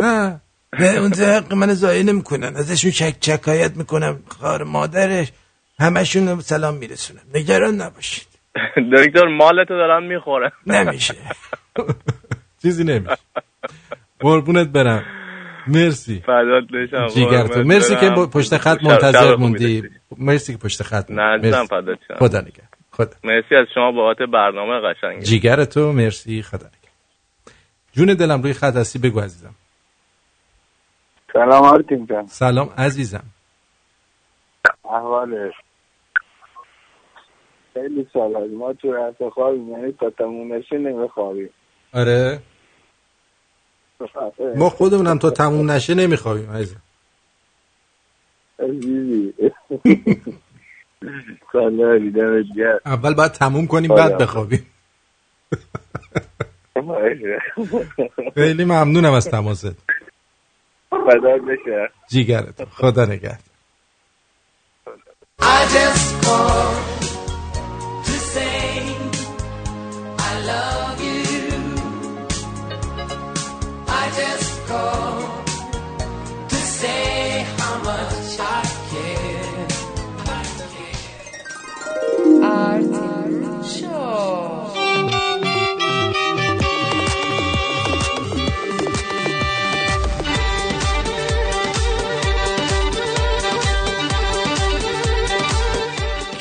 نه 0.00 0.40
به 0.70 0.98
اون 0.98 1.12
حق 1.12 1.54
من 1.54 1.66
ضایع 1.66 2.02
نمی‌کنن. 2.02 2.56
ازشون 2.56 2.90
شک 2.90 3.14
شکایت 3.20 3.76
می‌کنم. 3.76 4.22
خار 4.40 4.64
مادرش. 4.64 5.32
همشون 5.80 6.28
رو 6.28 6.40
سلام 6.40 6.74
میرسونم. 6.74 7.20
نگران 7.34 7.74
نباشید. 7.74 8.26
دکتر 8.96 9.26
مالتو 9.28 9.74
دارن 9.74 10.02
می‌خورن 10.06 10.50
نمیشه. 10.66 11.14
چیزی 12.62 12.84
نمیشه. 12.84 13.16
قربونت 14.20 14.68
برم. 14.68 15.04
مرسی. 15.66 16.22
فدات 16.26 16.64
بشم. 16.74 17.06
جیگر 17.14 17.42
تو. 17.42 17.48
قربونت 17.48 17.66
مرسی 17.66 17.96
که 17.96 18.10
پشت 18.10 18.56
خط 18.56 18.82
منتظر 18.82 19.36
موندی. 19.36 19.82
مرسی 20.18 20.52
که 20.52 20.58
پشت 20.58 20.82
خط 20.82 21.10
نه. 21.10 21.38
فدات 21.66 21.98
شم. 22.08 22.14
خدا 22.18 22.40
نگه. 22.40 22.62
خدا. 22.90 23.10
مرسی 23.24 23.54
از 23.54 23.66
شما 23.74 23.92
بابت 23.92 24.18
برنامه 24.18 24.80
قشنگ. 24.88 25.22
جیگر 25.22 25.64
تو. 25.64 25.92
مرسی. 25.92 26.42
خدا 26.42 26.66
نگه. 26.66 26.90
جون 27.92 28.14
دلم 28.14 28.42
روی 28.42 28.52
خط 28.52 28.76
هستی. 28.76 28.98
بگو 28.98 29.20
عزیزم. 29.20 29.54
سلام 31.32 31.64
آرتین 31.64 32.06
جان. 32.06 32.26
سلام 32.26 32.70
عزیزم. 32.78 33.24
احوالش. 34.84 35.52
خیلی 37.74 38.08
سال 38.12 38.36
از 38.36 38.50
ما 38.50 38.72
تو 38.72 38.92
رفت 38.92 39.28
خوابیم 39.28 39.68
یعنی 39.68 39.92
تا 39.92 40.10
تموم 40.10 40.52
نشه 40.52 40.78
نمیخوابیم. 40.78 41.50
آره. 41.92 42.38
ما 44.56 44.70
خودمونم 44.70 45.18
تا 45.18 45.30
تموم 45.30 45.70
نشه 45.70 45.94
نمیخوابیم 45.94 46.50
عزیزم. 46.50 46.82
عزیزی. 48.58 49.34
اول 52.86 53.14
باید 53.14 53.32
تموم 53.32 53.66
کنیم 53.66 53.92
آره. 53.92 54.02
بعد 54.02 54.18
بخوابیم. 54.18 54.66
باشه 56.74 57.38
خیلی 58.34 58.64
ممنونم 58.64 59.12
از 59.12 59.28
تماست. 59.30 59.76
فدا 60.90 61.38
بشه 61.38 61.90
جیگرت 62.10 62.64
خدا 62.64 63.04
نگهد 63.04 63.40
I 65.40 65.66
just 65.74 66.24
called 66.24 67.03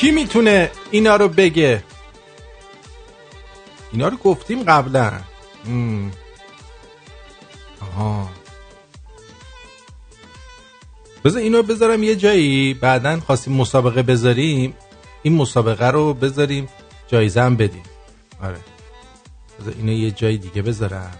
کی 0.03 0.11
می‌تونه 0.11 0.71
اینا 0.91 1.15
رو 1.15 1.27
بگه؟ 1.29 1.83
اینا 3.91 4.07
رو 4.07 4.17
گفتیم 4.17 4.63
قبلا. 4.63 5.11
آها. 7.83 8.29
بذار 11.25 11.41
اینو 11.41 11.63
بذارم 11.63 12.03
یه 12.03 12.15
جایی. 12.15 12.73
بعدا 12.73 13.19
خواستیم 13.19 13.53
مسابقه 13.53 14.03
بذاریم. 14.03 14.73
این 15.23 15.35
مسابقه 15.35 15.87
رو 15.87 16.13
بذاریم 16.13 16.69
جایزه 17.07 17.41
هم 17.41 17.55
بدیم. 17.55 17.83
آره. 18.41 18.59
بذار 19.59 19.73
اینو 19.77 19.91
یه 19.91 20.11
جای 20.11 20.37
دیگه 20.37 20.61
بذارم. 20.61 21.17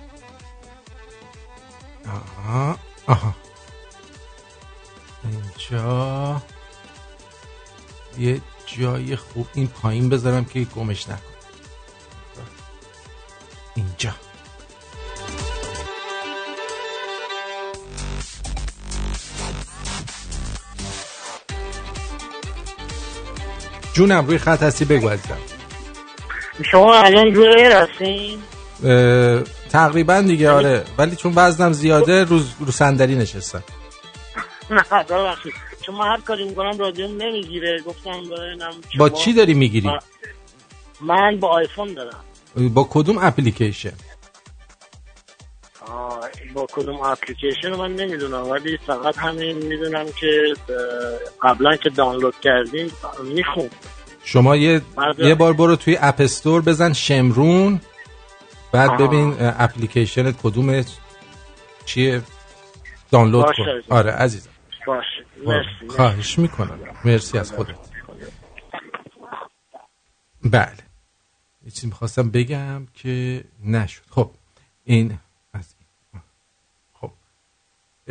آها. 2.07 2.77
آها. 3.07 3.35
اینجا 5.23 6.41
یه 8.19 8.41
جای 8.65 9.15
خوب 9.15 9.47
این 9.53 9.67
پایین 9.67 10.09
بذارم 10.09 10.45
که 10.45 10.63
گمش 10.63 11.09
نکن 11.09 11.21
اینجا. 13.75 14.13
جونم 23.93 24.27
روی 24.27 24.37
خط 24.37 24.63
هستی 24.63 24.85
بگو 24.85 25.09
عزیزم. 25.09 25.37
شما 26.71 26.95
الان 26.95 27.37
ایر 27.37 27.71
هستین؟ 27.71 28.39
تقریبا 29.69 30.21
دیگه 30.21 30.51
آره. 30.51 30.83
ولی 30.97 31.15
چون 31.15 31.33
وزنم 31.35 31.73
زیاده 31.73 32.23
رو, 32.23 32.39
رو 32.59 32.71
صندلی 32.71 33.15
نشستم. 33.15 33.63
نه 34.69 34.83
ببخشید. 35.09 35.53
چون 35.81 35.95
من 35.95 36.07
هر 36.07 36.21
کاری 36.21 36.43
می‌کنم 36.43 36.77
رادیو 36.77 37.07
نمی‌گیره. 37.07 37.81
گفتم 37.85 38.11
با 38.29 38.37
شما- 38.97 39.09
چی 39.09 39.33
داری 39.33 39.53
می‌گیری؟ 39.53 39.89
من 41.01 41.39
با 41.39 41.47
آیفون 41.47 41.93
دارم. 41.93 42.23
با 42.73 42.87
کدوم 42.91 43.17
اپلیکیشن؟ 43.17 43.93
با 46.53 46.67
کدوم 46.71 47.01
اپلیکیشن 47.01 47.75
من 47.75 47.95
نمی‌دونم 47.95 48.49
ولی 48.49 48.77
فقط 48.77 49.17
همین 49.17 49.57
می‌دونم 49.57 50.05
که 50.19 50.53
قبلا 51.41 51.75
که 51.75 51.89
دانلود 51.89 52.39
کردیم 52.39 52.91
میخون 53.23 53.69
شما 54.23 54.55
یه. 54.55 54.81
یه 55.17 55.35
بار 55.35 55.53
برو 55.53 55.75
توی 55.75 55.97
اپ 56.01 56.15
استور 56.19 56.61
بزن 56.61 56.93
شمرون 56.93 57.81
بعد. 58.71 58.97
ببین 58.97 59.35
اپلیکیشنت 59.39 60.35
کدومه 60.43 60.85
چیه 61.85 62.21
دانلود 63.11 63.45
کن. 63.45 63.95
آره 63.95 64.11
عزیزم 64.11 64.49
باشه 64.87 65.25
مرسی 65.45 65.95
خواهش 65.95 66.39
می‌کنم 66.39 66.79
مرسی 67.05 67.37
از 67.37 67.51
خودت 67.51 67.75
بله 70.45 70.77
یه 71.65 71.71
چیزی 71.71 71.87
می‌خواستم 71.87 72.29
بگم 72.31 72.87
که 72.93 73.43
نشد 73.65 74.01
خب 74.09 74.31
این. 74.83 75.19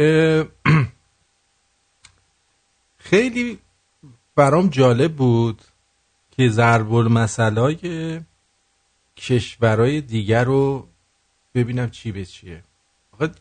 خیلی 2.99 3.59
برام 4.37 4.69
جالب 4.69 5.13
بود 5.13 5.63
که 6.31 6.49
ضرب 6.49 6.95
المثلای 6.95 8.21
کشورهای 9.17 10.01
دیگر 10.01 10.45
رو 10.45 10.87
ببینم 11.55 11.91
چی 11.91 12.13
به 12.13 12.25
چیه. 12.25 12.63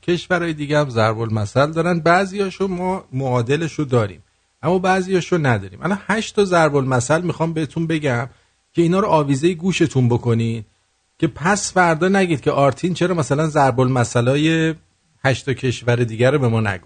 کشورهای 0.03 0.53
دیگه 0.53 0.79
هم 0.79 0.89
ضرب 0.89 1.19
المثل 1.19 1.71
دارن 1.71 1.99
بعضیاشو 1.99 2.67
ما 2.67 3.05
معادلشو 3.11 3.83
داریم 3.83 4.23
اما 4.63 4.79
بعضیاشو 4.79 5.37
نداریم. 5.37 5.79
الان 5.83 5.99
هشت 6.07 6.35
تا 6.35 6.45
ضرب 6.45 6.75
المثل 6.75 7.21
می‌خوام 7.21 7.53
بهتون 7.53 7.87
بگم 7.87 8.29
که 8.73 8.81
اینا 8.81 8.99
رو 8.99 9.07
آویزه 9.07 9.53
گوشتون 9.53 10.09
بکنید 10.09 10.65
که 11.19 11.27
پس 11.27 11.73
فردا 11.73 12.09
نگید 12.09 12.41
که 12.41 12.51
آرتین 12.51 12.93
چرا 12.93 13.15
مثلا 13.15 13.47
ضرب 13.47 13.79
المثلای 13.79 14.75
هشت 15.25 15.45
تا 15.45 15.53
کشور 15.53 15.95
دیگر 15.95 16.31
رو 16.31 16.39
به 16.39 16.47
ما 16.47 16.61
نگو. 16.61 16.85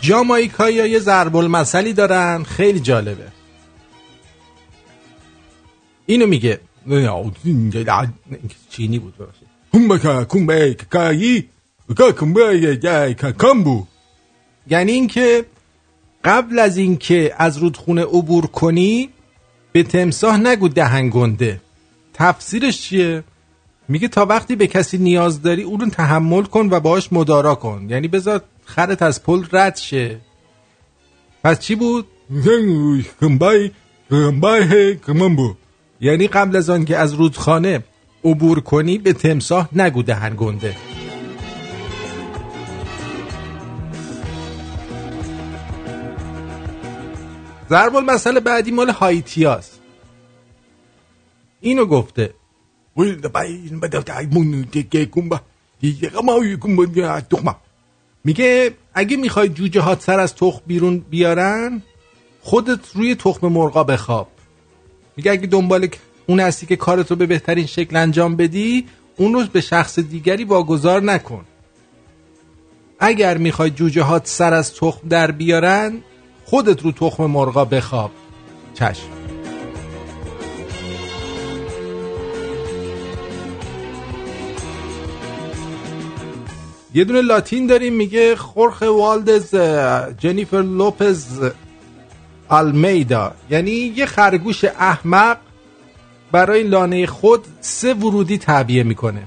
جامایکایی 0.00 0.76
یه 0.76 0.98
ضرب 0.98 1.36
المثلی 1.36 1.92
دارن. 1.92 2.42
خیلی 2.42 2.80
جالبه. 2.80 3.26
اینو 6.06 6.26
میگه. 6.26 6.60
چینی 8.70 8.98
بود. 8.98 9.14
کومبه 12.12 12.76
جای 12.76 13.14
کا 13.14 13.32
کامبو 13.32 13.86
یعنی 14.66 14.92
اینکه 14.92 15.44
قبل 16.24 16.58
از 16.58 16.76
اینکه 16.76 17.34
از 17.38 17.56
رودخونه 17.56 18.02
عبور 18.02 18.46
کنی 18.46 19.08
به 19.72 19.82
تمساه 19.82 20.36
نگو 20.36 20.68
دهن 20.68 21.10
گنده. 21.10 21.60
تفسیرش 22.14 22.82
چیه؟ 22.82 23.24
میگه 23.88 24.08
تا 24.08 24.26
وقتی 24.26 24.56
به 24.56 24.66
کسی 24.66 24.98
نیاز 24.98 25.42
داری 25.42 25.62
اون 25.62 25.80
رو 25.80 25.88
تحمل 25.88 26.42
کن 26.42 26.68
و 26.70 26.80
باهاش 26.80 27.12
مدارا 27.12 27.54
کن. 27.54 27.86
یعنی 27.90 28.08
بذار 28.08 28.42
خرت 28.64 29.02
از 29.02 29.22
پل 29.22 29.44
رد 29.52 29.76
شه. 29.76 30.20
پس 31.44 31.60
چی 31.60 31.74
بود؟ 31.74 32.06
یعنی 36.00 36.28
قبل 36.28 36.56
از 36.56 36.70
آن 36.70 36.84
که 36.84 36.96
از 36.96 37.12
رودخانه 37.12 37.84
عبور 38.24 38.60
کنی 38.60 38.98
به 38.98 39.12
تمساه 39.12 39.68
نگو 39.72 40.02
دهن 40.02 40.34
گنده. 40.36 40.76
ضرب 47.72 47.96
المثل 47.96 48.40
بعدی 48.40 48.70
مال 48.70 48.90
هایتیاست 48.90 49.80
اینو 51.60 51.86
گفته. 51.86 52.34
میگه 58.24 58.74
اگه 58.94 59.16
می‌خوای 59.16 59.48
جوجه 59.48 59.80
هات 59.80 60.02
سر 60.02 60.20
از 60.20 60.34
تخم 60.34 60.62
بیرون 60.66 60.98
بیارن 60.98 61.82
خودت 62.42 62.80
روی 62.94 63.14
تخم 63.14 63.46
مرغا 63.46 63.84
بخواب. 63.84 64.28
میگه 65.16 65.30
اگه 65.30 65.46
دنبال 65.46 65.88
اون 66.26 66.40
هستی 66.40 66.66
که 66.66 66.76
کارتو 66.76 67.16
به 67.16 67.26
بهترین 67.26 67.66
شکل 67.66 67.96
انجام 67.96 68.36
بدی 68.36 68.86
اون 69.16 69.32
رو 69.32 69.44
به 69.52 69.60
شخص 69.60 69.98
دیگری 69.98 70.44
واگذار 70.44 71.02
نکن. 71.02 71.44
اگر 72.98 73.38
می‌خوای 73.38 73.70
جوجه 73.70 74.02
هات 74.02 74.26
سر 74.26 74.54
از 74.54 74.74
تخم 74.74 75.08
در 75.08 75.30
بیارن 75.30 76.02
خودت 76.44 76.82
رو 76.82 76.92
تخم 76.92 77.26
مرغا 77.26 77.64
بخواب. 77.64 78.10
چشم. 78.74 79.02
یه 86.94 87.04
دونه 87.04 87.20
لاتین 87.20 87.66
داریم 87.66 87.94
میگه 87.94 88.36
خورخ 88.36 88.82
والدز 88.82 89.54
جنیفر 90.18 90.62
لوپز 90.62 91.50
آلمیدا. 92.48 93.32
یعنی 93.50 93.70
یه 93.70 94.06
خرگوش 94.06 94.64
احمق 94.64 95.38
برای 96.32 96.62
لانه 96.62 97.06
خود 97.06 97.44
سه 97.60 97.94
ورودی 97.94 98.38
تعبیه 98.38 98.82
می‌کنه. 98.82 99.22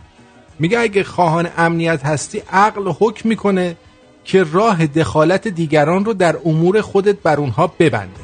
میگه 0.60 0.80
اگه 0.80 1.04
خواهان 1.04 1.50
امنیت 1.58 2.06
هستی 2.06 2.42
عقل 2.52 2.92
حکم 3.00 3.30
می‌کنه. 3.30 3.78
که 4.26 4.44
راه 4.44 4.88
دخالت 4.88 5.48
دیگران 5.48 6.06
رو 6.06 6.14
در 6.14 6.36
امور 6.46 6.82
خودت 6.82 7.16
بر 7.16 7.38
اونها 7.38 7.74
ببند. 7.80 8.20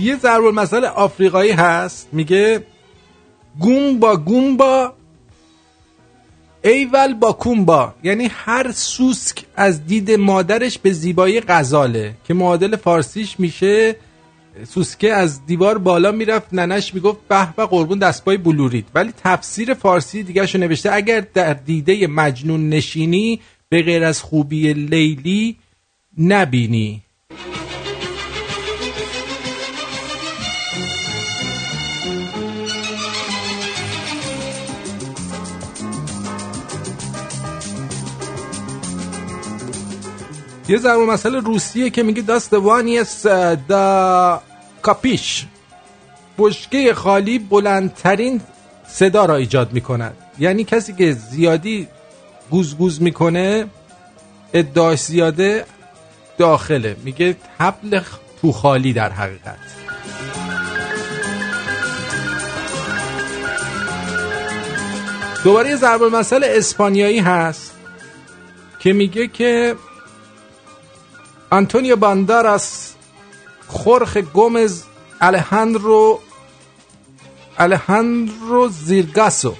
یه 0.00 0.16
ضرب 0.16 0.44
المثل 0.44 0.84
آفریقایی 0.84 1.50
هست 1.50 2.08
میگه 2.12 2.64
گومبا 3.58 4.16
گومبا 4.16 4.92
ایول 6.64 7.14
با 7.14 7.32
کومبا. 7.32 7.94
یعنی 8.02 8.28
هر 8.30 8.72
سوسک 8.72 9.44
از 9.56 9.86
دید 9.86 10.10
مادرش 10.10 10.78
به 10.78 10.92
زیبایی 10.92 11.40
غزاله 11.40 12.14
که 12.24 12.34
معادل 12.34 12.76
فارسیش 12.76 13.40
میشه 13.40 13.96
سوسکه 14.68 15.12
از 15.12 15.46
دیوار 15.46 15.78
بالا 15.78 16.12
می‌رفت 16.12 16.54
ننش 16.54 16.94
می‌گفت 16.94 17.18
به 17.28 17.48
به 17.56 17.66
قربون 17.66 17.98
دستبای 17.98 18.36
بلورید. 18.36 18.86
ولی 18.94 19.12
تفسیر 19.24 19.74
فارسی 19.74 20.22
دیگرشو 20.22 20.58
نوشته 20.58 20.92
اگر 20.92 21.26
در 21.34 21.54
دیده 21.54 22.06
مجنون 22.06 22.68
نشینی 22.68 23.40
به 23.68 23.82
غیر 23.82 24.04
از 24.04 24.22
خوبی 24.22 24.72
لیلی 24.72 25.56
نبینی. 26.18 27.02
یه 40.70 40.78
ضرب 40.78 41.00
مسئله 41.00 41.40
روسیه 41.40 41.90
که 41.90 42.02
میگه 42.02 42.22
داست 42.22 42.52
وانیس 42.52 43.26
دا 43.68 44.42
کاپیش. 44.82 45.46
بشکه 46.38 46.94
خالی 46.94 47.38
بلندترین 47.38 48.40
صدا 48.88 49.24
را 49.24 49.36
ایجاد 49.36 49.72
می‌کند. 49.72 50.16
یعنی 50.38 50.64
کسی 50.64 50.92
که 50.92 51.12
زیادی 51.12 51.88
گوزگوز 52.50 53.02
می‌کنه 53.02 53.66
ادعاش 54.52 54.98
زیاده 54.98 55.64
داخله. 56.38 56.96
میگه 57.04 57.36
تبل 57.58 58.00
تو 58.40 58.52
خالی 58.52 58.92
در 58.92 59.12
حقیقت. 59.12 59.58
دوباره 65.44 65.70
یه 65.70 65.76
ضرب 65.76 66.02
المثل 66.02 66.44
اسپانیایی 66.44 67.18
هست 67.18 67.72
که 68.78 68.92
میگه 68.92 69.28
که 69.28 69.76
آنتونیو 71.50 71.96
بانداراس 71.96 72.94
خورخ 73.66 74.16
گومز 74.16 74.82
الهاندرو 75.20 76.20
الهاندرو 77.58 78.68
زیرگاسو 78.68 79.54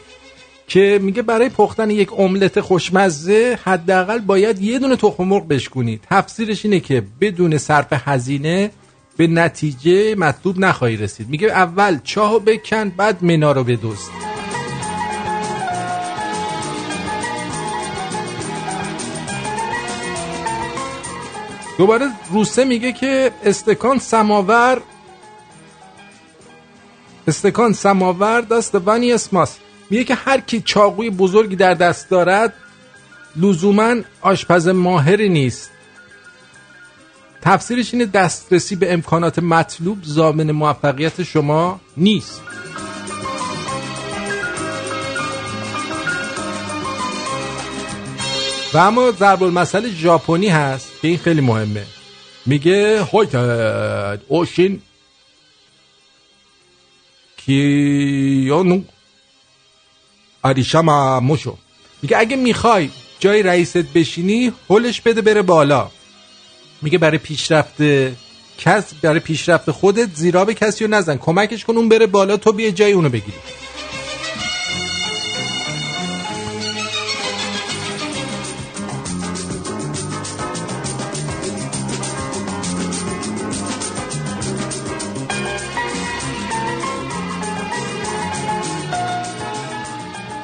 که 0.69 0.99
میگه 1.03 1.23
برای 1.23 1.49
پختن 1.49 1.91
یک 1.91 2.19
املت 2.19 2.61
خوشمزه 2.61 3.59
حداقل 3.65 4.19
باید 4.19 4.63
یه 4.63 4.79
دونه 4.79 4.97
تخم 4.97 5.25
مرغ 5.25 5.49
بشکنید 5.49 6.03
تفسیرش 6.11 6.65
اینه 6.65 6.81
که 6.81 7.03
بدون 7.21 7.59
صرف 7.59 7.87
هزینه 7.93 8.71
به 9.17 9.27
نتیجه 9.27 10.15
مطلوب 10.15 10.59
نخواهی 10.59 10.97
رسید. 10.97 11.29
میگه 11.29 11.49
اول 11.49 11.99
چاهو 12.05 12.39
بکن 12.39 12.89
بعد 12.89 13.25
منا 13.25 13.53
رو 13.53 13.65
بدوست 13.65 14.30
دوباره 21.81 22.11
روسه 22.31 22.65
میگه 22.65 22.93
که 22.93 23.33
استکان 23.45 23.99
سماور 23.99 24.83
استکان 27.29 27.73
سماور 27.73 28.41
دست 28.41 28.75
ونی 28.75 29.13
اسماس. 29.13 29.57
میگه 29.91 30.05
که 30.05 30.15
هر 30.15 30.41
کی 30.41 30.61
چاقوی 30.61 31.11
بزرگی 31.11 31.57
در 31.57 31.75
دست 31.75 32.11
دارد 32.11 32.55
لزوما 33.37 33.95
آشپز 34.21 34.69
ماهری 34.69 35.29
نیست. 35.29 35.71
تفسیرش 37.43 37.95
اینه 37.95 38.07
دسترسی 38.07 38.77
به 38.77 38.93
امکانات 38.93 39.39
مطلوب 39.39 39.99
زامن 40.03 40.51
موفقیت 40.51 41.23
شما 41.23 41.81
نیست. 41.97 42.43
و 48.73 48.79
اما 48.79 49.11
ضرب 49.13 49.43
المثل 49.43 49.91
ژاپنی 49.95 50.49
هست. 50.49 50.89
که 51.03 51.09
این 51.09 51.19
خیلی 51.19 51.41
مهمه. 51.41 51.87
میگه 52.47 53.05
هویت 53.05 53.35
اوشین 54.29 54.83
کیونو 57.37 58.81
آریشاما 60.43 61.21
موشو. 61.21 61.57
میگه 62.03 62.19
اگه 62.19 62.37
می‌خوای 62.37 62.91
جای 63.21 63.43
رئیست 63.43 63.77
بشینی 63.77 64.53
هلش 64.71 65.01
بده 65.01 65.23
بره 65.23 65.43
بالا. 65.43 65.91
میگه 66.83 66.99
برای 66.99 67.19
پیشرفت 67.19 67.83
کس 68.59 68.95
برای 69.03 69.21
پیشرفت 69.21 69.71
خودت 69.71 70.15
زیرا 70.15 70.45
به 70.45 70.55
کسی 70.55 70.85
رو 70.85 70.91
نزن. 70.91 71.17
کمکش 71.17 71.65
کن 71.65 71.77
اون 71.77 71.89
بره 71.89 72.07
بالا 72.07 72.37
تو 72.37 72.53
بیا 72.53 72.71
جای 72.71 72.93
اونو 72.93 73.09
بگیری. 73.09 73.39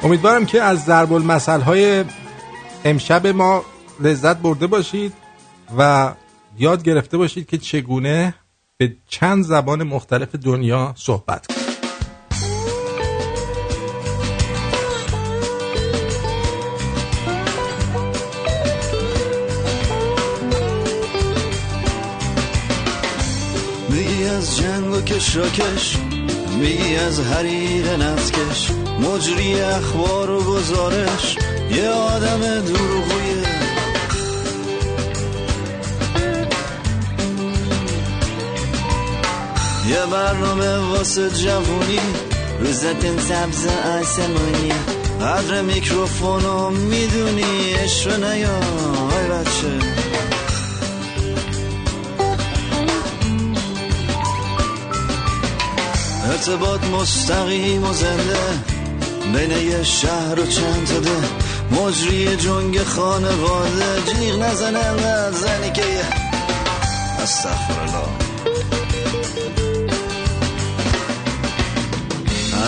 امیدوارم 0.07 0.45
که 0.45 0.61
از 0.61 0.85
ضرب 0.85 1.13
المثل 1.13 1.61
های 1.61 2.05
امشب 2.85 3.27
ما 3.27 3.65
لذت 3.99 4.37
برده 4.37 4.67
باشید 4.67 5.13
و 5.77 6.13
یاد 6.57 6.83
گرفته 6.83 7.17
باشید 7.17 7.45
که 7.47 7.57
چگونه 7.57 8.33
به 8.77 8.95
چند 9.07 9.43
زبان 9.43 9.83
مختلف 9.83 10.35
دنیا 10.35 10.93
صحبت 10.97 11.47
کنید 11.47 11.67
از 24.37 24.57
جنگ 24.57 24.91
و 24.91 25.01
میگی 26.57 26.95
از 26.95 27.19
حریر 27.19 27.95
نفکش 27.95 28.71
مجری 28.99 29.61
اخبار 29.61 30.29
و 30.29 30.43
گزارش 30.43 31.37
یه 31.71 31.89
آدم 31.89 32.39
دروغویه. 32.39 33.43
یه 39.89 40.05
برنامه 40.11 40.77
واسه 40.77 41.29
جوونی 41.29 41.99
روزتن 42.59 43.17
سبز 43.17 43.67
آسمونی 44.01 44.73
قدر 45.21 45.61
میکروفونو 45.61 46.69
می‌دونی 46.69 47.73
عشق 47.83 48.23
نیا 48.23 48.59
های 49.11 49.27
بچه. 49.27 50.06
ارتباط 56.37 56.83
مستقیم 56.83 57.83
و 57.83 57.93
زنده. 57.93 58.39
بین 59.33 59.51
یه 59.51 59.83
شهر 59.83 60.39
و 60.39 60.45
چند 60.45 60.87
تا 60.87 60.99
ده. 60.99 61.11
مجری 61.71 62.35
جنگ 62.35 62.83
خانواده. 62.83 64.01
جیغ 64.05 64.43
نزنه 64.43 64.79
انقدر 64.79 65.31
زنی 65.31 65.71
که 65.71 65.83
استغفرالله. 67.23 68.07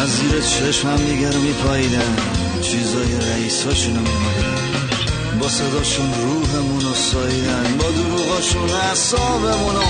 از 0.02 0.10
زیر 0.10 0.42
چشمم 0.42 0.98
دیگر 0.98 1.32
رو 1.32 1.40
میپاییدن. 1.42 2.16
چیزای 2.62 3.20
رئیساشونو 3.32 4.00
میمالیدن. 4.00 5.40
با 5.40 5.50
صداشون 5.50 6.14
روحمونو 6.14 6.94
ساییدن. 6.94 7.78
با 7.78 7.92
دروغاشون 7.92 8.70
اصابمونو 8.70 9.84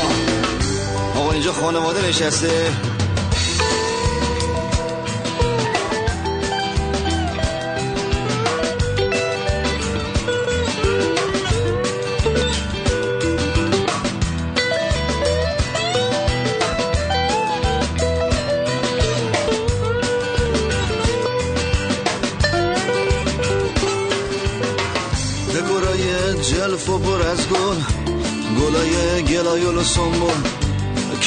آقا 1.16 1.32
اینجا 1.32 1.54
خانواده 1.54 2.08
نشسته. 2.08 2.72
گلایل 29.50 29.78
و 29.78 29.84
سنبول 29.84 30.34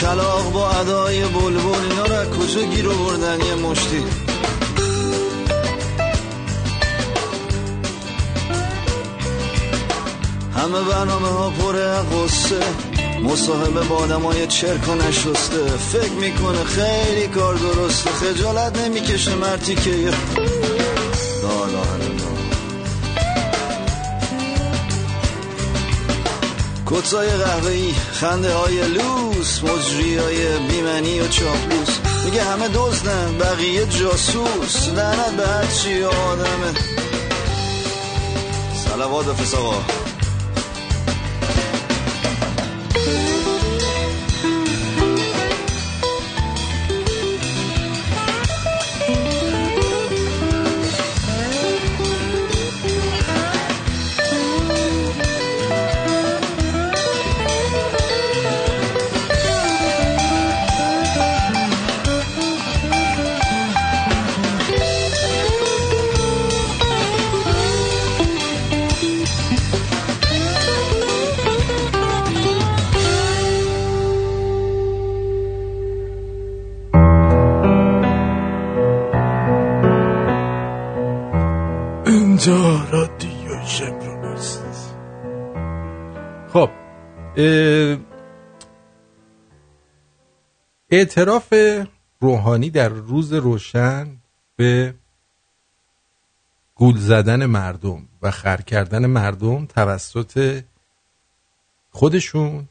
کلاق 0.00 0.52
با 0.52 0.70
ادای 0.70 1.24
بلبل 1.24 1.90
اینا 1.90 2.04
را 2.04 2.30
کجا 2.30 2.62
گیر 2.62 2.88
بردن 2.88 3.40
یه 3.40 3.54
مشتی؟ 3.54 4.04
همه 10.56 10.80
برنامه 10.90 11.28
ها 11.28 11.50
پر 11.50 11.72
قصه 11.72 12.60
مصاحبه 13.22 13.80
با 13.80 13.96
آدمای 13.96 14.46
چرک 14.46 14.88
و 14.88 14.94
نشسته. 14.94 15.66
فکر 15.92 16.12
می‌کنه 16.12 16.64
خیلی 16.64 17.28
کار 17.28 17.54
درسته. 17.54 18.10
خجالت 18.10 18.78
نمی‌کشه 18.78 19.34
مرتی 19.34 19.74
که 19.74 19.90
کتای 26.92 27.28
قهوه‌ای 27.28 27.94
خنده 28.12 28.54
های 28.54 28.88
لوس 28.88 29.62
مجری 29.62 30.16
های 30.16 30.58
بیمنی 30.58 31.20
و 31.20 31.28
چاپلوس. 31.28 31.98
میگه 32.24 32.44
همه 32.44 32.68
دزدن 32.68 33.38
بقیه 33.38 33.86
جاسوس. 33.86 34.88
لعنت 34.88 35.36
به 35.36 35.46
هر 35.46 35.66
چی 35.66 36.04
آدمه. 36.04 36.72
سلوات 38.84 39.26
بفرست 39.26 39.54
آقا. 39.54 40.01
اعتراف 90.92 91.54
روحانی 92.20 92.70
در 92.70 92.88
روز 92.88 93.32
روشن 93.32 94.06
به 94.56 94.94
گول 96.74 96.96
زدن 96.98 97.46
مردم 97.46 98.08
و 98.22 98.30
خر 98.30 98.56
کردن 98.56 99.06
مردم 99.06 99.66
توسط 99.66 100.62
خودشون 101.90 102.68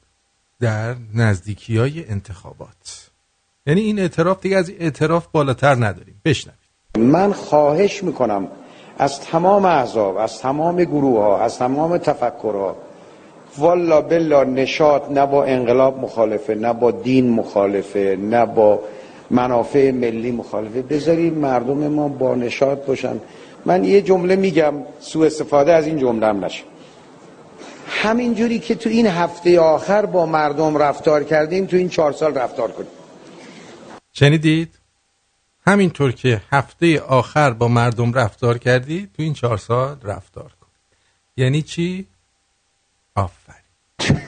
در 0.60 0.96
نزدیکی 1.14 1.78
های 1.78 2.10
انتخابات. 2.10 3.10
یعنی 3.66 3.82
این 3.82 4.00
اعتراف 4.00 4.42
دیگه 4.42 4.58
از 4.58 4.70
اعتراف 4.70 5.28
بالاتر 5.32 5.76
نداریم. 5.76 6.22
بشنوید. 6.26 6.60
من 6.98 7.34
خواهش 7.34 8.04
می‌کنم 8.04 8.48
از 8.98 9.20
تمام 9.20 9.66
احزاب 9.66 10.18
از 10.18 10.40
تمام 10.40 10.84
گروه 10.84 11.24
ها 11.24 11.42
از 11.42 11.58
تمام 11.58 11.98
تفکرها 11.98 12.78
والا 13.58 14.02
بلا 14.02 14.44
نشاط 14.44 15.12
نه 15.12 15.26
با 15.26 15.44
انقلاب 15.44 16.00
مخالفه 16.00 16.56
نه 16.56 16.74
با 16.74 16.92
دین 16.92 17.30
مخالفه 17.30 18.18
نه 18.22 18.46
با 18.46 18.80
منافع 19.30 19.92
ملی 19.92 20.32
مخالفه. 20.32 20.82
بذاریم 20.82 21.34
مردم 21.34 21.88
ما 21.88 22.08
با 22.08 22.36
نشاط 22.36 22.78
باشن. 22.78 23.20
من 23.66 23.84
یه 23.84 24.02
جمله 24.02 24.36
میگم 24.36 24.74
سوء 25.00 25.26
استفاده 25.26 25.74
از 25.74 25.88
این 25.88 25.98
جمله 26.00 26.28
هم 26.28 26.46
نشه. 26.46 26.64
همین 27.88 28.36
جوری 28.36 28.60
که 28.60 28.76
تو 28.76 28.90
این 28.90 29.08
هفته 29.08 29.60
آخر 29.60 30.06
با 30.06 30.26
مردم 30.26 30.78
رفتار 30.78 31.24
کردیم 31.24 31.66
تو 31.66 31.78
این 31.78 31.90
چهار 31.90 32.12
سال 32.12 32.34
رفتار 32.34 32.72
کنیم. 32.72 32.90
شنیدید؟ 34.14 34.70
همینطور 35.68 36.12
که 36.12 36.42
هفته 36.52 37.00
آخر 37.00 37.52
با 37.52 37.68
مردم 37.68 38.14
رفتار 38.14 38.58
کردی 38.58 39.10
تو 39.14 39.24
این 39.24 39.34
چهار 39.34 39.58
سال 39.58 39.98
رفتار 40.04 40.52
کن. 40.62 40.68
یعنی 41.38 41.62
چی؟ 41.62 42.08
آفرین. 43.16 44.22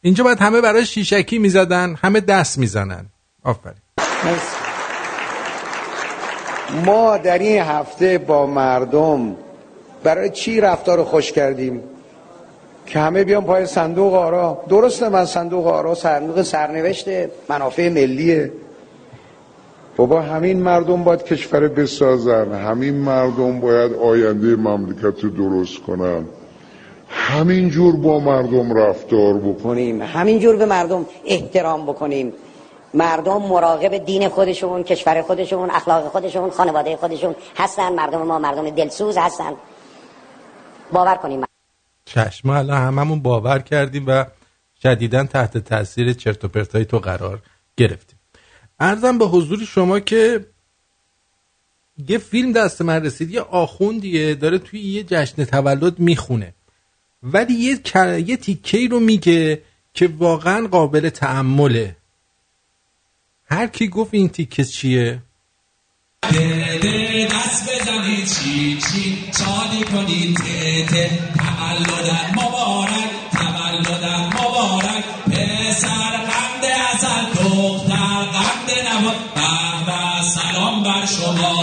اینجا 0.00 0.24
باید 0.24 0.38
همه 0.38 0.60
برای 0.60 0.86
شیشکی 0.86 1.38
می‌زدن 1.38 1.94
همه 2.02 2.20
دست 2.20 2.58
می‌زنن. 2.58 3.06
آفرین. 3.44 3.76
ما 6.84 7.16
در 7.16 7.38
این 7.38 7.62
هفته 7.62 8.18
با 8.18 8.46
مردم 8.46 9.36
برای 10.04 10.30
چی 10.30 10.60
رفتار 10.60 11.04
خوش 11.04 11.32
کردیم؟ 11.32 11.82
که 12.86 12.98
همه 12.98 13.24
بیان 13.24 13.44
پای 13.44 13.66
صندوق 13.66 14.14
آرا. 14.14 14.64
درسته 14.68 15.08
من 15.08 15.24
صندوق 15.24 15.66
آرا 15.66 15.94
صندوق 15.94 16.42
سرنوشت 16.42 17.08
منافع 17.48 17.88
ملیه. 17.88 18.52
بابا 19.96 20.22
همین 20.22 20.62
مردم 20.62 21.04
باید 21.04 21.24
کشور 21.24 21.68
بسازن. 21.68 22.52
همین 22.52 22.94
مردم 22.94 23.60
باید 23.60 23.92
آینده 23.92 24.56
مملکت 24.56 25.24
رو 25.24 25.30
درست 25.30 25.82
کنن. 25.82 26.24
همین 27.08 27.70
جور 27.70 27.96
با 27.96 28.20
مردم 28.20 28.74
رفتار 28.74 29.34
بکنیم. 29.34 30.02
همینجور 30.02 30.56
به 30.56 30.66
مردم 30.66 31.06
احترام 31.24 31.86
بکنیم. 31.86 32.32
مردم 32.94 33.42
مراقب 33.42 34.04
دین 34.04 34.28
خودشون 34.28 34.82
کشور 34.82 35.22
خودشون 35.22 35.70
اخلاق 35.70 36.08
خودشون 36.08 36.50
خانواده 36.50 36.96
خودشون 36.96 37.34
هستن. 37.56 37.92
مردم 37.92 38.22
ما 38.22 38.38
مردم 38.38 38.70
دلسوز 38.70 39.16
هستن. 39.18 39.52
باور 40.92 41.14
کنیم. 41.14 41.44
چشم 42.04 42.50
الان 42.50 42.78
هممون 42.78 43.22
باور 43.22 43.58
کردیم 43.58 44.04
و 44.06 44.24
شدیدا 44.82 45.24
تحت 45.24 45.58
تاثیر 45.58 46.12
چرت 46.12 46.44
و 46.44 46.48
پرتای 46.48 46.84
تو 46.84 46.98
قرار 46.98 47.38
گرفتیم. 47.76 48.15
ارزم 48.80 49.18
به 49.18 49.26
حضور 49.26 49.64
شما 49.64 50.00
که 50.00 50.46
یه 52.08 52.18
فیلم 52.18 52.52
دست 52.52 52.82
من 52.82 53.04
رسید 53.04 53.30
یه 53.30 53.40
آخوندیه 53.40 54.34
داره 54.34 54.58
توی 54.58 54.80
یه 54.80 55.02
جشن 55.02 55.44
تولد 55.44 55.98
می‌خونه. 55.98 56.54
ولی 57.22 57.54
یه, 57.54 57.80
یه 58.26 58.36
تیکه 58.36 58.88
رو 58.90 59.00
میگه 59.00 59.62
که 59.94 60.08
واقعا 60.18 60.66
قابل 60.66 61.08
تعمله 61.08 61.96
هر 63.50 63.66
کی 63.66 63.88
گفت 63.88 64.14
این 64.14 64.28
تیکه 64.28 64.64
چیه؟ 64.64 65.22
دست 67.26 67.70
بزنید 67.70 68.26
چی 68.26 68.78
چی 68.80 69.32
شادی 69.38 69.84
کنید 69.84 70.36
ته 70.36 70.86
ته 70.86 71.10
تولدن 71.38 72.34
سلام 80.52 80.82
بر 80.82 81.06
شما. 81.06 81.54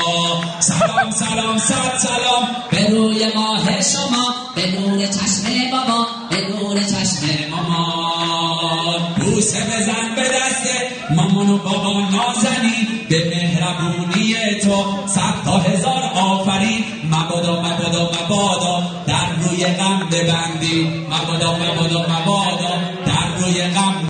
سلام 0.59 1.11
سلام 1.11 1.57
صد 1.57 1.97
سلام. 1.97 2.47
به 2.71 2.87
روی 2.89 3.33
ماه 3.35 3.81
شما 3.81 4.25
به 4.55 4.71
نور 4.71 5.07
چشم 5.07 5.45
بابا 5.71 6.07
به 6.29 6.37
نور 6.47 6.83
چشم 6.83 7.49
مامان 7.51 9.13
بوسه 9.13 9.59
بزن 9.59 10.15
به 10.15 10.21
دست 10.21 10.67
مامان 11.15 11.49
و 11.49 11.57
بابا 11.57 12.01
نازنین. 12.01 12.87
به 13.09 13.29
مهربونی 13.29 14.35
تو 14.63 14.85
صد 15.07 15.43
تا 15.45 15.57
هزار 15.57 16.03
آفرین. 16.15 16.85
مبادا 17.11 17.61
مبادا 17.61 18.11
مبادا 18.25 18.83
در 19.07 19.29
روی 19.41 19.65
غم 19.65 20.09
ببندی. 20.11 21.05
مبادا 21.09 21.53
مبادا 21.55 22.01
مبادا 22.01 22.73
در 23.05 23.37
روی 23.39 23.61
غم. 23.61 24.09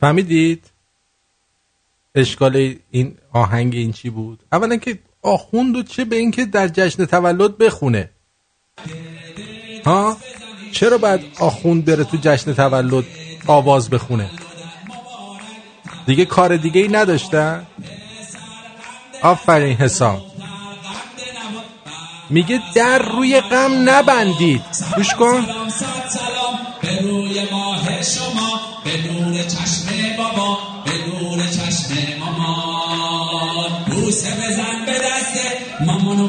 فهمیدید؟ 0.00 0.71
اشکال 2.14 2.74
این 2.90 3.18
آهنگ 3.32 3.74
این 3.74 3.92
چی 3.92 4.10
بود؟ 4.10 4.42
اولا 4.52 4.76
که 4.76 4.98
آخوند 5.22 5.76
و 5.76 5.82
چه 5.82 6.04
به 6.04 6.16
اینکه 6.16 6.44
در 6.44 6.68
جشن 6.68 7.04
تولد 7.04 7.58
بخونه؟ 7.58 8.10
ها؟ 9.84 10.16
چرا 10.72 10.98
باید 10.98 11.20
آخوند 11.40 11.84
بره 11.84 12.04
تو 12.04 12.18
جشن 12.22 12.52
تولد 12.52 13.04
آواز 13.46 13.90
بخونه؟ 13.90 14.30
دیگه 16.06 16.24
کار 16.24 16.56
دیگه 16.56 16.80
ای 16.80 16.88
نداشتن؟ 16.88 17.66
آفرین 19.22 19.76
حسام. 19.76 20.22
میگه 22.30 22.60
در 22.74 22.98
روی 22.98 23.40
غم 23.40 23.90
نبندید. 23.90 24.62
گوش 24.96 25.14
کن. 25.14 25.46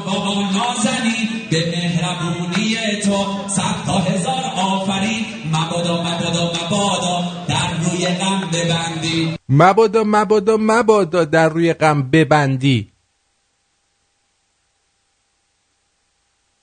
بابا 0.05 0.41
نازنین 0.41 1.29
به 1.51 1.71
مهربونی 1.71 2.75
تو 3.03 3.25
صد 3.47 3.85
تا 3.85 3.97
هزار 3.97 4.43
آفرین. 4.57 5.25
مبادا 5.53 6.03
مبادا 6.03 6.51
مبادا 6.65 7.23
در 7.47 7.73
روی 7.83 8.05
غم 8.07 8.49
ببندی. 8.53 9.35
مبادا 9.49 10.03
مبادا 10.05 10.57
مبادا 10.59 11.25
در 11.25 11.49
روی 11.49 11.73
غم 11.73 12.01
ببندی. 12.09 12.91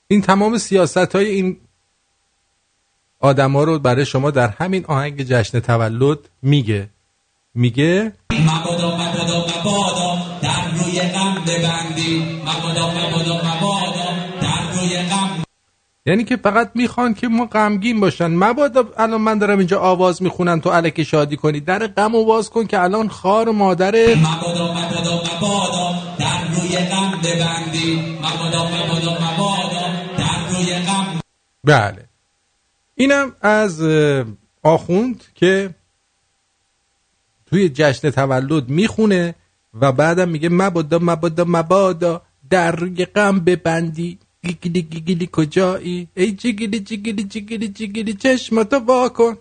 این 0.09 0.23
تمام 0.23 0.59
سیاست 0.59 1.17
های 1.17 1.27
این 1.27 1.57
آدما 3.21 3.65
رو 3.65 3.79
برای 3.79 4.07
شما 4.07 4.31
در 4.31 4.49
همین 4.49 4.85
آهنگ 4.85 5.23
جشن 5.23 5.61
تولد 5.61 6.19
میگه. 6.43 6.89
میگه 7.55 8.12
مبادا 8.33 8.97
مبادا 8.97 9.47
مبادا. 9.61 9.90
یعنی 16.11 16.24
که 16.24 16.37
فقط 16.37 16.70
می‌خوان 16.74 17.15
که 17.15 17.28
ما 17.28 17.45
غمگین 17.47 18.01
باشن. 18.01 18.27
مبادا 18.27 18.85
الان 18.97 19.20
من 19.20 19.39
دارم 19.39 19.59
اینجا 19.59 19.81
آواز 19.81 20.23
می‌خونم 20.23 20.61
تو 20.61 20.69
الکی 20.69 21.05
شادی 21.05 21.37
کنی. 21.37 21.61
در 21.61 21.87
غم 21.87 22.15
و 22.15 22.24
باز 22.24 22.51
کن 22.51 22.66
که 22.66 22.81
الان 22.81 23.09
خار 23.09 23.49
و 23.49 23.53
مادر 23.53 23.95
مبادا 24.15 24.73
مبادا 24.73 25.15
مبادا 25.37 25.95
در 26.19 26.45
روی 26.55 26.77
غم 26.78 27.11
ببندی. 27.24 28.19
مبادا 28.19 28.65
مبادا 28.65 29.12
مبادا 29.12 29.87
در 30.19 30.49
روی 30.51 30.74
غم 30.74 31.20
بله. 31.65 32.05
اینم 32.95 33.32
از 33.43 33.82
آخوند 34.62 35.24
که 35.35 35.74
توی 37.47 37.69
جشن 37.69 38.11
تولد 38.11 38.69
می‌خونه 38.69 39.35
و 39.81 39.93
بعدم 39.93 40.28
میگه 40.28 40.49
مبادا 40.49 40.99
مبادا 41.03 41.45
مبادا 41.49 42.23
در 42.51 42.73
روی 42.73 43.05
غم 43.05 43.41
ببندی. 43.41 44.19
گیگلی 44.45 44.83
گیگلی 44.83 45.29
کجایی؟ 45.33 46.09
ای 46.15 46.33
جیگلی 46.33 46.81
جیگلی 46.81 47.25
جیگلی 47.25 47.69
جیگلی 47.69 48.15
چشماتو 48.15 48.77
وا 48.77 49.09
کن. 49.09 49.35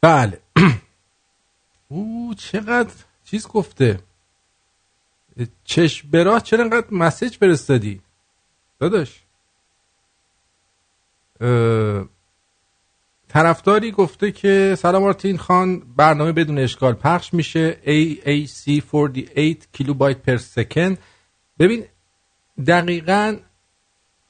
بله. 0.00 0.40
او 1.88 2.34
چقدر 2.38 2.94
چیز 3.24 3.48
گفته. 3.48 4.00
چشم 5.64 6.10
براه 6.10 6.40
چرا 6.40 6.64
انقدر 6.64 6.86
مسیج 6.90 7.36
فرستادی؟ 7.36 8.00
داداش. 8.80 9.22
اه، 11.40 12.08
طرفداری 13.28 13.92
گفته 13.92 14.32
که 14.32 14.76
سلام 14.78 15.02
آرتین 15.02 15.38
خان 15.38 15.78
برنامه 15.80 16.32
بدون 16.32 16.58
اشکال 16.58 16.92
پخش 16.92 17.34
میشه. 17.34 17.78
AAC 17.84 18.82
48 18.92 19.68
کیلوبایت 19.72 20.18
پر 20.18 20.36
سکند 20.36 20.98
ببین 21.58 21.84
دقیقا 22.66 23.36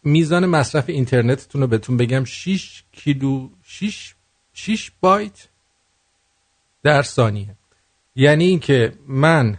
میزان 0.05 0.47
مصرف 0.47 0.89
اینترنتتون 0.89 1.61
رو 1.61 1.67
بهتون 1.67 1.97
بگم 1.97 2.25
6 2.25 2.85
کیلو 2.93 3.49
6 3.63 4.15
6 4.53 4.93
بایت 5.01 5.49
در 6.83 7.03
ثانیه. 7.03 7.57
یعنی 8.17 8.45
اینکه 8.45 8.99
من 9.07 9.59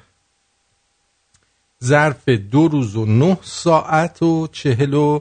ظرف 1.83 2.29
دو 2.29 2.67
روز 2.67 2.95
و 2.95 3.05
نه 3.05 3.37
ساعت 3.41 4.23
و 4.23 4.47
چهل 4.47 4.93
و 4.93 5.19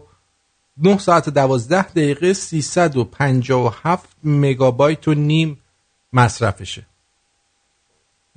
نه 0.76 0.98
ساعت 0.98 1.28
و 1.28 1.30
دوازده 1.30 1.82
دقیقه 1.82 2.32
357 2.32 4.08
مگابایت 4.24 5.08
و 5.08 5.14
نیم 5.14 5.60
مصرفشه. 6.12 6.86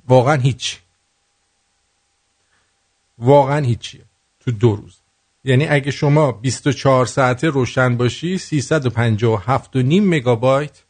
واقعا 0.08 0.34
هیچ 0.34 0.80
واقعا 3.18 3.58
هیچیه. 3.58 4.04
تو 4.40 4.50
دو 4.50 4.76
روز. 4.76 5.01
یعنی 5.44 5.66
اگه 5.66 5.90
شما 5.90 6.32
24 6.32 7.06
ساعته 7.06 7.48
روشن 7.48 7.96
باشی 7.96 8.38
357 8.38 9.76
و 9.76 9.82
نیم 9.82 10.08
مگابایت 10.08 10.82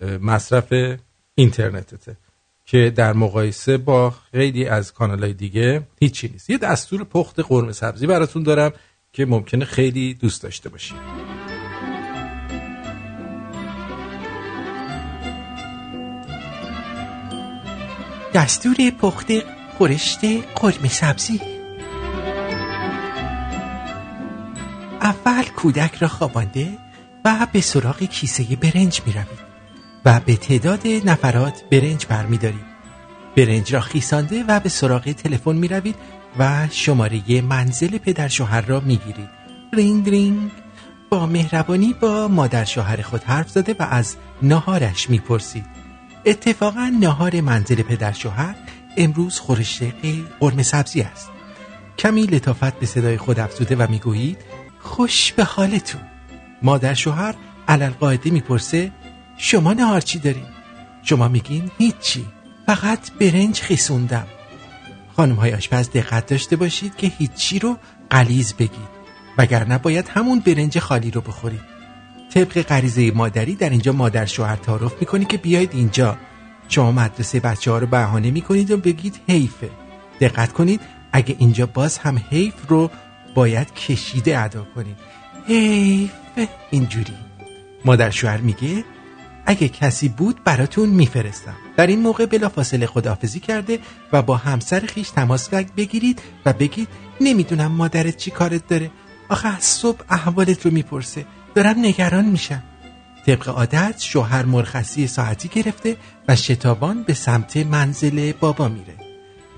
اه، 0.00 0.18
مصرف 0.18 0.98
اینترنتته 1.34 2.16
که 2.64 2.92
در 2.96 3.12
مقایسه 3.12 3.76
با 3.76 4.10
خیلی 4.10 4.66
از 4.66 4.92
کانال 4.92 5.22
های 5.22 5.32
دیگه 5.32 5.86
هیچی 6.00 6.28
نیست. 6.28 6.50
یه 6.50 6.58
دستور 6.58 7.04
پخت 7.04 7.40
قرمه 7.40 7.72
سبزی 7.72 8.06
براتون 8.06 8.42
دارم 8.42 8.72
که 9.12 9.26
ممکنه 9.26 9.64
خیلی 9.64 10.14
دوست 10.14 10.42
داشته 10.42 10.68
باشید. 10.68 10.96
دستور 18.34 18.76
پخت 19.00 19.32
خورشت 19.78 20.20
قرمه 20.54 20.88
سبزی. 20.88 21.55
اول 25.06 25.42
کودک 25.42 25.94
را 25.94 26.08
خوابانده 26.08 26.78
و 27.24 27.46
به 27.52 27.60
سراغ 27.60 28.02
کیسه 28.02 28.56
برنج 28.56 29.02
می 29.06 29.12
روید 29.12 29.46
و 30.04 30.20
به 30.20 30.36
تعداد 30.36 30.86
نفرات 30.86 31.62
برنج 31.70 32.06
برمیدارید 32.06 32.64
برنج 33.36 33.74
را 33.74 33.80
خیسانده 33.80 34.44
و 34.48 34.60
به 34.60 34.68
سراغ 34.68 35.12
تلفن 35.12 35.56
می 35.56 35.68
روید 35.68 35.94
و 36.38 36.68
شماره 36.70 37.40
منزل 37.40 37.98
پدر 37.98 38.28
شوهر 38.28 38.60
را 38.60 38.80
می 38.80 38.96
گیرید 38.96 39.28
رینگ 39.72 40.10
رینگ. 40.10 40.50
با 41.10 41.26
مهربانی 41.26 41.92
با 42.00 42.28
مادر 42.28 42.64
شوهر 42.64 43.02
خود 43.02 43.24
حرف 43.24 43.50
زده 43.50 43.76
و 43.78 43.82
از 43.90 44.16
ناهارش 44.42 45.10
می 45.10 45.18
پرسید 45.18 45.66
اتفاقا 46.24 46.92
ناهار 47.00 47.40
منزل 47.40 47.82
پدر 47.82 48.12
شوهر 48.12 48.54
امروز 48.96 49.38
خورشت 49.38 49.82
قرمه 50.40 50.62
سبزی 50.62 51.00
است. 51.02 51.30
کمی 51.98 52.22
لطافت 52.22 52.78
به 52.78 52.86
صدای 52.86 53.18
خود 53.18 53.40
افزوده 53.40 53.76
و 53.76 53.86
می‌گویید 53.90 54.38
خوش 54.86 55.32
به 55.32 55.44
حالتون. 55.44 56.00
مادر 56.62 56.94
شوهر 56.94 57.34
علل 57.68 57.90
قاعده 57.90 58.30
می‌پرسه 58.30 58.92
شما 59.36 59.72
نهار 59.72 60.00
چی 60.00 60.18
دارین؟ 60.18 60.46
شما 61.02 61.28
میگین 61.28 61.70
هیچی 61.78 62.26
فقط 62.66 63.12
برنج 63.12 63.60
خیسوندم. 63.60 64.26
خانم 65.16 65.34
های 65.34 65.54
آشپز 65.54 65.90
دقت 65.90 66.26
داشته 66.26 66.56
باشید 66.56 66.96
که 66.96 67.06
هیچی 67.06 67.58
رو 67.58 67.76
قلیز 68.10 68.54
بگید 68.54 68.96
وگرنه 69.38 69.78
باید 69.78 70.08
همون 70.08 70.40
برنج 70.40 70.78
خالی 70.78 71.10
رو 71.10 71.20
بخورید. 71.20 71.60
طبق 72.34 72.62
غریزه 72.62 73.10
مادری 73.10 73.54
در 73.54 73.70
اینجا 73.70 73.92
مادر 73.92 74.26
شوهر 74.26 74.56
تعارف 74.56 74.94
می‌کنی 75.00 75.24
که 75.24 75.36
بیاید 75.36 75.70
اینجا. 75.74 76.16
شما 76.68 76.92
مدرسه 76.92 77.40
بچه 77.40 77.70
ها 77.70 77.78
رو 77.78 77.86
بهانه 77.86 78.30
می‌کنید 78.30 78.70
و 78.70 78.76
بگید 78.76 79.20
حیفه. 79.28 79.70
دقت 80.20 80.52
کنید 80.52 80.80
اگه 81.12 81.36
اینجا 81.38 81.66
باز 81.66 81.98
هم 81.98 82.22
حیف 82.30 82.54
رو 82.68 82.90
باید 83.36 83.74
کشیده 83.74 84.38
ادا 84.38 84.66
کنید 84.74 84.96
حیف 85.46 86.10
اینجوری. 86.70 87.14
مادر 87.84 88.10
شوهر 88.10 88.36
میگه 88.36 88.84
اگه 89.46 89.68
کسی 89.68 90.08
بود 90.08 90.44
براتون 90.44 90.88
میفرستم. 90.88 91.56
در 91.76 91.86
این 91.86 92.00
موقع 92.00 92.26
بلافاصله 92.26 92.86
خداحافظی 92.86 93.40
کرده 93.40 93.78
و 94.12 94.22
با 94.22 94.36
همسر 94.36 94.80
خیش 94.80 95.10
تماس 95.10 95.48
بگیرید 95.48 96.22
و 96.46 96.52
بگید 96.52 96.88
نمی‌دونم 97.20 97.72
مادرت 97.72 98.16
چی 98.16 98.30
کارت 98.30 98.68
داره. 98.68 98.90
آخه 99.28 99.56
از 99.56 99.64
صبح 99.64 100.00
احوالت 100.10 100.66
رو 100.66 100.72
می‌پرسه. 100.72 101.26
دارم 101.54 101.78
نگران 101.78 102.24
میشم. 102.24 102.62
طبق 103.26 103.48
عادت 103.48 104.00
شوهر 104.00 104.44
مرخصی 104.44 105.06
ساعتی 105.06 105.48
گرفته 105.48 105.96
و 106.28 106.36
شتابان 106.36 107.02
به 107.02 107.14
سمت 107.14 107.56
منزل 107.56 108.32
بابا 108.32 108.68
میره. 108.68 108.94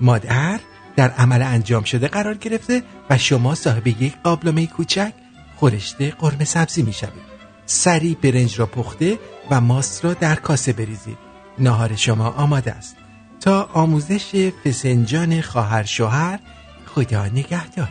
مادر 0.01 0.59
در 0.99 1.09
عمل 1.09 1.41
انجام 1.41 1.83
شده 1.83 2.07
قرار 2.07 2.33
گرفته 2.33 2.83
و 3.09 3.17
شما 3.17 3.55
صاحب 3.55 3.87
یک 3.87 4.13
قابلمه 4.23 4.67
کوچک 4.67 5.13
خورشت 5.55 6.01
قرمه 6.01 6.45
سبزی 6.45 6.83
می‌شوید. 6.83 7.23
سری 7.65 8.17
برنج 8.21 8.59
را 8.59 8.65
پخته 8.65 9.19
و 9.51 9.61
ماست 9.61 10.05
را 10.05 10.13
در 10.13 10.35
کاسه 10.35 10.73
بریزید. 10.73 11.17
ناهار 11.59 11.95
شما 11.95 12.29
آماده 12.29 12.71
است. 12.71 12.95
تا 13.41 13.69
آموزش 13.73 14.51
فسنجان 14.65 15.41
خواهر 15.41 15.83
شوهر 15.83 16.39
خدا 16.85 17.25
نگهدار. 17.25 17.89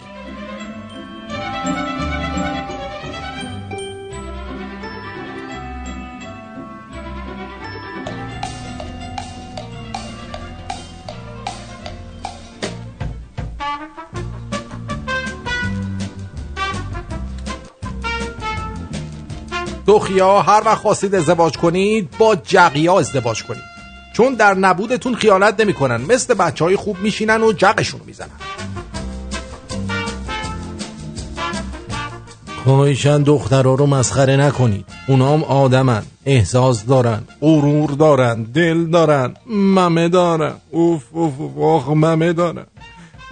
دخیا 19.89 20.43
هر 20.43 20.62
وقت 20.66 20.78
خواستید 20.78 21.15
ازدواج 21.15 21.56
کنید 21.56 22.09
با 22.19 22.36
جقیا 22.36 22.98
ازدواج 22.98 23.44
کنید. 23.44 23.62
چون 24.12 24.35
در 24.35 24.55
نبودتون 24.55 25.15
خیانت 25.15 25.60
نمی‌کنن. 25.60 25.97
مثل 25.97 26.35
بچه 26.35 26.65
های 26.65 26.77
خوب 26.77 26.98
میشینن 26.98 27.43
و 27.43 27.52
جقشون 27.52 28.01
می‌زنن. 28.06 28.28
خواهشن 32.65 33.23
دخترها 33.23 33.74
رو 33.74 33.86
مسخره 33.86 34.36
نکنید. 34.36 34.85
اونام 35.09 35.44
آدمن. 35.44 36.02
احساس 36.27 36.86
دارن. 36.86 37.23
غرور 37.40 37.90
دارن. 37.90 38.43
دل 38.43 38.90
دارن. 38.90 39.35
ممه 39.47 40.09
دارن. 40.09 40.55
اوف 40.70 41.02
اوف 41.12 41.32
اوف. 41.40 41.59
آخ 41.59 41.89
ممه 41.89 42.32
دارن. 42.32 42.66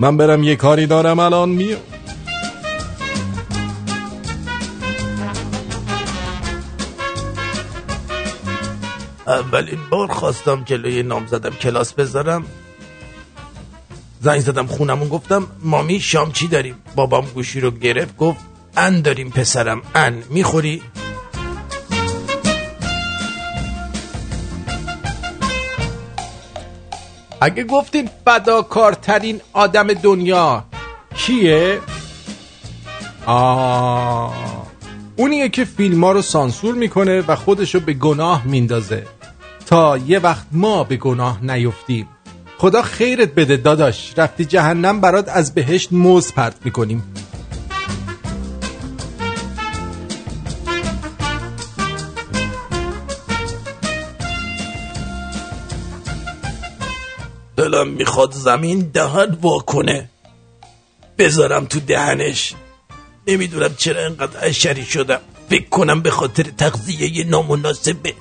من 0.01 0.17
برم 0.17 0.43
یه 0.43 0.57
کاری 0.57 0.87
دارم 0.87 1.19
الان 1.19 1.49
میام. 1.49 1.81
اولین 9.27 9.79
بار 9.91 10.09
خواستم 10.09 10.65
جلوی 10.65 11.03
نام 11.03 11.27
زدم 11.27 11.51
کلاس 11.51 11.93
بذارم. 11.93 12.47
زنگ 14.21 14.41
زدم 14.41 14.67
خونمون 14.67 15.09
گفتم 15.09 15.47
مامی 15.63 16.01
شام 16.01 16.33
چی 16.33 16.49
داریم؟ 16.49 16.75
بابام 16.95 17.27
گوشی 17.27 17.61
رو 17.61 17.71
گرفت 17.71 18.17
گفت 18.17 18.41
ان 18.77 19.01
داریم 19.01 19.31
پسرم 19.31 19.83
ان. 19.95 20.23
می‌خوری؟ 20.31 20.83
اگه 27.41 27.65
گفتین 27.65 28.11
فداکارترین 28.25 29.41
آدم 29.53 29.93
دنیا 29.93 30.65
کیه؟ 31.15 31.81
آه. 33.27 34.67
اونیه 35.17 35.49
که 35.49 35.65
فیلم 35.65 36.05
ها 36.05 36.13
رو 36.13 36.23
سانسور 36.23 36.75
می‌کنه 36.75 37.21
و 37.21 37.37
خودشو 37.37 37.81
به 37.81 37.93
گناه 37.93 38.47
میندازه. 38.47 39.16
تا 39.67 39.99
یه 39.99 40.19
وقت 40.19 40.47
ما 40.53 40.85
به 40.85 40.97
گناه 40.97 41.45
نیفتیم. 41.45 42.09
خدا 42.59 42.83
خیرت 42.83 43.35
بده 43.35 43.57
داداش. 43.57 44.13
رفتی 44.17 44.45
جهنم 44.45 45.01
برات 45.01 45.29
از 45.29 45.55
بهشت 45.55 45.93
موز 45.93 46.33
پرت 46.33 46.57
می‌کنیم. 46.65 47.15
دلم 57.57 57.89
می‌خواد 57.89 58.33
زمین 58.33 58.91
دهن 58.95 59.39
وا 59.43 59.59
کنه. 59.59 60.09
بذارم 61.19 61.65
تو 61.65 61.81
دهنش. 61.81 62.55
نمی‌دونم 63.27 63.75
چرا 63.77 64.05
انقدر 64.05 64.39
اشری 64.43 64.85
شدم. 64.85 65.21
فکر 65.51 65.69
کنم 65.69 66.01
به 66.03 66.11
خاطر 66.11 66.43
تغذیه 66.43 67.25
نامناسبه. 67.25 68.15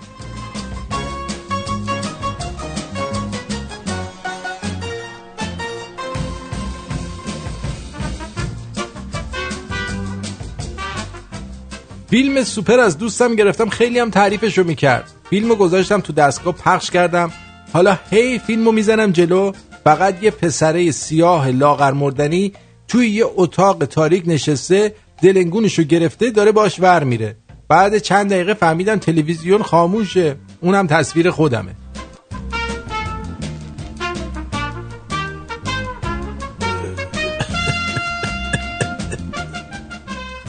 فیلم 12.10 12.44
سوپر 12.44 12.80
از 12.80 12.98
دوستم 12.98 13.36
گرفتم 13.36 13.70
خیلی 13.70 14.00
هم 14.00 14.10
تعریفشو 14.10 14.64
می‌کرد. 14.64 15.12
فیلمو 15.30 15.56
گذاشتم 15.56 16.02
تو 16.02 16.14
دستگاه 16.14 16.54
پخش 16.54 16.92
کردم. 16.92 17.32
حالا 17.74 17.98
هی 18.12 18.40
فیلمو 18.40 18.72
می‌زنم 18.72 19.12
جلو. 19.12 19.52
فقط 19.84 20.24
یه 20.24 20.32
پسره 20.32 20.92
سیاه 20.92 21.52
لاغر 21.52 21.92
مردنی 21.92 22.54
توی 22.88 23.10
یه 23.10 23.26
اتاق 23.36 23.86
تاریک 23.86 24.24
نشسته 24.28 24.96
دلنگونشو 25.22 25.84
گرفته 25.84 26.30
داره 26.30 26.52
باش 26.52 26.80
ور 26.80 27.04
میره. 27.04 27.36
بعد 27.68 27.98
چند 27.98 28.30
دقیقه 28.30 28.54
فهمیدم 28.54 28.96
تلویزیون 28.96 29.64
خاموشه. 29.64 30.36
اونم 30.62 30.88
تصویر 30.88 31.32
خودمه. 31.32 31.72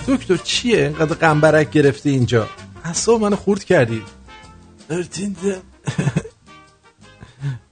دکتر 0.07 0.37
چیه؟ 0.37 0.79
اینقدر 0.79 1.15
قنبرک 1.15 1.71
گرفته 1.71 2.11
اینجا. 2.11 2.49
اصلا 2.85 3.19
منو 3.19 3.37
خورد 3.37 3.65
کردی. 3.65 4.03
ارتینجا 4.91 5.63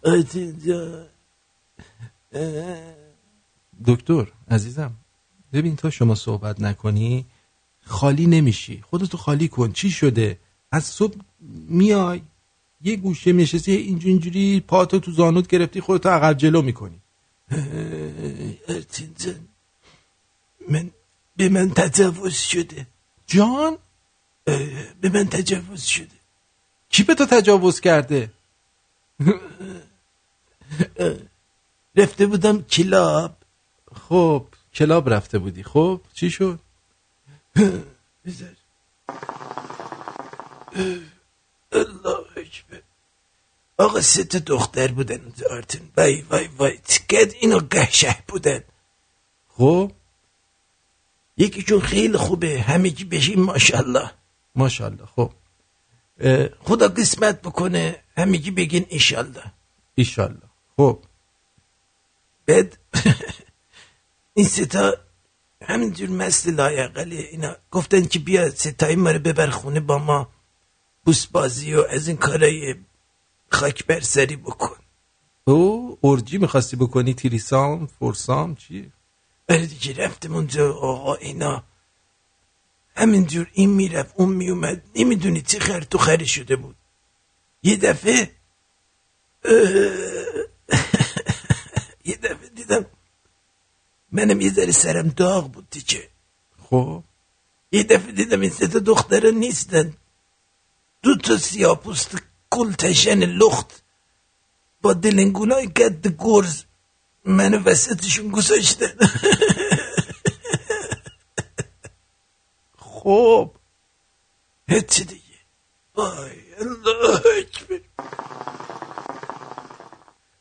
ارتینجا 0.04 1.06
دکتر 3.86 4.26
عزیزم 4.50 4.92
ببین 5.52 5.76
تا 5.76 5.90
شما 5.90 6.14
صحبت 6.14 6.60
نکنی 6.60 7.26
خالی 7.84 8.26
نمیشی. 8.26 8.82
خودتو 8.90 9.16
خالی 9.16 9.48
کن. 9.48 9.72
چی 9.72 9.90
شده؟ 9.90 10.38
از 10.72 10.84
صبح 10.84 11.16
میای 11.68 12.20
یه 12.82 12.96
گوشه 12.96 13.32
میشستی 13.32 13.72
اینجوری 13.72 14.10
اینجوری 14.10 14.60
پاتو 14.60 14.98
تو 14.98 15.12
زانوت 15.12 15.46
گرفتی 15.46 15.80
خودتو 15.80 16.08
عقب 16.08 16.36
جلو 16.36 16.62
می‌کنی. 16.62 17.00
ارتینجا 18.68 19.32
من 20.68 20.90
به 21.36 21.48
من 21.48 21.70
تجاوز 21.70 22.34
شده. 22.34 22.86
جان؟ 23.26 23.78
به 25.00 25.08
من 25.14 25.28
تجاوز 25.28 25.82
شده. 25.82 26.16
کی 26.90 27.02
به 27.02 27.14
تو 27.14 27.26
تجاوز 27.26 27.80
کرده؟ 27.80 28.30
رفته 31.96 32.26
بودم 32.26 32.62
کلاب. 32.62 33.36
خب 34.08 34.46
کلاب 34.74 35.08
رفته 35.08 35.38
بودی. 35.38 35.62
خب 35.62 36.00
چی 36.14 36.30
شد؟ 36.30 36.60
بذار 38.24 38.56
الله 41.72 42.26
اکبر. 42.36 42.82
آقا 43.76 44.00
سه 44.00 44.24
تا 44.24 44.38
دختر 44.38 44.88
بودن 44.88 45.20
اونجا 45.20 45.46
آرتین 45.50 45.90
وای 45.96 46.20
وای 46.20 46.46
وای. 46.58 46.78
چقدر 46.84 47.34
اینا 47.40 47.58
گهشه 47.58 48.16
بودن 48.28 48.64
خب؟ 49.48 49.92
یکیشون 51.36 51.80
خیلی 51.80 52.16
خوبه 52.16 52.60
همگی 52.60 53.04
بشین 53.04 53.40
ماشاءالله. 53.40 54.10
ماشاءالله 54.54 55.06
خب. 55.06 55.30
خدا 56.60 56.88
قسمت 56.88 57.42
بکنه 57.42 57.96
همگی 58.16 58.50
بگین 58.50 58.86
ایشالله 58.88 59.44
ایشالله 59.94 60.48
خب. 60.76 60.98
بعد 62.46 62.78
این 64.36 64.46
ستا 64.46 64.92
همینجور 65.62 66.08
مثل 66.08 66.54
لایقلی 66.54 67.18
اینا 67.18 67.56
گفتن 67.70 68.04
که 68.04 68.18
بیا 68.18 68.50
ستایی 68.50 68.96
ما 68.96 69.10
رو 69.10 69.18
ببر 69.18 69.50
خونه 69.50 69.80
با 69.80 69.98
ما 69.98 70.28
بوس 71.04 71.26
بازی 71.26 71.74
و 71.74 71.84
از 71.90 72.08
این 72.08 72.16
کارای 72.16 72.74
خاک 73.50 73.86
بر 73.86 74.00
سری 74.00 74.36
بکن. 74.36 74.76
او 75.44 75.98
ارجی 76.02 76.38
می‌خواستی 76.38 76.76
بکنی 76.76 77.14
تیریسام 77.14 77.86
فورسام 77.86 78.54
چی؟ 78.54 78.92
آره 79.48 79.66
دیگه 79.66 80.04
رفتم 80.04 80.34
اونجا 80.34 80.72
آقا 80.74 81.14
اینا. 81.14 81.64
همینجور 82.96 83.50
این 83.52 83.70
می‌رفت 83.70 84.14
اون 84.16 84.28
میومد 84.28 84.82
نمی‌دونی 84.94 85.42
چه 85.42 85.58
خر 85.58 85.80
تو 85.80 85.98
خری 85.98 86.26
شده 86.26 86.56
بود. 86.56 86.76
یه 87.62 87.76
دفعه 87.76 88.30
یه 92.04 92.16
دفعه 92.16 92.48
دیدم 92.54 92.86
منم 94.12 94.40
یه 94.40 94.52
ذره 94.52 94.72
سرم 94.72 95.08
داغ 95.08 95.52
بود 95.52 95.70
دیگه 95.70 96.08
خب. 96.62 97.04
یه 97.72 97.82
دفعه 97.82 98.12
دیدم 98.12 98.40
این 98.40 98.50
سه 98.50 98.66
دختره 98.66 99.30
نیستن. 99.30 99.96
دو 101.02 101.16
تا 101.16 101.36
سیاه 101.36 101.80
پوست 101.80 102.16
کلتشن 102.50 103.18
لخت 103.18 103.82
با 104.82 104.92
دلنگونای 104.92 105.66
گد 105.68 106.06
گرز 106.18 106.64
منو 107.24 107.58
وسطشون 107.58 108.30
گذاشتن 108.30 108.92
خب 112.78 113.50
هیچی 114.68 115.04
دیگه 115.04 115.22
وای 115.94 116.54
الله 116.60 117.22
اکبر 117.38 117.80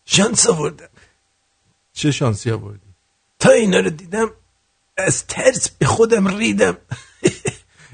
شانس 0.05 0.47
آوردم 0.47 0.89
چه 1.93 2.11
شانسی 2.11 2.51
آوردی 2.51 2.93
تا 3.39 3.51
اینا 3.51 3.79
رو 3.79 3.89
دیدم 3.89 4.31
از 4.97 5.27
ترس 5.27 5.69
به 5.69 5.85
خودم 5.85 6.37
ریدم 6.37 6.77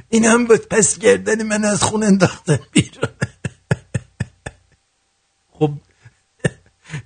این 0.10 0.26
هم 0.26 0.46
بود 0.46 0.68
پس 0.68 1.00
گردن 1.00 1.44
من 1.44 1.66
از 1.66 1.84
خون 1.84 2.04
انداختن 2.04 2.60
بیرون 2.72 3.14
خب 5.52 5.72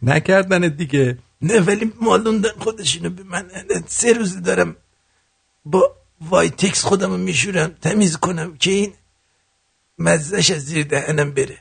نکردن 0.01 0.67
دیگه 0.67 1.17
نه 1.43 1.59
ولی 1.59 1.93
مالوندن 2.01 2.49
خودشونو 2.59 3.09
به 3.09 3.23
من 3.23 3.51
سه 3.87 4.13
روز 4.13 4.41
دارم 4.41 4.75
با 5.65 5.95
وایتکس 6.21 6.83
خودم 6.83 7.11
رو 7.11 7.17
میشورم 7.17 7.67
تمیز 7.81 8.17
کنم 8.17 8.57
که 8.57 8.71
این 8.71 8.93
مزش 9.99 10.51
از 10.51 10.65
زیر 10.65 10.83
دهنم 10.83 11.31
بره. 11.31 11.59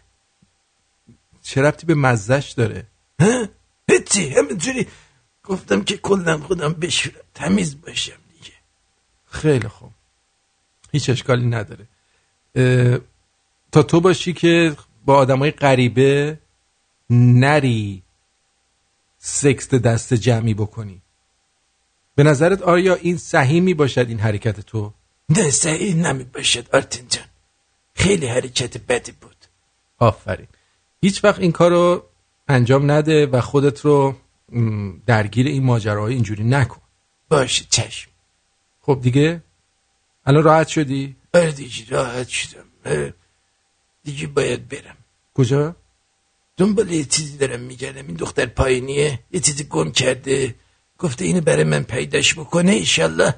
چه 1.43 1.63
ربطی 1.63 1.87
به 1.87 1.95
مزش 1.95 2.55
داره؟ 2.57 2.87
ها؟ 3.21 3.49
هیچی 3.91 4.29
همینجوری 4.29 4.87
گفتم 5.45 5.85
که 5.85 5.97
کلم 5.97 6.41
خودم 6.41 6.73
بشورم 6.73 7.25
تمیز 7.35 7.81
باشم 7.81 8.19
دیگه. 8.33 8.57
خیلی 9.31 9.69
خوب. 9.69 9.91
هیچ 10.93 11.11
اشکالی 11.11 11.47
نداره. 11.47 11.87
اه، 12.55 12.99
تا 13.73 13.83
تو 13.83 14.01
باشی 14.01 14.33
که 14.33 14.77
با 15.05 15.17
آدمای 15.17 15.51
غریبه 15.51 16.39
نری. 17.11 18.03
سکست 19.25 19.75
دست 19.75 20.15
جمعی 20.15 20.55
بکنی. 20.55 21.03
به 22.15 22.23
نظرت 22.23 22.63
آیا 22.63 22.95
این 22.95 23.17
صحیح 23.17 23.61
می 23.61 23.75
باشد 23.75 24.09
این 24.09 24.19
حرکت 24.19 24.61
تو؟ 24.61 24.93
نه 25.29 25.51
صحیح 25.51 25.97
نمی 25.97 26.25
باشد 26.25 26.75
آرتین 26.75 27.09
جان. 27.09 27.25
خیلی 27.95 28.27
حرکت 28.27 28.79
بدی 28.79 29.13
بود. 29.13 29.37
آفرین. 29.99 30.47
هیچ 31.01 31.25
وقت 31.25 31.39
این 31.41 31.53
کار 31.53 31.71
رو 31.71 32.05
انجام 32.49 32.91
نده 32.91 33.27
و 33.27 33.41
خودت 33.41 33.81
رو 33.81 34.17
درگیر 35.07 35.47
این 35.47 35.65
ماجراهای 35.65 36.15
اینجوری 36.15 36.45
نکن. 36.45 36.81
باشه 37.29 37.65
چشم. 37.71 38.11
خب 38.81 38.99
دیگه؟ 39.03 39.43
الان 40.27 40.43
راحت 40.43 40.69
شدی؟ 40.69 41.17
آره 41.35 41.53
دیگه 41.53 41.85
راحت 41.89 42.29
شدم. 42.29 42.65
دیگه 44.05 44.27
باید 44.27 44.69
برم. 44.69 44.97
کجا؟ 45.35 45.77
دنبال 46.57 46.91
یه 46.91 47.05
چیزی 47.05 47.37
دارم 47.37 47.61
میگردم. 47.61 48.07
این 48.07 48.17
دختر 48.17 48.47
پایینیه. 48.47 49.19
یه 49.31 49.41
چیزی 49.41 49.65
گم 49.65 49.93
کرده. 49.93 50.55
گفته 50.99 51.25
اینو 51.25 51.41
برای 51.41 51.65
من 51.65 51.83
پیداش 51.83 52.35
بکنه 52.35 52.73
ایشالله 52.73 53.35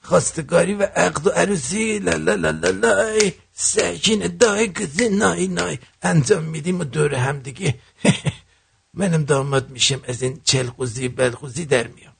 خواستگاری 0.00 0.74
و 0.74 0.82
عقد 0.82 1.26
و 1.26 1.30
عروسی. 1.30 1.98
لا 1.98 2.12
لا 2.12 2.34
لا 2.34 2.50
لا 2.50 2.70
لا. 2.70 3.18
سکین 3.52 4.36
دای 4.36 4.72
گزی 4.72 5.08
نای 5.08 5.46
نای. 5.46 5.78
انجام 6.02 6.44
میدیم 6.44 6.80
و 6.80 6.84
دور 6.84 7.14
هم 7.14 7.38
دیگه. 7.38 7.74
منم 8.94 9.24
داماد 9.24 9.70
میشم. 9.70 10.00
از 10.08 10.22
این 10.22 10.40
چلقوزی 10.44 11.08
بلقوزی 11.08 11.64
در 11.64 11.86
میام. 11.86 12.16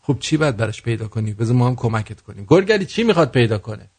خب 0.00 0.18
چی 0.20 0.36
باید 0.36 0.56
براش 0.56 0.82
پیدا 0.82 1.08
کنی؟ 1.08 1.32
بذار 1.32 1.56
ما 1.56 1.66
هم 1.66 1.76
کمکت 1.76 2.20
کنیم. 2.20 2.46
گرگلی 2.48 2.86
چی 2.86 3.02
می‌خواد 3.02 3.30
پیدا 3.30 3.58
کنه؟ 3.58 3.90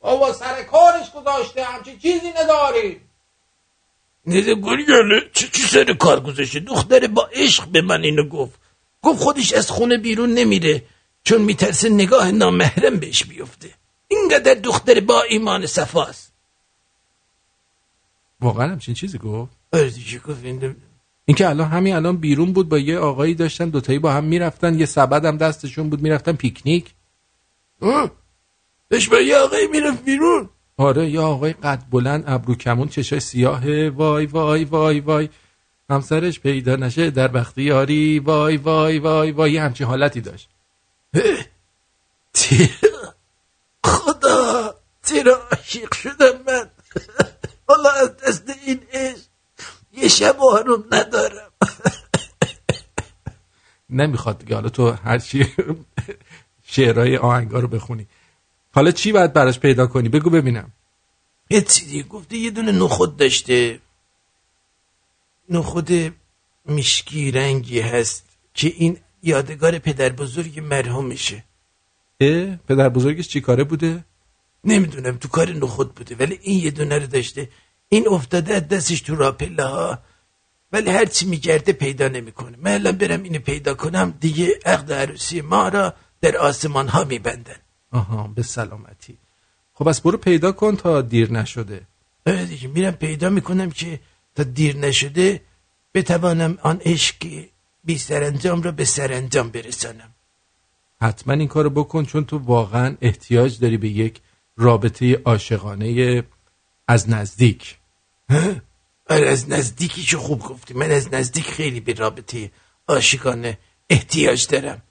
بابا 0.00 0.32
سر 0.32 0.62
کارش 0.62 1.12
گذاشته. 1.12 1.64
همچین 1.64 1.98
چیزی 1.98 2.30
نداری 2.30 3.00
نیده 4.28 4.54
گرگله 4.54 5.30
چی 5.32 5.48
چی 5.48 5.62
سر 5.62 5.92
کار 5.94 6.20
گذاشته 6.20 6.60
دختر 6.60 7.06
با 7.06 7.28
عشق 7.32 7.68
به 7.68 7.82
من 7.82 8.02
اینو 8.02 8.24
گفت. 8.28 8.60
گفت 9.02 9.22
خودش 9.22 9.52
از 9.52 9.70
خونه 9.70 9.98
بیرون 9.98 10.30
نمیره. 10.34 10.84
چون 11.24 11.42
میترسه 11.42 11.88
نگاه 11.88 12.30
نامحرم 12.30 12.96
بهش 12.96 13.24
بیفته. 13.24 13.70
اینقدر 14.08 14.54
دختر 14.54 15.00
با 15.00 15.22
ایمان 15.22 15.66
صفاست 15.66 16.32
واقعا 18.40 18.68
همچین 18.72 18.94
چیزی 18.94 19.18
گفت؟ 19.18 19.52
این 19.72 20.76
این 21.24 21.36
که 21.36 21.48
الان 21.48 21.68
همین 21.68 21.94
الان 21.94 22.16
بیرون 22.16 22.52
بود 22.52 22.68
با 22.68 22.78
یه 22.78 22.98
آقایی 22.98 23.34
داشتن 23.34 23.68
دوتایی 23.68 23.98
با 23.98 24.12
هم 24.12 24.24
می‌رفتن. 24.24 24.78
یه 24.78 24.86
سبد 24.86 25.24
هم 25.24 25.36
دستشون 25.36 25.90
بود 25.90 26.02
می‌رفتن 26.02 26.32
پیکنیک. 26.32 26.94
داشت 28.90 29.10
با 29.10 29.20
یه 29.20 29.36
آقایی 29.36 29.66
می‌رفت 29.66 30.04
بیرون. 30.04 30.48
آره 30.78 31.10
یه 31.10 31.20
آقای 31.20 31.52
قد 31.52 31.82
بلند 31.90 32.24
ابرو 32.26 32.54
کمون 32.54 32.88
چشای 32.88 33.20
سیاهه. 33.20 33.92
وای 33.94 34.26
وای 34.26 34.64
وای 34.64 35.00
وای. 35.00 35.28
همسرش 35.90 36.40
پیدا 36.40 36.76
نشه 36.76 37.10
در 37.10 37.28
بختیاری 37.28 38.18
وای 38.18 38.56
وای 38.56 38.98
وای 38.98 39.30
وای. 39.30 39.52
یه 39.52 39.62
همچین 39.62 39.86
حالتی 39.86 40.20
داشت. 40.20 40.48
خدا 43.84 44.74
چرا 45.04 45.48
عاشق 45.50 45.94
شدم 45.94 46.42
من؟ 46.46 46.70
حالا 47.68 47.90
از 47.90 48.16
دست 48.16 48.50
این 48.66 48.80
عشق 48.92 49.28
یه 49.92 50.08
شب 50.08 50.36
آروم 50.40 50.84
ندارم. 50.92 51.50
نمی‌خواد 53.90 54.38
دیگه. 54.38 54.54
حالا 54.54 54.68
تو 54.68 54.90
هر 54.90 55.18
چی 55.18 55.54
شعرهای 56.62 57.16
آهنگا 57.16 57.58
رو 57.58 57.68
بخونی. 57.68 58.06
حالا 58.78 58.90
چی 58.90 59.12
باید 59.12 59.32
براش 59.32 59.58
پیدا 59.58 59.86
کنی؟ 59.86 60.08
بگو 60.08 60.30
ببینم. 60.30 60.72
یه 61.50 61.60
چیزی 61.60 62.02
گفته 62.02 62.36
یه 62.36 62.50
دونه 62.50 62.72
نخود 62.72 63.16
داشته. 63.16 63.80
نخود 65.50 65.90
مشکی 66.66 67.30
رنگی 67.30 67.80
هست 67.80 68.24
که 68.54 68.72
این 68.76 68.96
یادگار 69.22 69.78
پدر 69.78 70.08
بزرگ 70.08 70.60
مرحوم 70.60 71.06
میشه 71.06 71.44
اه 72.20 72.56
پدر 72.56 72.88
بزرگش 72.88 73.28
چی 73.28 73.40
کاره 73.40 73.64
بوده؟ 73.64 74.04
نمی‌دونم 74.64 75.16
تو 75.16 75.28
کار 75.28 75.50
نخود 75.50 75.94
بوده 75.94 76.16
ولی 76.16 76.38
این 76.42 76.64
یه 76.64 76.70
دونه 76.70 76.98
رو 76.98 77.06
داشته. 77.06 77.48
این 77.88 78.08
افتاده 78.08 78.60
دستش 78.60 79.00
تو 79.00 79.16
راپله 79.16 79.64
ها 79.64 79.98
ولی 80.72 80.90
هرچی 80.90 81.26
میگرده 81.26 81.72
پیدا 81.72 82.08
نمی‌کنه. 82.08 82.56
من 82.60 82.72
الان 82.72 82.96
برم 82.96 83.22
اینو 83.22 83.38
پیدا 83.38 83.74
کنم 83.74 84.14
دیگه 84.20 84.58
عقد 84.64 84.92
عروسی 84.92 85.40
ما 85.40 85.68
را 85.68 85.94
در 86.20 86.36
آسمان 86.36 86.88
ها 86.88 87.04
میبندن. 87.04 87.60
آها 87.92 88.26
به 88.26 88.42
سلامتی. 88.42 89.18
خب 89.74 89.88
بس 89.88 90.00
برو 90.00 90.18
پیدا 90.18 90.52
کن 90.52 90.76
تا 90.76 91.02
دیر 91.02 91.32
نشده. 91.32 91.86
آره 92.26 92.44
دیگه 92.44 92.68
میرم 92.68 92.92
پیدا 92.92 93.28
می‌کنم 93.30 93.70
که 93.70 94.00
تا 94.34 94.42
دیر 94.42 94.76
نشده 94.76 95.40
بتوانم 95.94 96.58
آن 96.62 96.80
عشق 96.84 97.44
بی 97.84 97.98
سرانجام 97.98 98.62
را 98.62 98.72
به 98.72 98.84
سرانجام 98.84 99.48
برسانم. 99.48 100.10
حتما 101.00 101.34
این 101.34 101.48
کارو 101.48 101.70
بکن 101.70 102.04
چون 102.04 102.24
تو 102.24 102.38
واقعا 102.38 102.96
احتیاج 103.00 103.58
داری 103.58 103.76
به 103.76 103.88
یک 103.88 104.20
رابطه 104.56 105.22
عاشقانه 105.24 106.22
از 106.88 107.10
نزدیک. 107.10 107.78
آره 109.10 109.28
از 109.28 109.50
نزدیکی 109.50 110.02
چه 110.02 110.18
خوب 110.18 110.42
گفتی. 110.42 110.74
من 110.74 110.90
از 110.90 111.14
نزدیک 111.14 111.50
خیلی 111.50 111.80
به 111.80 111.92
رابطه 111.92 112.50
عاشقانه 112.88 113.58
احتیاج 113.90 114.46
دارم. 114.46 114.82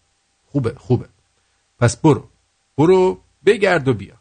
خوبه 0.46 0.76
خوبه. 0.78 1.06
پس 1.80 1.98
برو. 1.98 2.30
برو 2.78 3.18
بگرد 3.46 3.88
و 3.88 3.94
بیا. 3.94 4.16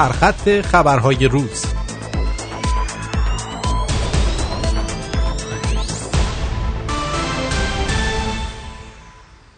سرخط 0.00 0.60
خبرهای 0.60 1.28
روز. 1.28 1.64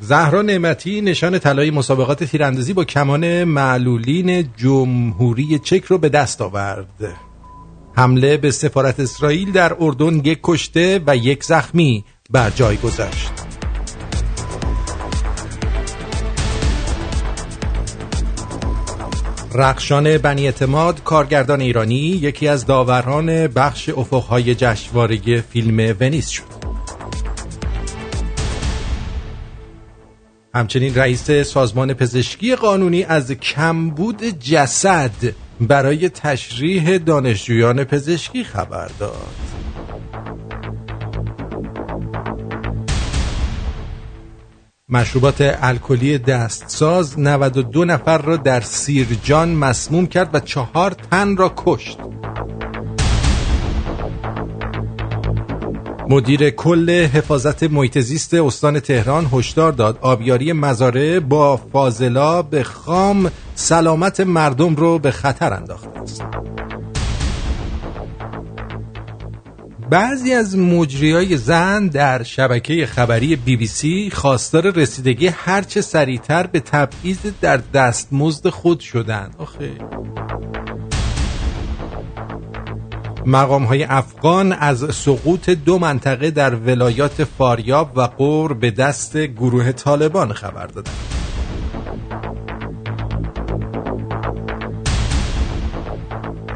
زهرا 0.00 0.42
نعمتی 0.42 1.00
نشان 1.00 1.38
طلای 1.38 1.70
مسابقات 1.70 2.24
تیراندازی 2.24 2.72
با 2.72 2.84
کمان 2.84 3.44
معلولین 3.44 4.50
جمهوری 4.56 5.58
چک 5.58 5.84
رو 5.84 5.98
به 5.98 6.08
دست 6.08 6.42
آورد. 6.42 7.14
حمله 7.96 8.36
به 8.36 8.50
سفارت 8.50 9.00
اسرائیل 9.00 9.52
در 9.52 9.76
اردن 9.80 10.14
یک 10.24 10.38
کشته 10.42 11.00
و 11.06 11.16
یک 11.16 11.44
زخمی 11.44 12.04
بر 12.30 12.50
جای 12.50 12.76
گذاشت. 12.76 13.21
رخشان 19.54 20.18
بنی 20.18 20.46
اعتماد 20.46 21.02
کارگردان 21.02 21.60
ایرانی 21.60 21.94
یکی 21.94 22.48
از 22.48 22.66
داوران 22.66 23.46
بخش 23.46 23.88
افقهای 23.88 24.54
جشنواره 24.54 25.40
فیلم 25.40 25.96
ونیز 26.00 26.28
شد. 26.28 26.42
همچنین 30.54 30.94
رئیس 30.94 31.30
سازمان 31.30 31.94
پزشکی 31.94 32.56
قانونی 32.56 33.04
از 33.04 33.32
کمبود 33.32 34.24
جسد 34.24 35.34
برای 35.60 36.08
تشریح 36.08 36.98
دانشجویان 36.98 37.84
پزشکی 37.84 38.44
خبر 38.44 38.90
داد. 38.98 39.61
مشروبات 44.92 45.58
الکلی 45.62 46.18
دستساز 46.18 47.18
92 47.18 47.84
نفر 47.84 48.18
را 48.18 48.36
در 48.36 48.60
سیرجان 48.60 49.48
مسموم 49.54 50.06
کرد 50.06 50.34
و 50.34 50.40
چهار 50.40 50.90
تن 50.90 51.36
را 51.36 51.52
کشت. 51.56 51.98
مدیر 56.08 56.50
کل 56.50 56.90
حفاظت 56.90 57.62
محیط 57.62 57.98
زیست 57.98 58.34
استان 58.34 58.80
تهران 58.80 59.28
هشدار 59.32 59.72
داد. 59.72 59.98
آبیاری 60.00 60.52
مزارع 60.52 61.20
با 61.20 61.56
فاضلاب 61.56 62.62
خام 62.62 63.30
سلامت 63.54 64.20
مردم 64.20 64.74
رو 64.74 64.98
به 64.98 65.10
خطر 65.10 65.52
انداخته 65.52 66.00
است. 66.00 66.22
بعضی 69.92 70.32
از 70.32 70.58
مجری 70.58 71.36
زن 71.36 71.86
در 71.86 72.22
شبکه 72.22 72.86
خبری 72.86 73.36
بی 73.36 73.56
بی 73.56 73.66
سی 73.66 74.10
خواستار 74.10 74.70
رسیدگی 74.70 75.26
هرچه 75.26 75.80
سریعتر 75.80 76.46
به 76.46 76.60
تبعیض 76.60 77.18
در 77.40 77.56
دستمزد 77.56 78.48
خود 78.48 78.80
شدند. 78.80 79.34
آخه 79.38 79.70
مقام 83.26 83.64
های 83.64 83.84
افغان 83.84 84.52
از 84.52 84.94
سقوط 84.94 85.50
دو 85.50 85.78
منطقه 85.78 86.30
در 86.30 86.54
ولایات 86.54 87.24
فاریاب 87.24 87.92
و 87.96 88.00
قور 88.00 88.54
به 88.54 88.70
دست 88.70 89.16
گروه 89.16 89.72
طالبان 89.72 90.32
خبر 90.32 90.66
دادند. 90.66 91.21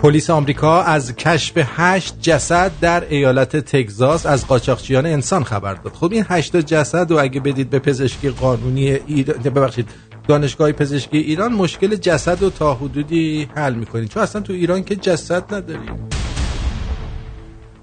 پلیس 0.02 0.30
آمریکا 0.30 0.82
از 0.82 1.16
کشف 1.16 1.52
هشت 1.56 2.14
جسد 2.20 2.72
در 2.80 3.04
ایالت 3.08 3.56
تگزاس 3.56 4.26
از 4.26 4.46
قاچاقچیان 4.46 5.06
انسان 5.06 5.44
خبر 5.44 5.74
داد. 5.74 5.92
خب 5.92 6.12
این 6.12 6.24
هشت 6.28 6.56
جسد 6.56 7.10
رو 7.10 7.18
اگه 7.18 7.40
بدید 7.40 7.70
به 7.70 7.78
پزشکی 7.78 8.30
قانونی 8.30 8.90
ایران 8.90 9.38
ببخشید 9.38 9.88
دانشگاه 10.28 10.72
پزشکی 10.72 11.18
ایران 11.18 11.52
مشکل 11.52 11.94
جسد 11.94 12.42
رو 12.42 12.50
تا 12.50 12.74
حدودی 12.74 13.48
حل 13.54 13.74
می‌کنید. 13.74 14.08
چون 14.08 14.22
اصلا 14.22 14.42
تو 14.42 14.52
ایران 14.52 14.84
که 14.84 14.96
جسد 14.96 15.54
نداریم. 15.54 16.08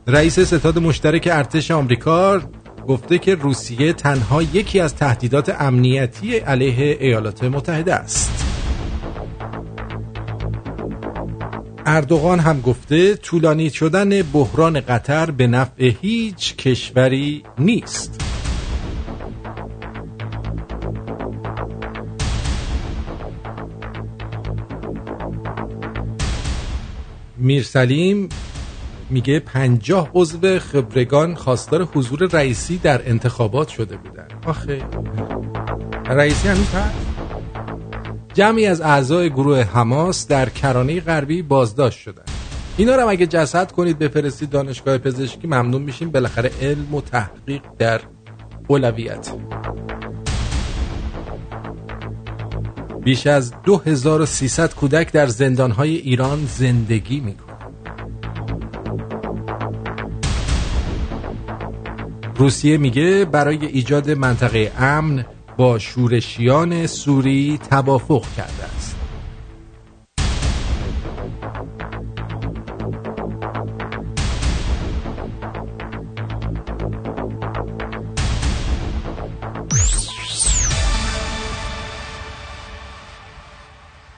رئیس 0.08 0.40
ستاد 0.40 0.80
مشترک 0.80 1.30
ارتش 1.32 1.72
آمریکا 1.72 2.42
گفته 2.88 3.18
که 3.18 3.36
روسیه 3.36 3.94
تنها 3.94 4.42
یکی 4.42 4.80
از 4.80 4.96
تهدیدات 4.96 5.62
امنیتی 5.62 6.38
علیه 6.38 6.98
ایالات 7.00 7.44
متحده 7.44 7.94
است. 7.96 8.53
اردوغان 11.86 12.40
هم 12.40 12.62
گفته 12.62 13.16
طولانی 13.16 13.70
شدن 13.70 14.22
بحران 14.22 14.80
قطر 14.80 15.32
به 15.32 15.48
نفع 15.48 15.92
هیچ 16.02 16.56
کشوری 16.56 17.44
نیست. 17.60 18.20
میرسلیم 27.38 28.30
میگه 29.10 29.40
پنجاه 29.40 30.10
عضو 30.14 30.60
خبرگان 30.60 31.36
خواستار 31.36 31.84
حضور 31.84 32.30
رئیسی 32.32 32.78
در 32.78 33.10
انتخابات 33.10 33.68
شده 33.68 33.98
بودن 33.98 34.28
آخه 34.46 34.82
رئیسی 36.06 36.48
هنوز 36.48 36.70
هست 36.70 37.13
جمعی 38.34 38.66
از 38.66 38.82
اعضای 38.82 39.30
گروه 39.30 39.62
حماس 39.62 40.28
در 40.28 40.50
کرانه 40.50 41.00
غربی 41.00 41.42
بازداشت 41.42 42.00
شدن 42.00 42.24
اینا 42.78 42.96
رو 42.96 43.10
اگه 43.10 43.28
جسد 43.28 43.72
کنید 43.72 44.00
بفرستید 44.00 44.50
دانشگاه 44.50 44.98
پزشکی 44.98 45.48
ممنون 45.48 45.82
میشیم. 45.82 46.12
بالاخره 46.12 46.52
علم 46.62 46.96
و 46.96 47.02
تحقیق 47.02 47.62
در 47.80 48.02
اولویت. 48.68 49.32
بیش 53.04 53.28
از 53.28 53.54
2300 53.64 54.74
کودک 54.74 55.12
در 55.12 55.28
زندانهای 55.28 55.96
ایران 55.96 56.46
زندگی 56.46 57.20
می‌کنند. 57.20 57.54
روسیه 62.36 62.78
میگه 62.78 63.26
برای 63.26 63.66
ایجاد 63.66 64.12
منطقه 64.12 64.72
امن 64.78 65.26
با 65.58 65.80
شورشیان 65.80 66.88
سوری 66.88 67.60
توافق 67.70 68.26
کرده 68.36 68.64
است. 68.64 68.96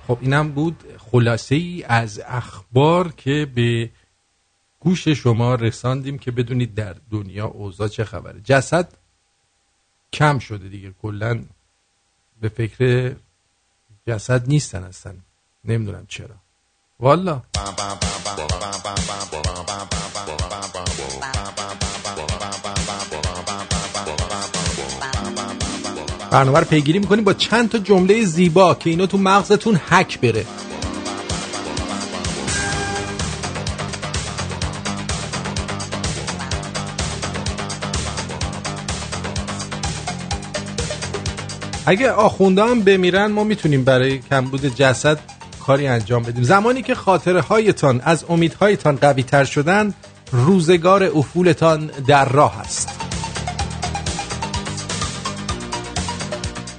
خب 0.07 0.18
اینم 0.22 0.52
بود 0.52 0.84
خلاصه 1.12 1.56
ای 1.56 1.84
از 1.88 2.22
اخبار 2.28 3.12
که 3.18 3.48
به 3.56 3.90
گوش 4.80 5.07
شما 5.07 5.56
رساندیم 5.56 6.18
که 6.18 6.32
بدونید 6.32 6.74
در 6.74 6.95
دنیا 7.12 7.45
اوضاع 7.45 7.88
چه 7.88 8.03
خبره. 8.03 8.41
جسد 8.44 9.05
کم 10.14 10.40
شده 10.40 10.69
دیگه. 10.69 10.91
کلا 11.02 11.44
به 12.41 12.49
فکر 12.49 13.15
جسد 14.07 14.48
نیستن 14.48 14.84
هستن 14.84 15.18
نمی‌دونم 15.65 16.06
چرا. 16.07 16.36
والا 16.99 17.41
برنامه 26.32 26.60
رو 26.60 26.65
پیگیری 26.65 26.99
می‌کنیم 26.99 27.23
با 27.23 27.34
چند 27.34 27.69
تا 27.69 27.77
جمله 27.77 28.26
زیبا 28.26 28.76
که 28.76 28.90
اینا 28.90 29.06
تو 29.06 29.18
مغزتون 29.18 29.76
حک 29.76 30.19
بره. 30.19 30.45
اگه 41.86 42.12
آخونده 42.12 42.64
هم 42.64 42.82
بمیرن 42.82 43.32
ما 43.32 43.44
می‌تونیم 43.44 43.84
برای 43.84 44.18
کمبود 44.20 44.76
جسد 44.76 45.20
کاری 45.66 45.88
انجام 45.88 46.24
بدیم. 46.24 46.44
زمانی 46.44 46.82
که 46.82 46.95
خاطره 46.95 47.41
هایتان 47.41 48.02
از 48.02 48.26
امیدهایتان 48.30 48.95
قوی 48.95 49.24
تر 49.24 49.45
شدن 49.45 49.94
روزگار 50.32 51.03
افولتان 51.03 51.90
در 52.07 52.30
راه 52.30 52.60
است. 52.60 52.90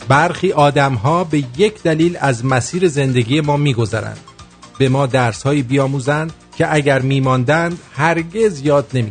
برخی 0.08 0.52
آدم 0.52 0.94
ها 0.94 1.24
به 1.24 1.44
یک 1.58 1.82
دلیل 1.82 2.18
از 2.20 2.44
مسیر 2.44 2.88
زندگی 2.88 3.40
ما 3.40 3.56
میگذرند. 3.56 4.20
به 4.78 4.88
ما 4.88 5.06
درس 5.06 5.42
هایی 5.42 5.62
بیاموزند 5.62 6.32
که 6.58 6.74
اگر 6.74 6.98
میماندند 6.98 7.78
هرگز 7.96 8.60
یاد 8.60 8.90
نمی 8.94 9.10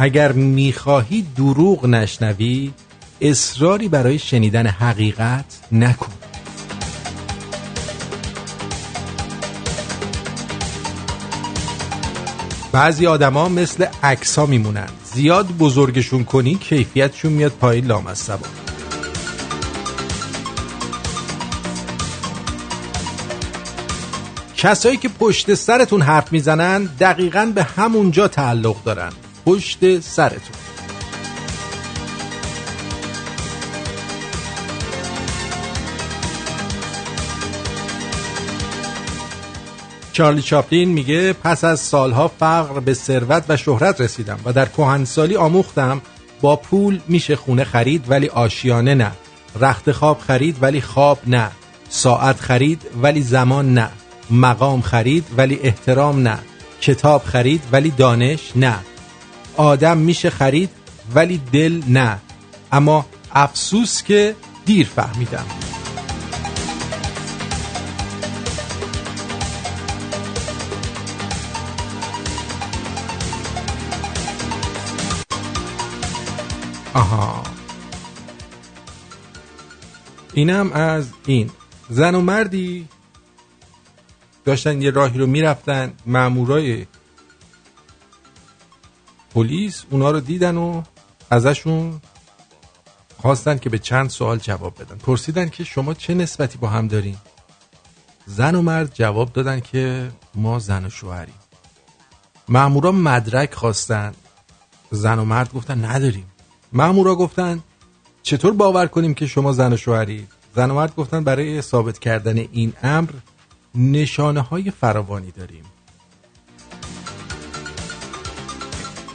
اگر 0.00 0.32
می‌خواهی 0.32 1.26
دروغ 1.36 1.86
نشنوی 1.86 2.72
اصراری 3.20 3.88
برای 3.88 4.18
شنیدن 4.18 4.66
حقیقت 4.66 5.44
نکن. 5.72 6.12
بعضی 12.72 13.06
آدما 13.06 13.48
مثل 13.48 13.86
عکس 14.02 14.38
ها 14.38 14.46
میمونن. 14.46 14.88
زیاد 15.14 15.46
بزرگشون 15.46 16.24
کنی 16.24 16.54
کیفیتشون 16.54 17.32
میاد 17.32 17.52
پایین 17.52 17.86
لام 17.86 18.06
از 18.06 18.18
سبا. 18.18 18.46
کسایی 24.56 24.96
که 24.96 25.08
پشت 25.08 25.54
سرتون 25.54 26.02
حرف 26.02 26.32
می‌زنن 26.32 26.84
دقیقا 26.84 27.52
به 27.54 27.62
همونجا 27.62 28.28
تعلق 28.28 28.82
دارن. 28.84 29.12
پشت 29.46 30.00
سرتون. 30.00 30.68
چارلی 40.18 40.42
چاپلین 40.42 40.88
میگه 40.88 41.32
پس 41.32 41.64
از 41.64 41.80
سالها 41.80 42.28
فقر 42.28 42.80
به 42.80 42.94
ثروت 42.94 43.44
و 43.48 43.56
شهرت 43.56 44.00
رسیدم 44.00 44.38
و 44.44 44.52
در 44.52 44.66
کهنسالی 44.66 45.36
آموختم 45.36 46.00
با 46.40 46.56
پول 46.56 47.00
میشه 47.08 47.36
خونه 47.36 47.64
خرید 47.64 48.04
ولی 48.08 48.28
آشیانه 48.28 48.94
نه. 48.94 49.12
رخت 49.60 49.92
خواب 49.92 50.18
خرید 50.18 50.56
ولی 50.60 50.80
خواب 50.80 51.18
نه. 51.26 51.50
ساعت 51.88 52.40
خرید 52.40 52.82
ولی 53.02 53.22
زمان 53.22 53.74
نه. 53.74 53.90
مقام 54.30 54.80
خرید 54.80 55.24
ولی 55.36 55.60
احترام 55.62 56.28
نه. 56.28 56.38
کتاب 56.80 57.22
خرید 57.22 57.62
ولی 57.72 57.90
دانش 57.90 58.52
نه. 58.56 58.74
آدم 59.58 59.98
میشه 59.98 60.30
خرید 60.30 60.70
ولی 61.14 61.40
دل 61.52 61.82
نه. 61.88 62.18
اما 62.72 63.06
افسوس 63.32 64.02
که 64.02 64.36
دیر 64.66 64.86
فهمیدم. 64.86 65.46
آها. 76.94 77.42
اینم 80.32 80.72
از 80.72 81.08
این. 81.26 81.50
زن 81.90 82.14
و 82.14 82.20
مردی 82.20 82.88
داشتن 84.44 84.82
یه 84.82 84.90
راهی 84.90 85.18
رو 85.18 85.26
می‌رفتن 85.26 85.92
مامورای 86.06 86.86
پلیس 89.38 89.84
اونا 89.90 90.10
رو 90.10 90.20
دیدن 90.20 90.56
و 90.56 90.82
ازشون 91.30 92.00
خواستن 93.22 93.58
که 93.58 93.70
به 93.70 93.78
چند 93.78 94.10
سوال 94.10 94.38
جواب 94.38 94.74
بدن. 94.82 94.96
پرسیدن 94.96 95.48
که 95.48 95.64
شما 95.64 95.94
چه 95.94 96.14
نسبتی 96.14 96.58
با 96.58 96.68
هم 96.68 96.88
دارین؟ 96.88 97.16
زن 98.26 98.54
و 98.54 98.62
مرد 98.62 98.94
جواب 98.94 99.32
دادن 99.32 99.60
که 99.60 100.10
ما 100.34 100.58
زن 100.58 100.84
و 100.84 100.90
شوهریم. 100.90 101.34
مامورا 102.48 102.92
مدرک 102.92 103.54
خواستن. 103.54 104.14
زن 104.90 105.18
و 105.18 105.24
مرد 105.24 105.52
گفتن 105.52 105.84
نداریم. 105.84 106.26
مامورا 106.72 107.14
گفتن 107.14 107.62
چطور 108.22 108.52
باور 108.52 108.86
کنیم 108.86 109.14
که 109.14 109.26
شما 109.26 109.52
زن 109.52 109.72
و 109.72 109.76
شوهرید؟ 109.76 110.28
زن 110.56 110.70
و 110.70 110.74
مرد 110.74 110.94
گفتن 110.94 111.24
برای 111.24 111.62
ثابت 111.62 111.98
کردن 111.98 112.38
این 112.38 112.72
امر 112.82 113.10
نشانه 113.74 114.40
های 114.40 114.70
فراوانی 114.70 115.30
داریم. 115.30 115.64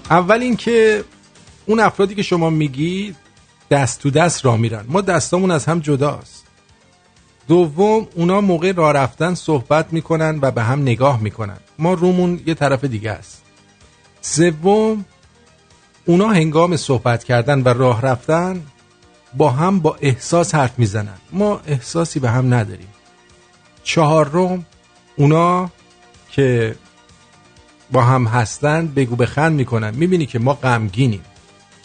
اول 0.09 0.41
اینکه 0.41 1.03
اون 1.65 1.79
افرادی 1.79 2.15
که 2.15 2.23
شما 2.23 2.49
میگی 2.49 3.15
دست 3.71 4.01
تو 4.01 4.09
دست 4.09 4.45
را 4.45 4.57
میرن. 4.57 4.85
ما 4.87 5.01
دستامون 5.01 5.51
از 5.51 5.65
هم 5.65 5.79
جداست. 5.79 6.43
دوم 7.47 8.07
اونا 8.15 8.41
موقع 8.41 8.71
راه 8.71 8.91
رفتن 8.91 9.35
صحبت 9.35 9.93
می‌کنن 9.93 10.39
و 10.41 10.51
به 10.51 10.63
هم 10.63 10.81
نگاه 10.81 11.21
می‌کنن. 11.21 11.57
ما 11.79 11.93
رومون 11.93 12.41
یه 12.45 12.53
طرف 12.53 12.83
دیگه 12.83 13.11
است. 13.11 13.43
سوم 14.21 15.05
اونا 16.05 16.27
هنگام 16.27 16.77
صحبت 16.77 17.23
کردن 17.23 17.61
و 17.61 17.69
راه 17.69 18.01
رفتن 18.01 18.61
با 19.33 19.49
هم 19.49 19.79
با 19.79 19.97
احساس 20.01 20.55
حرف 20.55 20.79
می‌زنن. 20.79 21.17
ما 21.31 21.61
احساسی 21.67 22.19
به 22.19 22.29
هم 22.29 22.53
نداریم. 22.53 22.87
چهارم 23.83 24.65
اونا 25.15 25.69
که 26.31 26.75
با 27.91 28.03
هم 28.03 28.25
هستن 28.25 28.87
بگو 28.87 29.15
بخند 29.15 29.55
می‌کنن. 29.55 29.95
می‌بینی 29.95 30.25
که 30.25 30.39
ما 30.39 30.53
غمگینیم. 30.53 31.21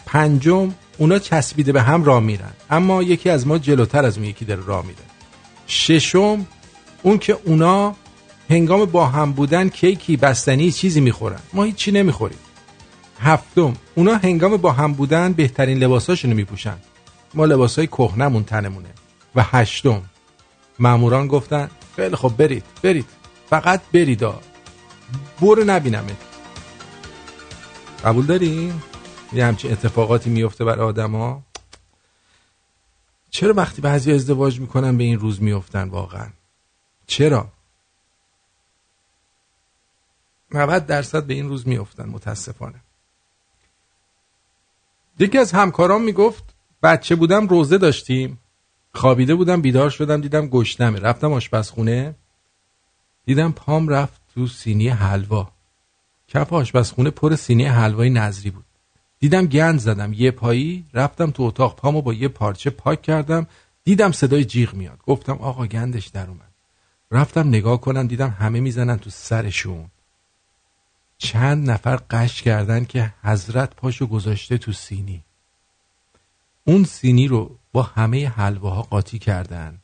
پنجم 0.05 0.73
اونا 0.97 1.19
چسبیده 1.19 1.71
به 1.71 1.81
هم 1.81 2.03
راه 2.03 2.19
میرن. 2.19 2.51
اما 2.69 3.03
یکی 3.03 3.29
از 3.29 3.47
ما 3.47 3.57
جلوتر 3.57 4.05
از 4.05 4.17
اون 4.17 4.25
یکی 4.27 4.45
داره 4.45 4.61
راه 4.65 4.85
میره. 4.85 4.99
ششم 5.67 6.47
اون 7.03 7.17
که 7.17 7.37
اونا 7.45 7.95
هنگام 8.49 8.85
با 8.85 9.05
هم 9.05 9.31
بودن 9.31 9.69
کیکی 9.69 10.17
بستنی 10.17 10.71
چیزی 10.71 11.01
می‌خورن. 11.01 11.39
ما 11.53 11.63
هیچی 11.63 11.91
نمی‌خوریم. 11.91 12.39
هفتم 13.19 13.73
اونا 13.95 14.15
هنگام 14.15 14.57
با 14.57 14.71
هم 14.71 14.93
بودن 14.93 15.33
بهترین 15.33 15.77
لباساشونو 15.77 16.35
میپوشن. 16.35 16.75
ما 17.33 17.45
لباسای 17.45 17.87
کهنمون 17.87 18.43
تنمونه. 18.43 18.89
و 19.35 19.43
هشتم 19.43 20.01
ماموران 20.79 21.27
گفتن 21.27 21.69
خیلی 21.95 22.15
خب 22.15 22.33
برید 22.37 22.63
برید. 22.83 23.05
فقط 23.49 23.81
برید 23.93 24.23
برو 25.41 25.63
نبینمت. 25.63 26.17
قبول 28.03 28.25
داریم 28.25 28.83
یه 29.33 29.45
همچین 29.45 29.71
اتفاقاتی 29.71 30.29
میفته 30.29 30.65
بر 30.65 30.79
آدما؟ 30.79 31.43
چرا 33.29 33.53
وقتی 33.53 33.81
بعضی 33.81 34.13
ازدواج 34.13 34.59
می‌کنن 34.59 34.97
به 34.97 35.03
این 35.03 35.19
روز 35.19 35.41
میفتن 35.41 35.89
واقعا؟ 35.89 36.27
چرا؟ 37.07 37.51
90 40.51 40.85
درصد 40.85 41.23
به 41.23 41.33
این 41.33 41.49
روز 41.49 41.67
میفتن 41.67 42.09
متاسفانه. 42.09 42.81
یکی 45.19 45.37
از 45.37 45.51
همکاران 45.51 46.01
می‌گفت 46.01 46.43
بچه 46.83 47.15
بودم 47.15 47.47
روزه 47.47 47.77
داشتیم. 47.77 48.39
خوابیده 48.93 49.35
بودم 49.35 49.61
بیدار 49.61 49.89
شدم 49.89 50.21
دیدم 50.21 50.47
گشنمه. 50.47 50.99
رفتم 50.99 51.33
آشپزخونه. 51.33 52.15
دیدم 53.25 53.51
پام 53.51 53.87
رفت 53.87 54.18
تو 54.39 54.47
سینی 54.47 54.89
حلوا. 54.89 55.51
کف 56.27 56.53
آشپزخونه 56.53 57.09
پر 57.09 57.35
سینی 57.35 57.65
حلوای 57.65 58.09
نظری 58.09 58.49
بود. 58.49 58.65
دیدم 59.19 59.45
گند 59.45 59.79
زدم 59.79 60.13
یه 60.13 60.31
پایی 60.31 60.85
رفتم 60.93 61.31
تو 61.31 61.43
اتاق 61.43 61.75
پامو 61.75 62.01
با 62.01 62.13
یه 62.13 62.27
پارچه 62.27 62.69
پاک 62.69 63.01
کردم 63.01 63.47
دیدم 63.83 64.11
صدای 64.11 64.45
جیغ 64.45 64.73
میاد. 64.73 64.99
گفتم 65.07 65.33
آقا 65.33 65.65
گندش 65.65 66.07
در 66.07 66.27
اومد. 66.27 66.51
رفتم 67.11 67.47
نگاه 67.47 67.81
کنم 67.81 68.07
دیدم 68.07 68.29
همه 68.29 68.59
می‌زنن 68.59 68.97
تو 68.97 69.09
سرشون. 69.09 69.91
چند 71.17 71.69
نفر 71.71 71.95
قش 71.95 72.41
کردن 72.41 72.85
که 72.85 73.13
حضرت 73.23 73.75
پاشو 73.75 74.07
گذاشته 74.07 74.57
تو 74.57 74.71
سینی. 74.73 75.23
اون 76.63 76.83
سینی 76.83 77.27
رو 77.27 77.57
با 77.71 77.83
همه 77.83 78.27
حلواها 78.27 78.81
قاطی 78.81 79.19
کردن. 79.19 79.77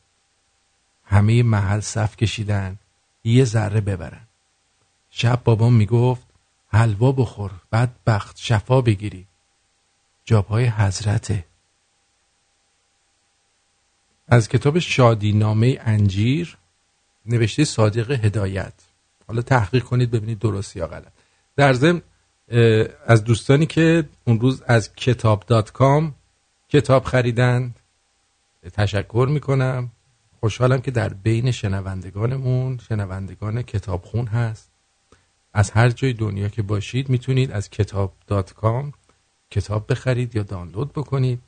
همه 1.04 1.42
محل 1.42 1.80
صف 1.80 2.16
کشیدن. 2.16 2.78
یه 3.24 3.44
ذره 3.44 3.80
ببرن. 3.80 4.25
شب 5.18 5.40
بابام 5.44 5.72
می‌گفت 5.74 6.26
حلوا 6.68 7.12
بخور 7.12 7.50
بعد 7.70 7.96
بخت 8.06 8.36
شفا 8.38 8.80
بگیری. 8.80 9.26
جابهای 10.24 10.66
حضرته. 10.66 11.44
از 14.28 14.48
کتاب 14.48 14.78
شادی 14.78 15.32
نامه 15.32 15.78
انجیر 15.80 16.56
نوشته 17.26 17.64
صادق 17.64 18.24
هدایت. 18.24 18.72
حالا 19.26 19.42
تحقیق 19.42 19.84
کنید 19.84 20.10
ببینید 20.10 20.38
درست 20.38 20.76
یا 20.76 20.86
غلط. 20.86 21.12
در 21.56 21.72
ضمن 21.72 22.02
از 23.06 23.24
دوستانی 23.24 23.66
که 23.66 24.08
اون 24.24 24.40
روز 24.40 24.62
از 24.62 24.94
کتاب 24.94 25.44
دات 25.46 25.72
کام 25.72 26.14
کتاب 26.68 27.04
خریدن 27.04 27.74
تشکر 28.72 29.28
می‌کنم. 29.30 29.90
خوشحالم 30.40 30.80
که 30.80 30.90
در 30.90 31.08
بین 31.08 31.50
شنوندگانمون 31.50 32.78
شنوندگان 32.88 33.62
کتابخون 33.62 34.26
هست. 34.26 34.75
از 35.56 35.70
هر 35.70 35.88
جای 35.88 36.12
دنیا 36.12 36.48
که 36.48 36.62
باشید 36.62 37.08
می‌تونید 37.08 37.52
از 37.52 37.70
کتاب 37.70 38.12
دات 38.26 38.52
کام 38.52 38.92
کتاب 39.50 39.92
بخرید 39.92 40.36
یا 40.36 40.42
دانلود 40.42 40.92
بکنید. 40.92 41.42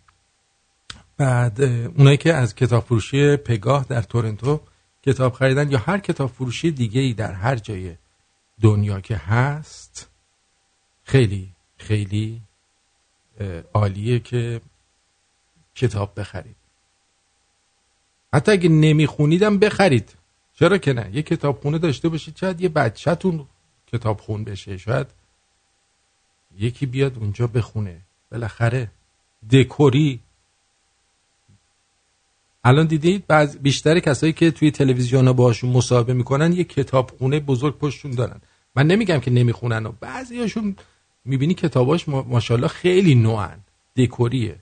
بعد 1.17 1.61
اونایی 1.63 2.17
که 2.17 2.35
از 2.35 2.55
کتاب 2.55 2.85
فروشی 2.85 3.37
پگاه 3.37 3.87
در 3.89 4.03
تورنتو 4.03 4.61
کتاب 5.03 5.33
خریدن 5.33 5.71
یا 5.71 5.79
هر 5.79 5.99
کتاب 5.99 6.31
فروشی 6.31 6.71
دیگه 6.71 7.01
ای 7.01 7.13
در 7.13 7.33
هر 7.33 7.57
جای 7.57 7.97
دنیا 8.61 9.01
که 9.01 9.17
هست 9.17 10.11
خیلی 11.05 11.53
خیلی 11.77 12.43
عالیه 13.75 14.19
که 14.19 14.61
کتاب 15.75 16.21
بخرید. 16.21 16.57
حتی 18.35 18.53
اگه 18.53 18.69
نمیخونیدم 18.69 19.59
بخرید. 19.59 20.15
چرا 20.55 20.79
که 20.79 20.93
نه؟ 20.93 21.17
یه 21.17 21.23
کتاب 21.23 21.61
خونه 21.61 21.79
داشته 21.79 22.09
باشید 22.09 22.37
شاید 22.37 22.61
یه 22.61 22.69
بچهتون 22.69 23.47
کتاب 23.93 24.21
خون 24.21 24.45
بشه. 24.45 24.77
شاید 24.77 25.07
یکی 26.59 26.87
بیاد 26.87 27.19
اونجا 27.19 27.47
بخونه. 27.47 28.01
بالاخره 28.31 28.91
دکوری. 29.51 30.21
الان 32.65 32.87
دیدید 32.87 33.27
بعض 33.27 33.57
بیشتر 33.57 33.99
کسایی 33.99 34.33
که 34.33 34.51
توی 34.51 34.71
تلویزیون 34.71 35.27
ها 35.27 35.33
باشون 35.33 35.71
مصاحبه 35.71 36.15
می‌کنن 36.15 36.53
یه 36.53 36.65
کتاب 36.65 37.11
خونه 37.19 37.41
بزرگ 37.41 37.79
پشتون 37.79 38.11
دارن. 38.11 38.41
من 38.75 38.87
نمیگم 38.87 39.21
که 39.21 39.31
نمی‌خونن 39.31 39.87
و 39.87 39.93
بعضی 39.93 40.41
هاشون 40.41 40.77
می‌بینی 41.25 41.55
کتاباش 41.55 42.09
ماشاءالله 42.09 42.69
خیلی 42.69 43.15
نوعن. 43.15 43.61
دکوریه. 43.97 44.59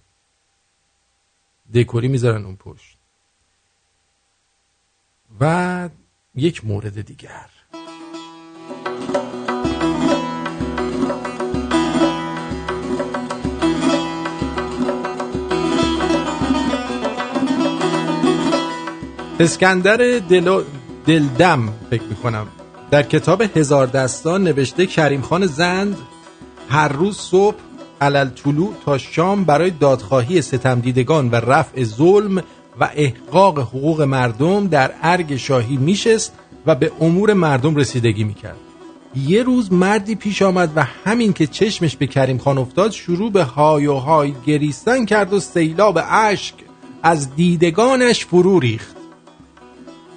دکوری 1.74 2.08
می‌ذارن 2.08 2.44
اون 2.44 2.56
پشت. 2.56 2.96
و 5.40 5.88
یک 6.34 6.64
مورد 6.64 7.00
دیگر. 7.00 7.50
اسکندر 19.40 19.96
دل... 20.18 20.62
دلدم 21.06 21.68
فکر 21.90 22.02
می‌کنم. 22.02 22.46
در 22.90 23.02
کتاب 23.02 23.42
هزار 23.56 23.86
دستان 23.86 24.44
نوشته 24.44 24.86
کریم 24.86 25.22
خان 25.22 25.46
زند 25.46 25.96
هر 26.68 26.88
روز 26.88 27.16
صبح 27.16 27.56
علل 28.00 28.28
طلوع 28.28 28.74
تا 28.84 28.98
شام 28.98 29.44
برای 29.44 29.70
دادخواهی 29.70 30.42
ستمدیدگان 30.42 31.30
و 31.30 31.34
رفع 31.34 31.84
ظلم 31.84 32.42
و 32.80 32.90
احقاق 32.94 33.58
حقوق 33.58 34.02
مردم 34.02 34.66
در 34.66 34.90
ارگ 35.02 35.36
شاهی 35.36 35.76
میشست 35.76 36.32
و 36.66 36.74
به 36.74 36.92
امور 37.00 37.32
مردم 37.32 37.76
رسیدگی 37.76 38.24
می‌کرد. 38.24 38.56
یه 39.16 39.42
روز 39.42 39.72
مردی 39.72 40.14
پیش 40.14 40.42
آمد 40.42 40.72
و 40.76 40.86
همین 41.04 41.32
که 41.32 41.46
چشمش 41.46 41.96
به 41.96 42.06
کریم 42.06 42.38
خان 42.38 42.58
افتاد 42.58 42.90
شروع 42.90 43.32
به 43.32 43.42
های 43.42 43.86
و 43.86 43.94
های 43.94 44.34
گریستن 44.46 45.04
کرد 45.04 45.32
و 45.32 45.40
سیلاب 45.40 45.98
اشک 46.10 46.54
از 47.02 47.34
دیدگانش 47.34 48.26
فرو 48.26 48.60
ریخت. 48.60 48.95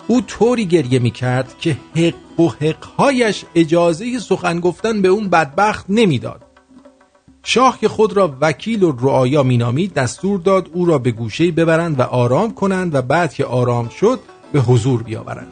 او 0.10 0.22
طوری 0.22 0.66
گریه 0.66 1.00
می 1.00 1.12
کرد 1.12 1.56
که 1.60 1.78
حق 1.96 2.40
و 2.40 2.50
حقهایش 2.50 3.46
اجازه 3.56 4.20
سخن 4.20 4.60
گفتن 4.60 5.02
به 5.02 5.08
اون 5.08 5.30
بدبخت 5.30 5.86
نمی‌داد. 5.90 6.42
شاه 7.44 7.80
که 7.80 7.88
خود 7.88 8.14
را 8.14 8.38
وکیل 8.42 8.84
و 8.84 8.92
رعایا 9.02 9.44
مینامید 9.44 9.94
دستور 9.94 10.40
داد 10.40 10.70
او 10.74 10.86
را 10.86 10.98
به 10.98 11.12
گوشه 11.12 11.52
ببرند 11.52 12.00
و 12.00 12.04
آرام 12.04 12.54
کنند 12.54 12.96
و 12.96 13.02
بعد 13.02 13.34
که 13.34 13.46
آرام 13.46 13.90
شد 13.90 14.20
به 14.52 14.60
حضور 14.60 15.04
بیاورند 15.04 15.52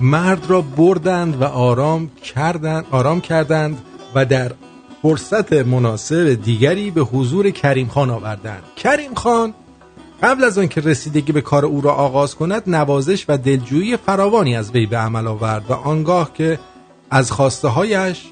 مرد 0.00 0.50
را 0.50 0.60
بردند 0.60 1.42
و 1.42 1.44
آرام 1.44 2.10
کردند 2.22 2.86
آرام 2.90 3.20
کردند 3.20 3.82
و 4.14 4.24
در 4.24 4.52
فرصت 5.02 5.52
مناسب 5.52 6.34
دیگری 6.34 6.90
به 6.90 7.00
حضور 7.00 7.50
کریم 7.50 7.88
خان 7.88 8.10
آوردند 8.10 8.62
کریم 8.76 9.14
خان 9.14 9.54
قبل 10.22 10.44
از 10.44 10.58
آنکه 10.58 10.80
رسیدگی 10.80 11.32
به 11.32 11.40
کار 11.40 11.64
او 11.64 11.80
را 11.80 11.92
آغاز 11.92 12.34
کند 12.34 12.62
نوازش 12.66 13.24
و 13.28 13.38
دلجویی 13.38 13.96
فراوانی 13.96 14.56
از 14.56 14.70
وی 14.70 14.86
به 14.86 14.96
عمل 14.96 15.26
آورد 15.26 15.70
و 15.70 15.72
آنگاه 15.72 16.32
که 16.34 16.58
از 17.10 17.32
خواسته 17.32 17.68
هایش 17.68 18.22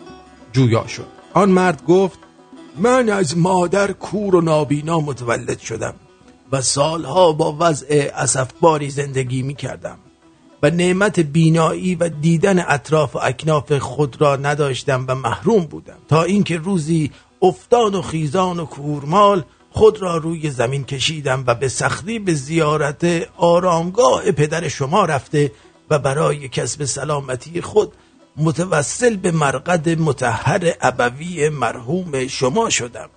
جویا 0.52 0.86
شد. 0.86 1.06
آن 1.34 1.50
مرد 1.50 1.84
گفت 1.84 2.18
من 2.78 3.08
از 3.08 3.38
مادر 3.38 3.92
کور 3.92 4.36
و 4.36 4.40
نابینا 4.40 5.00
متولد 5.00 5.58
شدم 5.58 5.94
و 6.52 6.60
سالها 6.60 7.32
با 7.32 7.56
وضع 7.60 8.10
اسفباری 8.14 8.90
زندگی 8.90 9.42
می 9.42 9.54
کردم 9.54 9.98
و 10.62 10.70
نعمت 10.70 11.20
بینایی 11.20 11.94
و 11.94 12.08
دیدن 12.08 12.64
اطراف 12.68 13.16
و 13.16 13.18
اکناف 13.22 13.72
خود 13.72 14.20
را 14.20 14.36
نداشتم 14.36 15.04
و 15.08 15.14
محروم 15.14 15.64
بودم 15.64 15.98
تا 16.08 16.22
اینکه 16.22 16.56
روزی 16.56 17.10
افتان 17.42 17.94
و 17.94 18.02
خیزان 18.02 18.60
و 18.60 18.64
کورمال 18.64 19.44
خود 19.76 20.02
را 20.02 20.16
روی 20.16 20.50
زمین 20.50 20.84
کشیدم 20.84 21.44
و 21.46 21.54
به 21.54 21.68
سختی 21.68 22.18
به 22.18 22.34
زیارت 22.34 23.04
آرامگاه 23.36 24.32
پدر 24.32 24.68
شما 24.68 25.04
رفته 25.04 25.52
و 25.90 25.98
برای 25.98 26.48
کسب 26.48 26.84
سلامتی 26.84 27.60
خود 27.60 27.92
متوسل 28.36 29.16
به 29.16 29.30
مرقد 29.30 29.88
متحر 30.00 30.72
ابوی 30.80 31.48
مرحوم 31.48 32.26
شما 32.26 32.70
شدم. 32.70 33.08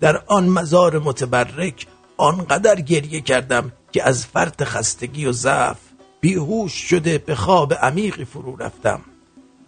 در 0.00 0.22
آن 0.26 0.48
مزار 0.48 0.98
متبرک 0.98 1.86
آنقدر 2.16 2.80
گریه 2.80 3.20
کردم 3.20 3.72
که 3.92 4.02
از 4.02 4.26
فرط 4.26 4.62
خستگی 4.62 5.26
و 5.26 5.32
ضعف 5.32 5.78
بیهوش 6.20 6.72
شده 6.72 7.18
به 7.18 7.34
خواب 7.34 7.74
عمیقی 7.74 8.24
فرو 8.24 8.56
رفتم. 8.56 9.00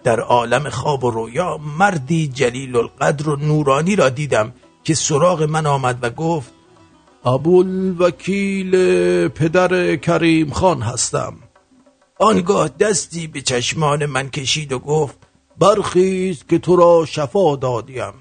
در 0.04 0.20
عالم 0.20 0.70
خواب 0.70 1.04
و 1.04 1.10
رویا 1.10 1.60
مردی 1.78 2.28
جلیل 2.28 2.76
القدر 2.76 3.28
و 3.28 3.36
نورانی 3.36 3.96
را 3.96 4.08
دیدم 4.08 4.52
که 4.84 4.94
سراغ 4.94 5.42
من 5.42 5.66
آمد 5.66 5.98
و 6.02 6.10
گفت 6.10 6.52
ابوالوکیل 7.24 8.70
پدر 9.28 9.96
کریم 9.96 10.50
خان 10.50 10.82
هستم. 10.82 11.34
آنگاه 12.18 12.68
دستی 12.68 13.26
به 13.26 13.40
چشمان 13.40 14.06
من 14.06 14.30
کشید 14.30 14.72
و 14.72 14.78
گفت 14.78 15.18
برخیز 15.58 16.44
که 16.50 16.58
تو 16.58 16.76
را 16.76 17.06
شفا 17.06 17.56
دادیم. 17.56 18.12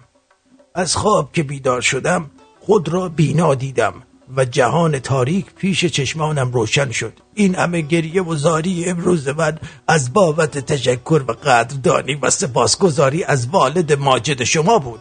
از 0.76 0.96
خواب 0.96 1.32
که 1.34 1.44
بیدار 1.44 1.82
شدم 1.82 2.32
خود 2.60 2.90
را 2.90 3.10
بینا 3.10 3.56
دیدم 3.56 3.94
و 4.38 4.46
جهان 4.46 5.00
تاریک 5.00 5.46
پیش 5.46 5.86
چشمانم 5.86 6.52
روشن 6.52 6.92
شد. 6.92 7.14
این 7.34 7.56
همه 7.56 7.82
گریه 7.82 8.24
و 8.24 8.36
زاری 8.36 8.86
امروز 8.86 9.28
من 9.28 9.60
از 9.88 10.14
بابت 10.14 10.58
تشکر 10.58 11.24
و 11.28 11.34
قدردانی 11.34 12.16
و 12.16 12.30
سپاسگزاری 12.30 13.24
از 13.24 13.48
والد 13.48 13.94
ماجد 13.94 14.44
شما 14.44 14.80
بود. 14.80 15.00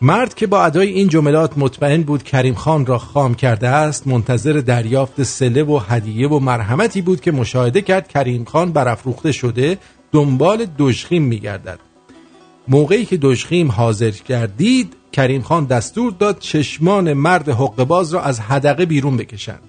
مرد 0.00 0.34
که 0.34 0.46
با 0.46 0.64
ادای 0.64 0.88
این 0.88 1.08
جملات 1.08 1.58
مطمئن 1.58 2.02
بود 2.02 2.22
کریم 2.22 2.54
خان 2.54 2.86
را 2.86 2.98
خام 2.98 3.34
کرده 3.34 3.68
است 3.68 4.06
منتظر 4.06 4.52
دریافت 4.52 5.22
سله 5.22 5.62
و 5.62 5.80
هدیه 5.88 6.28
و 6.28 6.38
مرحمتی 6.38 7.02
بود 7.02 7.20
که 7.20 7.32
مشاهده 7.32 7.82
کرد 7.82 8.08
کریم 8.08 8.44
خان 8.44 8.72
برافروخته 8.72 9.32
شده 9.32 9.78
دنبال 10.12 10.66
دشخیم 10.78 11.22
میگردد. 11.22 11.78
موقعی 12.68 13.04
که 13.04 13.16
دشخیم 13.16 13.70
حاضر 13.70 14.10
کردید 14.10 14.96
کریم 15.12 15.42
خان 15.42 15.64
دستور 15.64 16.12
داد 16.12 16.38
چشمان 16.38 17.12
مرد 17.12 17.48
حقباز 17.48 18.14
را 18.14 18.22
از 18.22 18.40
حدقه 18.40 18.86
بیرون 18.86 19.16
بکشند. 19.16 19.62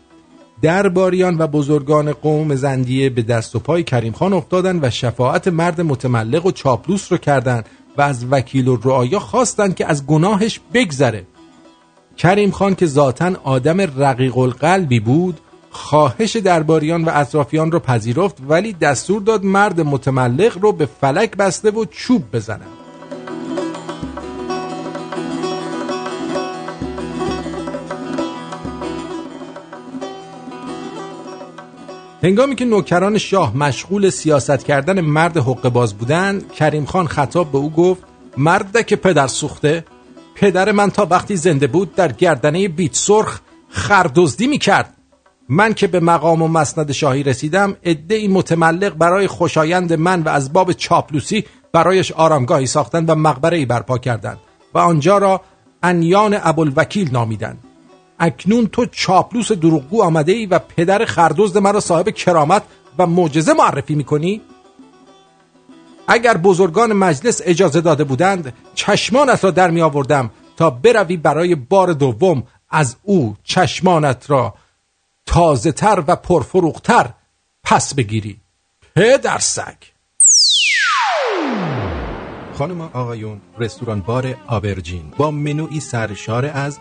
درباریان 0.62 1.38
و 1.38 1.48
بزرگان 1.48 2.14
قوم 2.14 2.56
زندیه 2.56 3.10
به 3.10 3.22
دست 3.22 3.56
و 3.56 3.60
پای 3.60 3.84
کریم 3.84 4.14
خان 4.14 4.34
افتادند 4.34 4.84
و 4.84 4.90
شفاعت 4.90 5.48
مرد 5.48 5.82
متملق 5.82 6.46
و 6.46 6.52
چاپلوس 6.52 7.12
رو 7.12 7.18
کردند. 7.18 7.66
و 8.00 8.02
از 8.02 8.26
وکیل 8.32 8.68
و 8.68 8.78
رعایا 8.84 9.20
خواستند 9.20 9.76
که 9.76 9.86
از 9.86 10.06
گناهش 10.06 10.60
بگذره. 10.74 11.26
کریم 12.18 12.52
خان 12.52 12.76
که 12.76 12.86
ذاتا 12.86 13.32
آدم 13.44 13.82
رقیق 13.82 14.38
القلبی 14.38 15.00
بود 15.00 15.40
خواهش 15.72 16.36
درباریان 16.36 17.06
و 17.06 17.12
اطرافیان 17.14 17.72
رو 17.72 17.80
پذیرفت 17.80 18.38
ولی 18.50 18.74
دستور 18.74 19.22
داد 19.22 19.44
مرد 19.44 19.82
متملق 19.82 20.58
رو 20.62 20.72
به 20.72 20.86
فلک 21.02 21.38
بسته 21.38 21.72
و 21.72 21.86
چوب 21.86 22.24
بزنند 22.34 22.79
هنگامی 32.24 32.56
که 32.56 32.66
نوکران 32.66 33.18
شاه 33.18 33.58
مشغول 33.58 34.10
سیاست 34.10 34.64
کردن 34.64 35.02
مرد 35.02 35.38
حق 35.38 35.70
باز 35.70 35.94
بودند 35.94 36.54
کریم 36.54 36.86
خان 36.86 37.08
خطاب 37.08 37.52
به 37.52 37.58
او 37.58 37.70
گفت 37.70 38.04
مرد 38.38 38.86
که 38.86 38.96
پدر 38.96 39.28
سوخته 39.28 39.86
پدر 40.36 40.72
من 40.72 40.91
تا 40.91 41.08
وقتی 41.10 41.36
زنده 41.36 41.68
بود 41.68 41.96
در 41.96 42.12
گردنه 42.12 42.68
بیت 42.68 42.96
سرخ 42.96 43.40
خردزدی 43.70 44.48
می 44.48 44.58
کرد 44.58 44.94
من 45.50 45.74
که 45.74 45.88
به 45.88 46.00
مقام 46.00 46.41
و 46.41 46.48
مسند 46.48 46.91
شاهی 46.91 47.24
رسیدم 47.24 47.76
ادعی 47.84 48.28
متملق 48.28 48.94
برای 48.98 49.28
خوشایند 49.28 49.94
من 49.94 50.22
و 50.22 50.30
از 50.30 50.54
باب 50.54 50.72
چاپلوسی 50.72 51.46
برایش 51.74 52.12
آرامگاهی 52.12 52.66
ساختند 52.66 53.10
و 53.10 53.16
مقبره 53.16 53.66
برپا 53.66 53.98
کردند 53.98 54.38
و 54.74 54.78
آنجا 54.78 55.18
را 55.18 55.41
انیان 55.84 56.38
ابوالوکیل 56.44 57.12
نامیدند. 57.12 57.69
اکنون 58.20 58.68
تو 58.68 58.86
چاپلوس 58.86 59.52
دروغگو 59.52 60.04
آمده 60.04 60.32
ای 60.32 60.46
و 60.46 60.60
پدر 60.60 61.06
خردزد 61.06 61.58
مرا 61.58 61.80
صاحب 61.80 62.10
کرامت 62.10 62.64
و 62.98 63.08
معجزه 63.08 63.54
معرفی 63.54 63.96
می‌کنی؟ 63.96 64.41
اگر 66.08 66.38
بزرگان 66.38 66.94
مجلس 66.94 67.41
اجازه 67.46 67.82
داده 67.82 68.04
بودند 68.04 68.54
چشمانت 68.76 69.44
را 69.44 69.52
در 69.52 69.70
می 69.70 69.82
آوردم 69.82 70.30
تا 70.58 70.70
بروی 70.70 71.18
برای 71.18 71.56
بار 71.56 71.94
دوم 71.94 72.44
از 72.70 72.96
او 73.04 73.36
چشمانت 73.44 74.30
را 74.30 74.54
تازه 75.26 75.72
تر 75.72 76.04
و 76.08 76.16
پرفروختر 76.16 77.10
پس 77.64 77.94
بگیری. 77.94 78.38
پدر 78.96 79.40
سگ! 79.40 79.76
خانم 82.58 82.82
آقایون 82.82 83.41
رستوران 83.60 84.02
بار 84.02 84.36
آبرجین 84.48 85.14
با 85.18 85.32
منوی 85.32 85.80
سرشار 85.80 86.46
از 86.46 86.80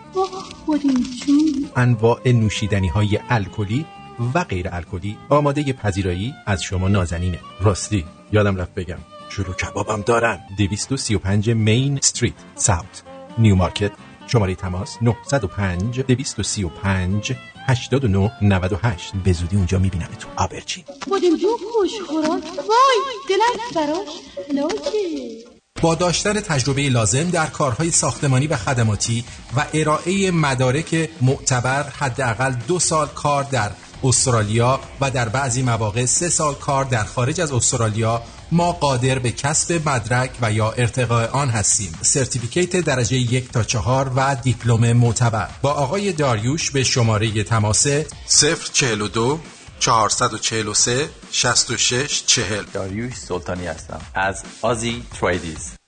انواع 1.76 2.28
نوشیدنی 2.28 2.88
های 2.88 3.18
الکلی 3.28 3.86
و 4.34 4.44
غیر 4.44 4.68
الکلی 4.72 5.16
آماده 5.28 5.72
پذیرایی 5.72 6.34
از 6.46 6.62
شما 6.62 6.88
نازنینه. 6.88 7.38
راستی 7.60 8.04
یادم 8.32 8.56
رفت 8.56 8.74
بگم 8.74 8.98
شروع 9.28 9.54
کبابم 9.54 10.02
دارن. 10.02 10.40
235 10.58 11.50
مین 11.50 11.96
استریت 11.96 12.34
ساوت 12.54 13.02
نیو 13.38 13.54
مارکت 13.54 13.92
شماره 14.26 14.54
تماس 14.54 14.96
905 15.02 16.00
235 16.00 17.32
89 17.66 18.32
98 18.42 19.12
به 19.24 19.32
زودی 19.32 19.56
اونجا 19.56 19.78
می‌بینم 19.78 20.08
تو. 20.18 20.28
آبرچین 20.36 20.84
خودم 21.08 21.36
جو 21.36 21.48
خوش 21.48 22.00
خوران 22.06 22.40
وای 22.40 23.16
دلت 23.28 23.74
براش. 23.74 24.08
لاکه 24.54 25.47
با 25.80 25.94
داشتن 25.94 26.40
تجربه 26.40 26.88
لازم 26.88 27.30
در 27.30 27.46
کارهای 27.46 27.90
ساختمانی 27.90 28.46
و 28.46 28.56
خدماتی 28.56 29.24
و 29.56 29.64
ارائه 29.74 30.30
مدارک 30.30 31.10
معتبر 31.20 31.82
حداقل 31.82 32.52
دو 32.52 32.78
سال 32.78 33.06
کار 33.06 33.44
در 33.44 33.70
استرالیا 34.04 34.80
و 35.00 35.10
در 35.10 35.28
بعضی 35.28 35.62
مواقع 35.62 36.06
سه 36.06 36.28
سال 36.28 36.54
کار 36.54 36.84
در 36.84 37.04
خارج 37.04 37.40
از 37.40 37.52
استرالیا 37.52 38.22
ما 38.52 38.72
قادر 38.72 39.18
به 39.18 39.32
کسب 39.32 39.88
مدرک 39.88 40.30
و 40.42 40.52
یا 40.52 40.70
ارتقاء 40.70 41.26
آن 41.26 41.48
هستیم. 41.50 41.92
سرتیفیکیت 42.00 42.76
درجه 42.76 43.16
یک 43.16 43.52
تا 43.52 43.62
چهار 43.62 44.12
و 44.16 44.36
دیپلم 44.42 44.92
معتبر. 44.92 45.48
با 45.62 45.72
آقای 45.72 46.12
داریوش 46.12 46.70
به 46.70 46.84
شماره 46.84 47.44
تماس 47.44 47.86
042 48.72 49.40
443 49.80 51.10
66 51.30 52.22
40 52.26 52.64
داریوش 52.72 53.14
سلطانی 53.14 53.66
هستم. 53.66 54.00
از 54.14 54.44
آزی 54.62 55.04
تریدیز. 55.20 55.78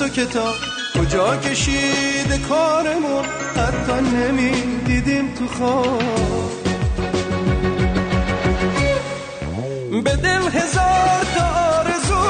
و 0.00 0.08
کتاب. 0.08 0.54
کجا 0.98 1.36
کشیده 1.36 2.38
کارمون؟ 2.48 3.24
حتی 3.56 3.92
نمی‌دیدیم 4.16 5.34
تو 5.34 5.46
خواب. 5.46 6.02
به 10.04 10.16
دل 10.16 10.42
هزار 10.58 11.24
تا 11.34 11.44
آرزو 11.78 12.24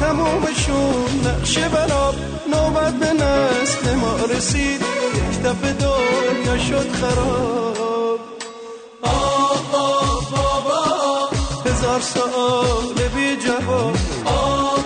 تمومشون 0.00 1.26
نقشه 1.26 1.68
بناب. 1.68 2.14
نوبت 2.52 2.94
به 2.94 3.12
نسل 3.12 3.94
ما 3.94 4.16
رسید. 4.36 4.82
یک 5.14 5.42
دفعه 5.42 5.72
دنیا 5.72 6.58
شد 6.58 6.92
خراب. 6.92 8.20
آه 9.02 9.62
آه 9.72 10.30
بابا 10.30 11.28
هزار 11.66 12.00
سال 12.00 13.08
بی 13.14 13.36
جواب. 13.36 13.96
آه 14.24 14.81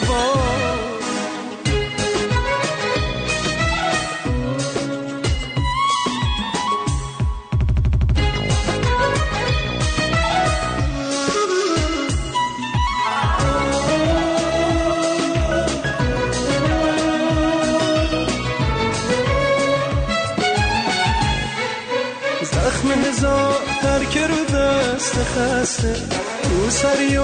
جواب 0.00 0.98
زخم 22.42 22.90
هزار 22.90 23.60
ترک 23.82 24.18
رو 24.18 24.44
دست 24.44 25.14
خسته 25.14 25.96
رو 26.50 26.70
سری 26.70 27.16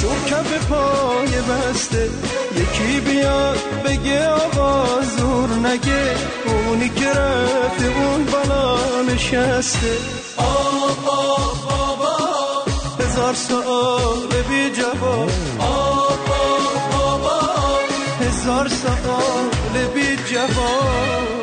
و 0.00 0.02
چوب 0.02 0.26
کف 0.26 0.66
پای 0.66 1.28
بسته 1.28 2.10
یکی 2.56 3.00
بیاد 3.00 3.58
بگه 3.84 4.28
آقا 4.28 5.00
زور 5.16 5.48
نگه. 5.48 6.14
اونی 6.46 6.88
که 6.88 7.08
رفته 7.08 7.84
اون 7.84 8.24
بالا 8.24 8.76
نشسته. 9.02 9.96
آه 10.36 10.96
بابا 11.06 12.64
هزار 13.00 13.34
سال 13.34 14.42
بی 14.48 14.70
جواب. 14.70 15.30
آه 15.58 16.18
بابا 16.90 17.40
هزار 18.20 18.68
سال 18.68 19.86
بی 19.94 20.16
جواب. 20.16 21.39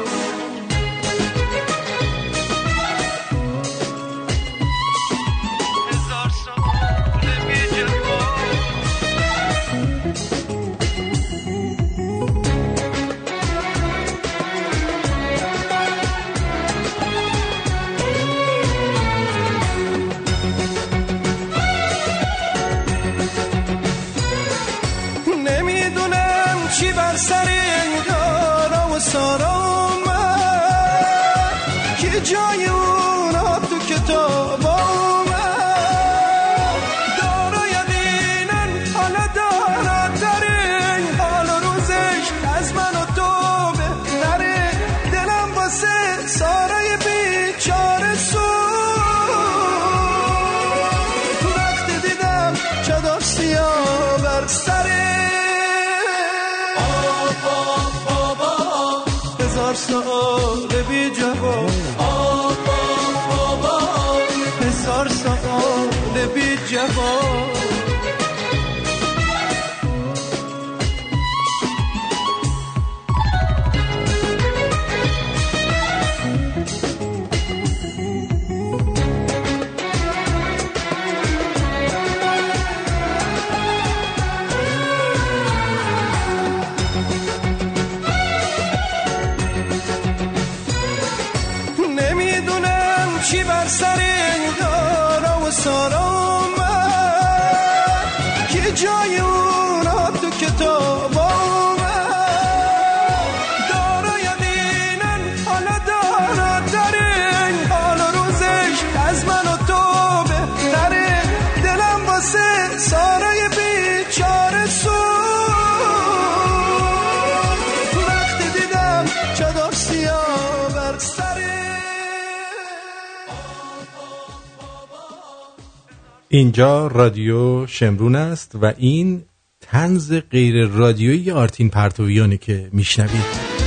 اینجا 126.30 126.88
رادیو 126.88 127.68
شمرون 127.68 128.16
است 128.16 128.52
و 128.62 128.74
این 128.78 129.22
تنز 129.62 130.14
غیر 130.32 130.66
رادیویی 130.66 131.32
آرتین 131.32 131.70
پرتویانه 131.70 132.38
که 132.38 132.70
میشنوید. 132.74 133.58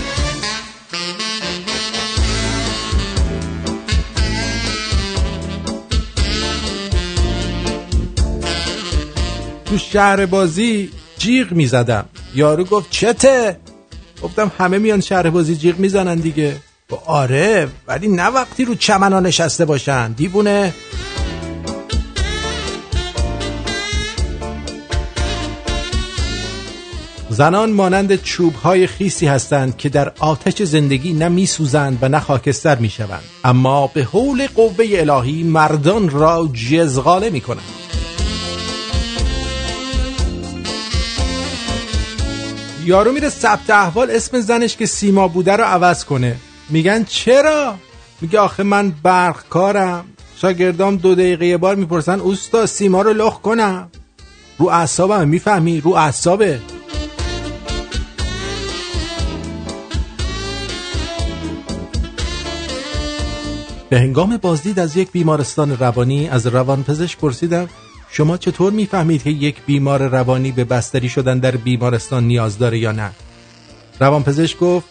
تو 9.64 9.78
شهر 9.78 10.26
بازی 10.26 10.90
جیغ 11.18 11.52
می‌زدم. 11.52 12.08
یارو 12.34 12.64
گفت 12.64 12.90
چته؟ 12.90 13.60
گفتم 14.22 14.52
همه 14.58 14.78
میان 14.78 15.00
شهر 15.00 15.30
بازی 15.30 15.56
جیغ 15.56 15.78
می‌زنن 15.78 16.16
دیگه. 16.16 16.56
گفت 16.90 17.02
آره 17.06 17.68
ولی 17.86 18.08
نه 18.08 18.26
وقتی 18.26 18.64
رو 18.64 18.74
چمنا 18.74 19.20
نشسته 19.20 19.64
باشن. 19.64 20.12
دیوونه؟ 20.12 20.74
زنان 27.40 27.70
مانند 27.72 28.22
چوب 28.22 28.54
های 28.54 28.86
خیسی 28.86 29.26
هستند 29.26 29.76
که 29.76 29.88
در 29.88 30.12
آتش 30.18 30.62
زندگی 30.62 31.12
نه 31.12 31.28
میسوزند 31.28 31.98
و 32.02 32.08
نه 32.08 32.20
خاکستر 32.20 32.78
می‌شوند. 32.78 33.22
اما 33.44 33.86
به 33.86 34.04
حول 34.04 34.46
قوه 34.46 34.84
الهی 34.90 35.42
مردان 35.42 36.10
را 36.10 36.48
جزغاله 36.70 37.30
می‌کنند. 37.30 37.64
یارو 42.84 43.12
میره 43.12 43.28
ثبت 43.28 43.70
احوال 43.70 44.10
اسم 44.10 44.40
زنش 44.40 44.76
که 44.76 44.86
سیما 44.86 45.28
بوده 45.28 45.56
رو 45.56 45.64
عوض 45.64 46.04
کنه. 46.04 46.36
میگن 46.70 47.04
چرا؟ 47.04 47.74
میگه 48.20 48.38
آخه 48.38 48.62
من 48.62 48.92
برق 49.02 49.48
کارم. 49.48 50.04
شاگردام 50.36 50.96
دو 50.96 51.14
دقیقه 51.14 51.56
بار 51.56 51.74
می‌پرسن 51.76 52.20
اوستا 52.20 52.66
سیما 52.66 53.02
رو 53.02 53.12
لخ 53.12 53.40
کنم؟ 53.40 53.90
رو 54.58 54.68
اعصابم 54.68 55.28
می‌فهمی؟ 55.28 55.80
رو 55.80 55.90
اعصابه. 55.90 56.60
به 63.90 64.00
هنگام 64.00 64.36
بازدید 64.36 64.78
از 64.78 64.96
یک 64.96 65.12
بیمارستان 65.12 65.78
روانی 65.78 66.28
از 66.28 66.46
روانپزشک 66.46 67.18
پرسیدم 67.18 67.68
شما 68.10 68.36
چطور 68.36 68.72
می‌فهمید 68.72 69.22
که 69.22 69.30
یک 69.30 69.56
بیمار 69.66 70.08
روانی 70.08 70.52
به 70.52 70.64
بستری 70.64 71.08
شدن 71.08 71.38
در 71.38 71.56
بیمارستان 71.56 72.24
نیاز 72.24 72.58
داره 72.58 72.78
یا 72.78 72.92
نه؟ 72.92 73.10
روانپزشک 74.00 74.58
گفت 74.58 74.86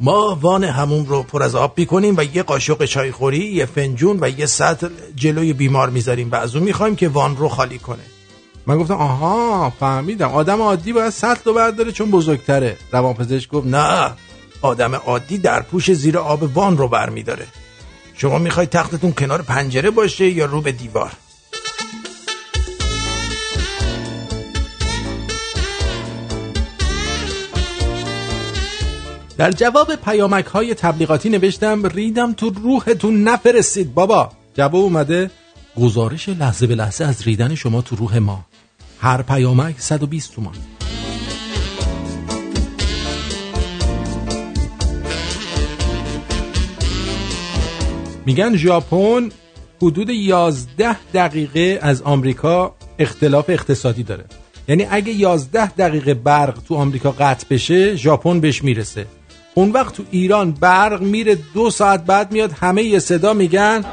ما 0.00 0.38
وان 0.40 0.64
همون 0.64 1.06
رو 1.06 1.22
پر 1.22 1.42
از 1.42 1.54
آب 1.54 1.78
می‌کنیم 1.78 2.14
و 2.16 2.24
یه 2.36 2.42
قاشق 2.42 2.84
چای 2.84 3.12
خوری 3.12 3.38
یه 3.38 3.66
فنجون 3.66 4.18
و 4.20 4.30
یه 4.38 4.46
سطل 4.46 4.88
جلوی 5.16 5.52
بیمار 5.52 5.90
می‌ذاریم 5.90 6.30
و 6.30 6.34
از 6.34 6.56
اون 6.56 6.64
می‌خوایم 6.64 6.96
که 6.96 7.08
وان 7.08 7.36
رو 7.36 7.48
خالی 7.48 7.78
کنه. 7.78 8.02
من 8.66 8.78
گفتم 8.78 8.94
آها 8.94 9.72
فهمیدم. 9.80 10.28
آدم 10.28 10.62
عادی 10.62 10.92
باید 10.92 11.10
سطل 11.10 11.40
رو 11.44 11.54
برداره 11.54 11.92
چون 11.92 12.10
بزرگتره. 12.10 12.76
روانپزشک 12.92 13.50
گفت 13.50 13.66
نه 13.66 14.12
آدم 14.62 14.94
عادی 14.94 15.38
در 15.38 15.62
پوش 15.62 15.92
زیر 15.92 16.18
آب 16.18 16.56
وان 16.56 16.76
رو 16.76 16.88
برمیداره. 16.88 17.46
شما 18.20 18.38
می‌خوای 18.38 18.66
تختتون 18.66 19.12
کنار 19.12 19.42
پنجره 19.42 19.90
باشه 19.90 20.28
یا 20.28 20.44
رو 20.44 20.60
به 20.60 20.72
دیوار؟ 20.72 21.12
در 29.38 29.50
جواب 29.50 29.94
پیامک 29.94 30.44
های 30.44 30.74
تبلیغاتی 30.74 31.28
نوشتم 31.28 31.86
ریدم 31.86 32.32
تو 32.32 32.50
روحتون 32.50 33.24
نفرستید 33.24 33.94
بابا. 33.94 34.32
جواب 34.54 34.74
اومده 34.74 35.30
گزارش 35.80 36.28
لحظه 36.28 36.66
به 36.66 36.74
لحظه 36.74 37.04
از 37.04 37.22
ریدن 37.22 37.54
شما 37.54 37.82
تو 37.82 37.96
روح 37.96 38.18
ما. 38.18 38.44
هر 39.00 39.22
پیامک 39.22 39.74
120 39.78 40.34
تومان. 40.34 40.79
میگن 48.26 48.56
ژاپن 48.56 49.28
حدود 49.82 50.10
11 50.10 50.96
دقیقه 51.14 51.78
از 51.82 52.02
آمریکا 52.02 52.74
اختلاف 52.98 53.50
اقتصادی 53.50 54.02
داره. 54.02 54.24
یعنی 54.68 54.86
اگه 54.90 55.12
11 55.12 55.66
دقیقه 55.66 56.14
برق 56.14 56.58
تو 56.68 56.74
آمریکا 56.74 57.10
قطع 57.10 57.46
بشه 57.50 57.96
ژاپن 57.96 58.40
بهش 58.40 58.64
می‌رسه. 58.64 59.06
اون 59.54 59.70
وقت 59.70 59.94
تو 59.94 60.02
ایران 60.10 60.52
برق 60.52 61.02
میره 61.02 61.38
دو 61.54 61.70
ساعت 61.70 62.04
بعد 62.04 62.32
میاد 62.32 62.52
همه 62.52 62.82
یه 62.82 62.98
صدا 62.98 63.34
میگن. 63.34 63.84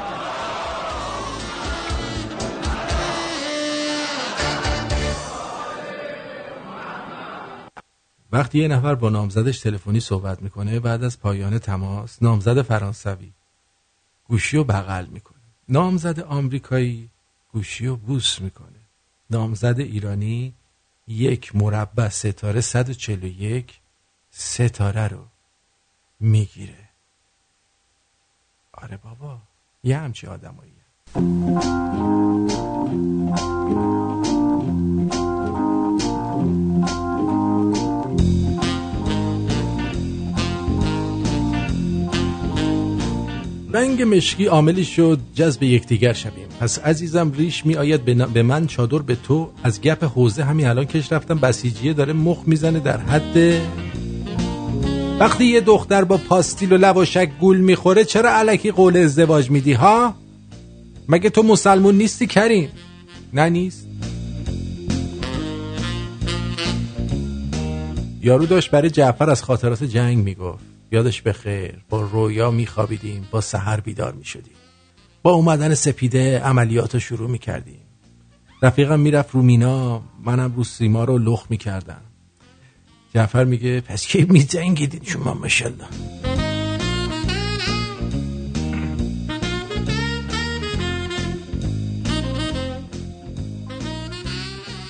وقتی 8.32 8.58
یه 8.58 8.68
نفر 8.68 8.94
با 8.94 9.10
نامزدش 9.10 9.60
تلفنی 9.60 10.00
صحبت 10.00 10.42
می‌کنه 10.42 10.80
بعد 10.80 11.04
از 11.04 11.20
پایان 11.20 11.58
تماس 11.58 12.22
نامزد 12.22 12.62
فرانسوی. 12.62 13.37
گوشی 14.28 14.56
رو 14.56 14.64
بغل 14.64 15.06
می‌کنه. 15.06 15.38
نامزد 15.68 16.20
آمریکایی 16.20 17.10
گوشی 17.52 17.86
رو 17.86 17.96
بوس 17.96 18.40
می‌کنه. 18.40 18.80
نامزد 19.30 19.80
ایرانی 19.80 20.54
یک 21.08 21.56
مربع 21.56 22.08
ستاره 22.08 22.60
141 22.60 23.80
ستاره 24.30 25.08
رو 25.08 25.24
می‌گیره. 26.20 26.88
آره 28.72 28.96
بابا 28.96 29.38
یه 29.84 29.98
همچی 29.98 30.26
آدمایی 30.26 30.72
رنگ 43.72 44.02
مشکی 44.02 44.46
عاملی 44.46 44.84
شد 44.84 45.20
جذب 45.34 45.62
یکدیگر 45.62 46.12
شویم. 46.12 46.48
پس 46.60 46.78
عزیزم 46.78 47.32
ریش 47.32 47.66
می 47.66 47.76
آید 47.76 48.04
به 48.04 48.42
من 48.42 48.66
چادر 48.66 48.98
به 48.98 49.14
تو. 49.14 49.50
از 49.62 49.80
گپ 49.80 50.04
حوزه 50.04 50.44
همین 50.44 50.66
الان 50.66 50.84
کش 50.84 51.12
رفتم. 51.12 51.38
بسیجیه 51.38 51.92
داره 51.92 52.12
مخ 52.12 52.38
می‌زنه 52.46 52.80
در 52.80 52.96
حد. 53.00 53.60
وقتی 55.20 55.44
یه 55.44 55.60
دختر 55.60 56.04
با 56.04 56.16
پاستیل 56.16 56.72
و 56.72 56.76
لواشک 56.76 57.30
گول 57.40 57.58
می‌خوره 57.58 58.04
چرا 58.04 58.30
علکی 58.30 58.70
قول 58.70 58.96
ازدواج 58.96 59.50
میدی 59.50 59.72
ها؟ 59.72 60.14
مگه 61.08 61.30
تو 61.30 61.42
مسلمون 61.42 61.94
نیستی 61.94 62.26
کریم؟ 62.26 62.68
نه 63.32 63.48
نیست. 63.48 63.86
یارو 68.22 68.46
داشت 68.46 68.70
برای 68.70 68.90
جعفر 68.90 69.30
از 69.30 69.42
خاطرات 69.42 69.84
جنگ 69.84 70.18
می‌گفت. 70.18 70.67
یادش 70.92 71.22
بخیر 71.22 71.78
با 71.88 72.00
رویا 72.00 72.50
میخوابیدیم 72.50 73.28
با 73.30 73.40
سحر 73.40 73.80
بیدار 73.80 74.12
می‌شدیم. 74.12 74.52
با 75.22 75.30
اومدن 75.30 75.74
سپیده 75.74 76.38
عملیات 76.38 76.94
رو 76.94 77.00
شروع 77.00 77.30
می‌کردیم. 77.30 77.80
رفیقم 78.62 79.00
می‌رفت 79.00 79.30
رو 79.34 79.42
مینا 79.42 80.02
منم 80.24 80.52
رو 80.56 80.64
سیما 80.64 81.04
رو 81.04 81.18
لخ 81.18 81.46
می‌کردم. 81.50 82.00
جعفر 83.14 83.44
میگه 83.44 83.80
پس 83.80 84.06
کی 84.06 84.26
میجنگیدین 84.28 85.04
شما 85.04 85.34
ماشالله 85.34 85.86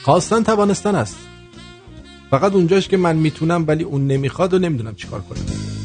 خواستن 0.02 0.42
توانستن 0.42 0.94
است. 0.94 1.16
فقط 2.30 2.52
اونجاش 2.52 2.88
که 2.88 2.96
من 2.96 3.16
می‌تونم 3.16 3.64
ولی 3.68 3.84
اون 3.84 4.06
نمی‌خواد 4.06 4.54
و 4.54 4.58
نمی‌دونم 4.58 4.94
چیکار 4.94 5.20
کنم. 5.20 5.77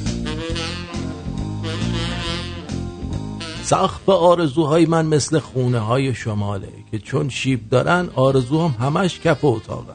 سقف 3.64 4.10
آرزوهای 4.10 4.86
من 4.86 5.06
مثل 5.06 5.40
خونه 5.40 5.80
های 5.80 6.16
شماله 6.16 6.70
که 6.92 7.00
چون 7.00 7.30
شیب 7.30 7.70
دارن 7.70 8.10
آرزوهم 8.16 8.76
همش 8.86 9.20
کف 9.20 9.46
اتاقه. 9.46 9.94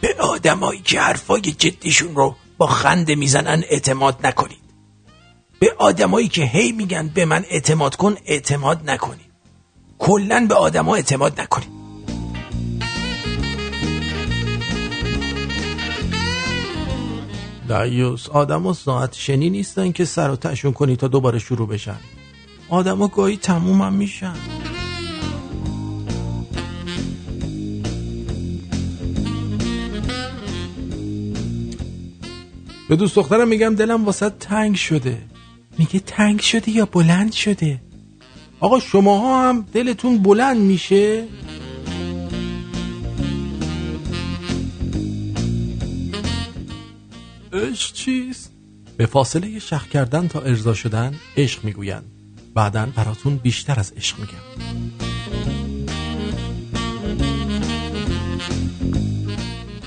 به 0.00 0.14
آدمایی 0.18 0.80
که 0.80 1.00
حرفای 1.00 1.40
جدیشون 1.40 2.14
رو 2.14 2.36
با 2.58 2.66
خنده 2.66 3.14
می‌زنن 3.14 3.62
اعتماد 3.70 4.26
نکنید. 4.26 4.62
به 5.58 5.74
آدمایی 5.78 6.28
که 6.28 6.44
هی 6.44 6.72
میگن 6.72 7.08
به 7.14 7.24
من 7.24 7.44
اعتماد 7.50 7.96
کن 7.96 8.16
اعتماد 8.26 8.90
نکنید. 8.90 9.32
کلا 9.98 10.46
به 10.48 10.54
آدما 10.54 10.94
اعتماد 10.94 11.40
نکنید. 11.40 11.81
دایوس 17.72 18.28
آدم 18.28 18.62
ها 18.62 18.72
ساعت 18.72 19.14
شنی 19.14 19.50
نیستن 19.50 19.92
که 19.92 20.04
سر 20.04 20.30
و 20.30 20.36
تشون 20.36 20.72
کنی 20.72 20.96
تا 20.96 21.08
دوباره 21.08 21.38
شروع 21.38 21.68
بشن. 21.68 21.96
آدم 22.68 22.98
ها 22.98 23.08
گاهی 23.08 23.36
تموم 23.36 23.82
هم 23.82 23.92
میشن. 23.92 24.34
به 32.88 32.96
دوست 32.96 33.16
دخترم 33.16 33.48
میگم 33.48 33.74
دلم 33.74 34.04
واسه 34.04 34.30
تنگ 34.30 34.74
شده. 34.74 35.18
میگه 35.78 36.00
تنگ 36.00 36.40
شده 36.40 36.70
یا 36.70 36.86
بلند 36.86 37.32
شده؟ 37.32 37.80
آقا 38.60 38.80
شماها 38.80 39.48
هم 39.48 39.66
دلتون 39.72 40.18
بلند 40.18 40.56
میشه؟ 40.56 41.24
عشق 47.52 47.92
چیست؟ 47.92 48.52
به 48.96 49.06
فاصله 49.06 49.58
شخ 49.58 49.88
کردن 49.88 50.28
تا 50.28 50.40
ارضا 50.40 50.74
شدن 50.74 51.14
عشق 51.36 51.64
می‌گویند. 51.64 52.04
بعدا 52.54 52.86
براتون 52.96 53.36
بیشتر 53.36 53.80
از 53.80 53.92
عشق 53.96 54.16
میگم. 54.20 54.72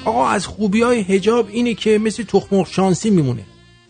آقا 0.06 0.28
از 0.28 0.48
خوبی 0.48 0.82
های 0.82 1.00
هجاب 1.00 1.48
اینه 1.52 1.74
که 1.74 1.98
مثل 1.98 2.24
تخمق 2.24 2.68
شانسی 2.68 3.10
میمونه. 3.10 3.44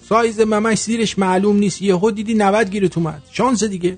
سایز 0.10 0.40
ممش 0.40 0.80
زیرش 0.82 1.20
معلوم 1.20 1.56
نیست. 1.58 1.82
یهو 1.82 2.12
دیدی 2.12 2.34
90 2.34 2.70
گیرت 2.70 2.98
اومد. 2.98 3.24
شانس 3.32 3.64
دیگه. 3.64 3.98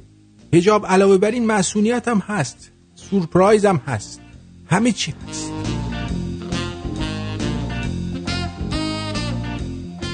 هجاب 0.53 0.85
علاوه 0.85 1.17
بر 1.17 1.31
این 1.31 1.45
مسئولیت 1.45 2.07
هم 2.07 2.19
هست. 2.19 2.71
سورپرایز 2.95 3.65
هم 3.65 3.81
هست. 3.87 4.21
همه 4.69 4.91
چی 4.91 5.13
هست. 5.29 5.76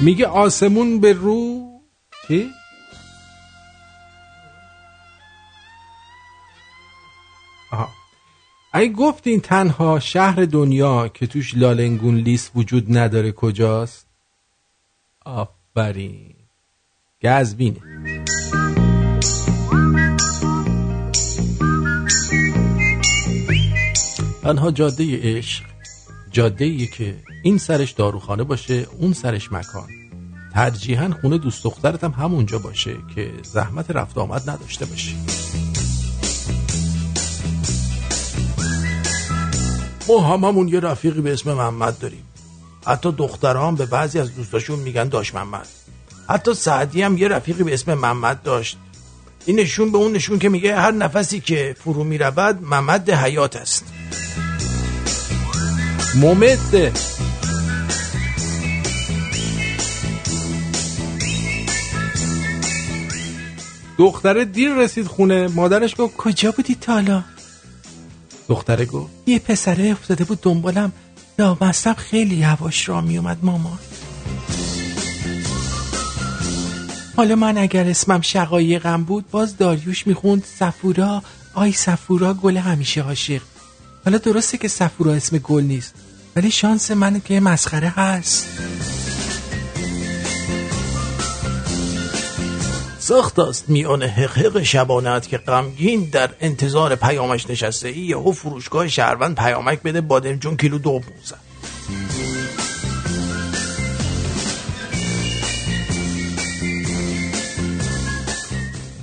میگه 0.03 0.27
آسمون 0.27 0.99
به 0.99 1.13
رو 1.13 1.69
چی؟ 2.27 2.49
آها 7.71 7.89
اگه 8.73 8.93
گفتین 8.93 9.39
تنها 9.41 9.99
شهر 9.99 10.45
دنیا 10.45 11.07
که 11.07 11.27
توش 11.27 11.57
لالنگون 11.57 12.15
لیست 12.15 12.51
وجود 12.55 12.97
نداره 12.97 13.31
کجاست؟ 13.31 14.07
آفرین 15.25 16.35
گزبینه 17.23 17.79
تنها 24.41 24.71
جاده 24.71 25.19
عشق 25.21 25.72
جاده 26.33 26.65
ای 26.65 26.87
که 26.87 27.15
این 27.43 27.57
سرش 27.57 27.91
داروخانه 27.91 28.43
باشه 28.43 28.87
اون 28.99 29.13
سرش 29.13 29.51
مکان. 29.51 29.87
ترجیحاً 30.53 31.13
خونه 31.21 31.37
دوست 31.37 31.63
دخترت 31.63 32.03
هم 32.03 32.11
همونجا 32.11 32.59
باشه 32.59 32.95
که 33.15 33.31
زحمت 33.43 33.91
رفت 33.91 34.17
آمد 34.17 34.49
نداشته 34.49 34.85
باشی. 34.85 35.17
ما 40.09 40.21
هممون 40.21 40.67
یه 40.67 40.79
رفیقی 40.79 41.21
به 41.21 41.33
اسم 41.33 41.53
محمد 41.53 41.99
داریم. 41.99 42.23
حتی 42.85 43.11
دختران 43.11 43.75
به 43.75 43.85
بعضی 43.85 44.19
از 44.19 44.35
دوستاشون 44.35 44.79
میگن 44.79 45.07
داش 45.07 45.33
محمد. 45.33 45.67
حتی 46.29 46.53
سعدی 46.53 47.01
هم 47.01 47.17
یه 47.17 47.27
رفیقی 47.27 47.63
به 47.63 47.73
اسم 47.73 47.93
محمد 47.93 48.43
داشت. 48.43 48.77
این 49.45 49.59
نشون 49.59 49.91
به 49.91 49.97
اون 49.97 50.11
نشون 50.11 50.39
که 50.39 50.49
میگه 50.49 50.75
هر 50.75 50.91
نفسی 50.91 51.39
که 51.39 51.75
فرو 51.79 52.03
می‌رود 52.03 52.61
محمد 52.61 53.09
حیات 53.09 53.55
است. 53.55 53.85
ممده 56.15 56.91
دختره 63.97 64.45
دیر 64.45 64.73
رسید 64.73 65.07
خونه. 65.07 65.47
مادرش 65.47 65.95
گفت 65.97 66.17
کجا 66.17 66.51
بودی 66.51 66.75
تا 66.75 66.93
حالا؟ 66.93 67.23
دختره 68.49 68.85
گفت 68.85 69.11
یه 69.25 69.39
پسره 69.39 69.89
افتاده 69.91 70.23
بود 70.23 70.41
دنبالم. 70.41 70.91
لامستم 71.39 71.93
خیلی 71.93 72.35
یواش 72.35 72.89
را 72.89 73.01
میومد 73.01 73.37
مامان. 73.41 73.79
حالا 77.15 77.35
من 77.35 77.57
اگر 77.57 77.89
اسمم 77.89 78.21
شقایقم 78.21 79.03
بود 79.03 79.29
باز 79.31 79.57
داریوش 79.57 80.07
می‌خوند 80.07 80.43
سفورا. 80.59 81.23
آی 81.53 81.71
سفورا 81.71 82.33
گل 82.33 82.57
همیشه 82.57 83.01
عاشق. 83.01 83.41
حالا 84.05 84.17
درسته 84.17 84.57
که 84.57 84.67
سفورا 84.67 85.13
اسم 85.13 85.37
گل 85.37 85.63
نیست. 85.63 85.93
ولی 86.35 86.51
شانس 86.51 86.91
من 86.91 87.21
که 87.21 87.39
مسخره 87.39 87.89
هست. 87.89 88.47
سخت 92.99 93.39
است 93.39 93.69
میان 93.69 94.03
حقیق 94.03 94.63
شبانت 94.63 95.27
که 95.27 95.37
غمگین 95.37 96.09
در 96.11 96.29
انتظار 96.39 96.95
پیامش 96.95 97.49
نشسته 97.49 97.87
ای 97.87 97.99
یهو 97.99 98.31
فروشگاه 98.31 98.87
شهروند 98.87 99.35
پیامک 99.35 99.81
بده 99.81 100.01
بادمجون 100.01 100.57
کیلو 100.57 100.77
دو 100.77 100.99
پونزد 100.99 101.39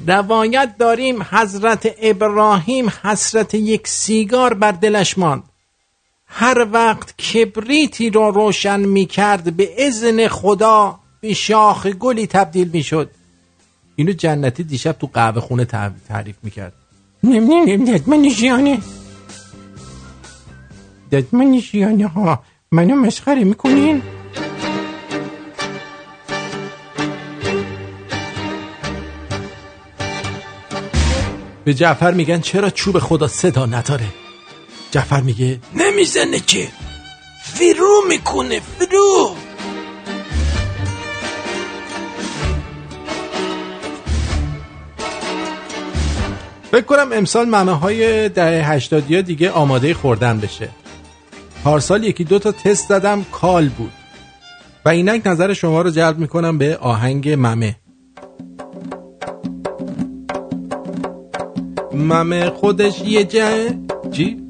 روایت 0.06 0.74
داریم 0.78 1.22
حضرت 1.22 1.94
ابراهیم 2.02 2.92
حسرت 3.02 3.54
یک 3.54 3.88
سیگار 3.88 4.54
بر 4.54 4.72
دلش 4.72 5.18
ماند. 5.18 5.49
هر 6.32 6.66
وقت 6.72 7.16
کبریتی 7.16 8.10
را 8.10 8.28
روشن 8.28 8.80
می 8.80 9.06
کرد 9.06 9.56
به 9.56 9.86
ازن 9.86 10.28
خدا 10.28 10.98
به 11.20 11.34
شاخ 11.34 11.86
گلی 11.86 12.26
تبدیل 12.26 12.70
می 12.72 12.82
شد 12.82 13.10
اینو 13.96 14.12
جنتی 14.12 14.64
دیشب 14.64 14.92
تو 14.92 15.10
قهوه 15.12 15.40
خونه 15.40 15.64
تعریف 16.08 16.36
می‌کرد. 16.42 16.72
نمی‌دونم 17.24 17.84
ددمنش 17.84 18.42
یانه 18.42 18.78
ددمنش 21.12 21.74
یانه 21.74 22.06
ها 22.06 22.42
منو 22.72 22.94
مسخره 22.96 23.44
می‌کنین؟ 23.44 24.02
به 31.64 31.74
جعفر 31.74 32.14
میگن 32.14 32.40
چرا 32.40 32.70
چوب 32.70 32.98
خدا 32.98 33.26
صدا 33.26 33.66
نداره؟ 33.66 34.06
جعفر 34.90 35.20
میگه 35.20 35.60
نمی‌زنه 35.74 36.40
که. 36.40 36.68
فرو 37.42 38.02
می‌کنه 38.08 38.60
فرو. 38.60 39.34
فکر 46.70 46.84
کنم 46.84 47.12
امسال 47.12 47.46
ممه 47.46 47.72
های 47.72 48.28
دهه 48.28 48.72
هشتادی 48.72 49.14
ها 49.14 49.20
دیگه 49.20 49.50
آماده 49.50 49.94
خوردن 49.94 50.40
بشه. 50.40 50.68
پارسال 51.64 52.04
یکی 52.04 52.24
دو 52.24 52.38
تا 52.38 52.52
تست 52.52 52.88
زدم 52.88 53.26
کال 53.32 53.68
بود. 53.68 53.92
و 54.84 54.88
اینک 54.88 55.26
نظر 55.26 55.52
شما 55.52 55.82
رو 55.82 55.90
جلب 55.90 56.18
می‌کنم 56.18 56.58
به 56.58 56.76
آهنگ 56.76 57.28
ممه. 57.28 57.76
ممه 61.92 62.50
خودش 62.50 63.02
یه 63.04 63.24
جه 63.24 63.78
چی؟ 64.12 64.49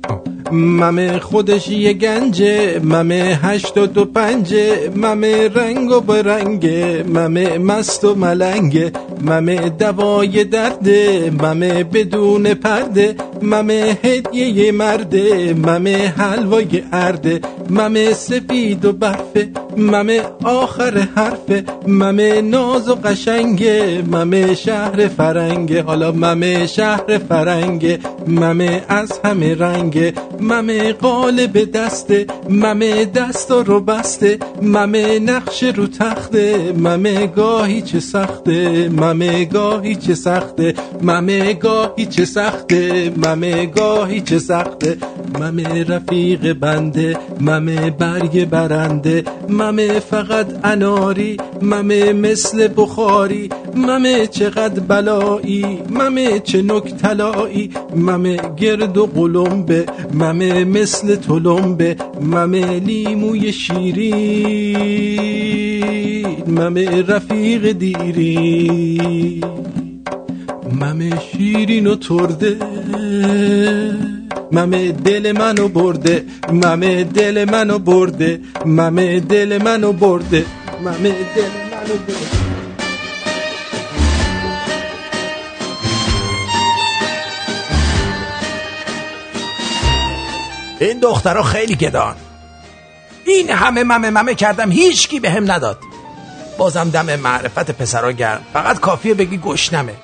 ممه 0.52 1.18
خودش 1.18 1.68
یه 1.68 1.93
گنجه 1.93 2.81
ممه 2.85 3.39
هشت 3.43 3.78
و 3.78 3.86
دو 3.86 4.05
پنجه 4.05 4.90
ممه 4.97 5.48
رنگ 5.48 5.90
و 5.90 6.01
برنگه 6.01 7.05
ممه 7.09 7.59
مست 7.59 8.05
و 8.05 8.14
ملنگه 8.14 8.93
ممه 9.20 9.68
دوای 9.68 10.44
درده 10.44 11.32
ممه 11.43 11.85
بدون 11.85 12.55
پرده. 12.55 13.16
ممه 13.42 13.98
هدیه 14.04 14.72
مرده 14.72 15.54
ممه 15.54 16.14
حلوای 16.16 16.82
ارده 16.92 17.40
ممه 17.70 18.12
سفید 18.12 18.84
و 18.84 18.92
برفه 18.92 19.48
ممه 19.76 20.22
آخر 20.44 21.08
حرفه 21.16 21.64
ممه 21.86 22.40
ناز 22.40 22.88
و 22.88 22.94
قشنگه 22.94 24.02
ممه 24.06 24.54
شهر 24.54 25.08
فرنگه 25.08 25.82
حالا 25.82 26.12
ممه 26.12 26.66
شهر 26.66 27.18
فرنگه 27.18 27.98
ممه 28.26 28.84
از 28.88 29.20
همه 29.24 29.54
رنگه 29.54 30.12
ممه 30.40 30.92
قالب 30.92 31.72
دسته 31.72 32.26
ممه 32.48 33.04
دست 33.04 33.50
رو 33.50 33.80
بسته 33.80 34.38
ممه 34.62 35.18
نقش 35.18 35.62
رو 35.62 35.86
تخته 35.86 36.72
ممه 36.72 37.26
گاهی 37.26 37.82
چه 37.82 38.00
سخته 38.00 38.88
ممه 38.88 39.44
گاهی 39.44 39.94
چه 39.94 40.14
سخته 40.14 40.74
ممه 41.02 41.54
گاهی 41.54 42.06
چه 42.06 42.24
سخته 42.24 43.12
ممه 43.31 43.66
گاهی 43.66 44.20
چه 44.20 44.39
سخته. 44.39 44.97
ممه 45.39 45.85
رفیق 45.85 46.52
بنده 46.52 47.16
ممه 47.40 47.90
برگ 47.90 48.48
برنده. 48.48 49.24
ممه 49.48 50.01
فقط 50.01 50.66
اناری 50.66 51.36
ممه 51.62 52.12
مثل 52.12 52.69
بخاری. 52.77 53.48
ممه 53.77 54.27
چقدر 54.27 54.81
بلایی 54.81 55.78
ممه 55.90 56.40
چه 56.40 56.62
نک 56.62 56.94
طلایی. 56.94 57.70
ممه 57.97 58.40
گرد 58.57 58.98
و 58.98 59.07
قلمبه 59.07 59.85
ممه 60.15 60.65
مثل 60.65 61.16
تلمبه. 61.16 61.97
ممه 62.20 62.81
لیموی 62.81 63.52
شیرین 63.52 65.11
ممه 66.47 67.02
رفیق 67.02 67.73
دیری 67.73 69.40
ممه 70.72 71.20
شیرین 71.20 71.86
و 71.86 71.97
ترده. 71.97 72.56
ممه 74.52 74.92
دل 74.92 75.32
منو 75.32 75.68
برده. 75.68 76.24
ممه 76.48 77.05
دل 77.05 77.44
منو 77.51 77.78
برده. 77.78 78.40
ممه 78.64 79.20
دل 79.20 79.62
منو 79.62 79.92
برده. 79.92 80.47
ممه 80.80 81.10
دل 81.36 81.51
منو 81.72 81.97
برده. 82.06 82.51
این 90.80 90.98
دخترها 90.98 91.42
خیلی 91.42 91.74
گدان. 91.74 92.16
این 93.26 93.51
همه 93.51 93.84
ممه 93.84 94.10
ممه 94.10 94.34
کردم 94.34 94.70
هیچکی 94.70 95.20
به 95.20 95.30
هم 95.30 95.52
نداد. 95.52 95.78
بازم 96.59 96.90
دم 96.90 97.16
معرفت 97.16 97.70
پسرا 97.70 98.12
گرم. 98.12 98.40
فقط 98.52 98.80
کافیه 98.80 99.14
بگی 99.14 99.38
گشنمه. 99.38 99.94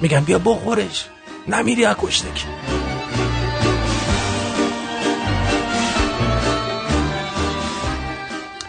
میگم 0.00 0.24
بیا 0.24 0.38
بخورش. 0.38 1.04
نمیری 1.48 1.84
از 1.84 1.96
گشنگی 1.96 2.42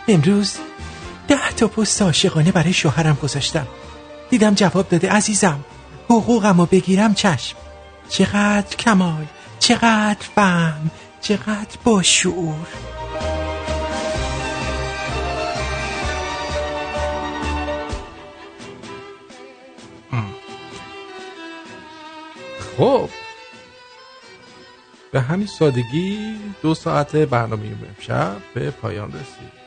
امروز 0.08 0.58
ده 1.28 1.52
تا 1.58 1.68
پست 1.68 2.02
عاشقانه 2.02 2.52
برای 2.52 2.74
شوهرم 2.74 3.18
گذاشتم. 3.24 3.68
دیدم 4.30 4.54
جواب 4.54 4.90
داده 4.90 5.10
عزیزم 5.10 5.60
حقوقم 6.10 6.58
رو 6.58 6.66
بگیرم 6.66 7.14
چشم. 7.14 7.58
چقدر 8.10 8.76
کمال 8.76 9.26
چقدر 9.60 10.26
فهم 10.36 10.92
چقدر 11.22 11.78
با 11.84 12.02
شعور. 12.04 12.68
خب. 22.78 23.10
به 25.12 25.22
همین 25.22 25.48
سادگی 25.48 26.36
دو 26.62 26.74
ساعت 26.74 27.16
برنامه 27.16 27.66
امشب 27.98 28.38
به 28.54 28.72
پایان 28.72 29.10
رسید. 29.10 29.58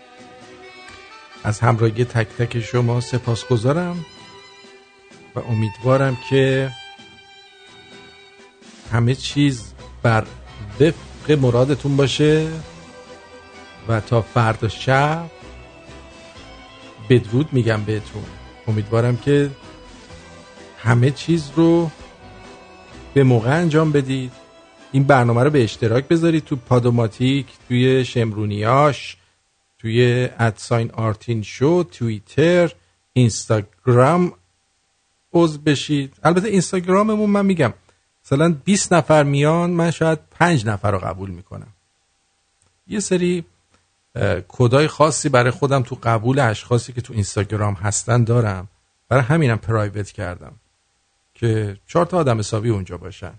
از 1.44 1.60
همراهی 1.60 2.04
تک 2.04 2.28
تک 2.28 2.60
شما 2.60 3.00
سپاسگزارم 3.00 4.04
و 5.34 5.38
امیدوارم 5.38 6.18
که 6.30 6.70
همه 8.92 9.14
چیز 9.14 9.72
بر 10.02 10.24
وفق 10.80 11.30
مرادتون 11.30 11.96
باشه 11.96 12.48
و 13.88 14.00
تا 14.00 14.22
فردا 14.22 14.68
شب 14.68 15.30
بدرود 17.10 17.52
میگم 17.52 17.84
بهتون. 17.84 18.24
امیدوارم 18.68 19.16
که 19.16 19.50
همه 20.78 21.10
چیز 21.10 21.50
رو 21.56 21.90
به 23.14 23.24
موقع 23.24 23.56
انجام 23.56 23.92
بدید. 23.92 24.32
این 24.92 25.04
برنامه 25.04 25.42
رو 25.42 25.50
به 25.50 25.64
اشتراک 25.64 26.08
بذارید 26.08 26.44
تو 26.44 26.56
پادوماتیک 26.56 27.46
توی 27.68 28.04
شمرونیاش 28.04 29.16
توی 29.78 30.28
ادساین 30.38 30.90
آرتین 30.90 31.42
شو 31.42 31.82
توییتر 31.82 32.72
اینستاگرام 33.12 34.32
عضو 35.32 35.58
بشید. 35.58 36.14
البته 36.22 36.48
اینستاگراممون 36.48 37.30
من 37.30 37.46
میگم 37.46 37.72
مثلا 38.24 38.56
20 38.64 38.92
نفر 38.92 39.22
میان 39.22 39.70
من 39.70 39.90
شاید 39.90 40.18
5 40.30 40.66
نفر 40.66 40.90
رو 40.90 40.98
قبول 40.98 41.30
می‌کنم. 41.30 41.72
یه 42.86 43.00
سری 43.00 43.44
کدای 44.48 44.88
خاصی 44.88 45.28
برای 45.28 45.50
خودم 45.50 45.82
تو 45.82 45.98
قبول 46.02 46.38
اشخاصی 46.38 46.92
که 46.92 47.00
تو 47.00 47.12
اینستاگرام 47.12 47.74
هستن 47.74 48.24
دارم. 48.24 48.68
برای 49.08 49.22
همینم 49.22 49.58
پرایوت 49.58 50.10
کردم. 50.10 50.59
که 51.40 51.76
چهار 51.86 52.06
تا 52.06 52.18
آدم 52.18 52.38
حسابی 52.38 52.68
اونجا 52.68 52.96
باشن. 52.98 53.34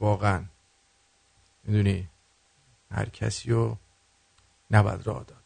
واقعا. 0.00 0.44
می‌دونی؟ 1.64 2.08
هر 2.90 3.08
کسی 3.08 3.50
رو 3.50 3.76
نباید 4.70 5.06
راه 5.06 5.24
داد. 5.24 5.44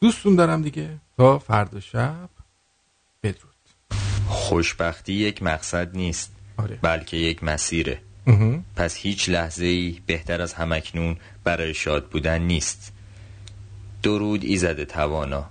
دوستون 0.00 0.36
دارم 0.36 0.62
دیگه. 0.62 0.98
تا 1.16 1.38
فردا 1.38 1.80
شب. 1.80 2.28
بدرود. 3.22 3.54
خوشبختی 4.28 5.12
یک 5.12 5.42
مقصد 5.42 5.96
نیست 5.96 6.32
آره. 6.56 6.78
بلکه 6.82 7.16
یک 7.16 7.44
مسیره. 7.44 8.00
پس 8.76 8.96
هیچ 8.96 9.28
لحظه 9.28 9.64
ای 9.64 10.00
بهتر 10.06 10.42
از 10.42 10.54
همکنون 10.54 11.16
برای 11.44 11.74
شاد 11.74 12.08
بودن 12.08 12.42
نیست. 12.42 12.92
درود 14.02 14.44
ایزد 14.44 14.84
توانا. 14.84 15.50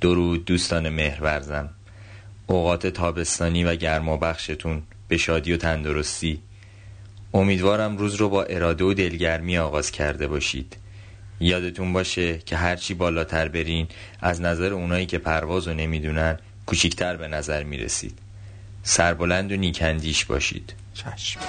درود 0.00 0.44
دوستان 0.44 0.88
مهرورزم. 0.88 1.70
اوقات 2.46 2.86
تابستانی 2.86 3.64
و 3.64 3.74
گرما 3.74 4.16
بخشتون 4.16 4.82
به 5.08 5.16
شادی 5.16 5.52
و 5.52 5.56
تندرستی. 5.56 6.40
امیدوارم 7.34 7.96
روز 7.96 8.14
رو 8.14 8.28
با 8.28 8.42
اراده 8.42 8.84
و 8.84 8.94
دلگرمی 8.94 9.58
آغاز 9.58 9.90
کرده 9.90 10.26
باشید. 10.26 10.76
یادتون 11.40 11.92
باشه 11.92 12.38
که 12.38 12.56
هرچی 12.56 12.94
بالاتر 12.94 13.48
برین 13.48 13.88
از 14.20 14.40
نظر 14.40 14.72
اونایی 14.72 15.06
که 15.06 15.18
پرواز 15.18 15.68
رو 15.68 15.74
نمی‌دونن 15.74 16.38
کوچیکتر 16.66 17.16
به 17.16 17.28
نظر 17.28 17.62
می‌رسید. 17.62 18.18
سربلند 18.82 19.52
و 19.52 19.56
نیکندیش 19.56 20.24
باشید. 20.24 20.74
چشم. 20.94 21.40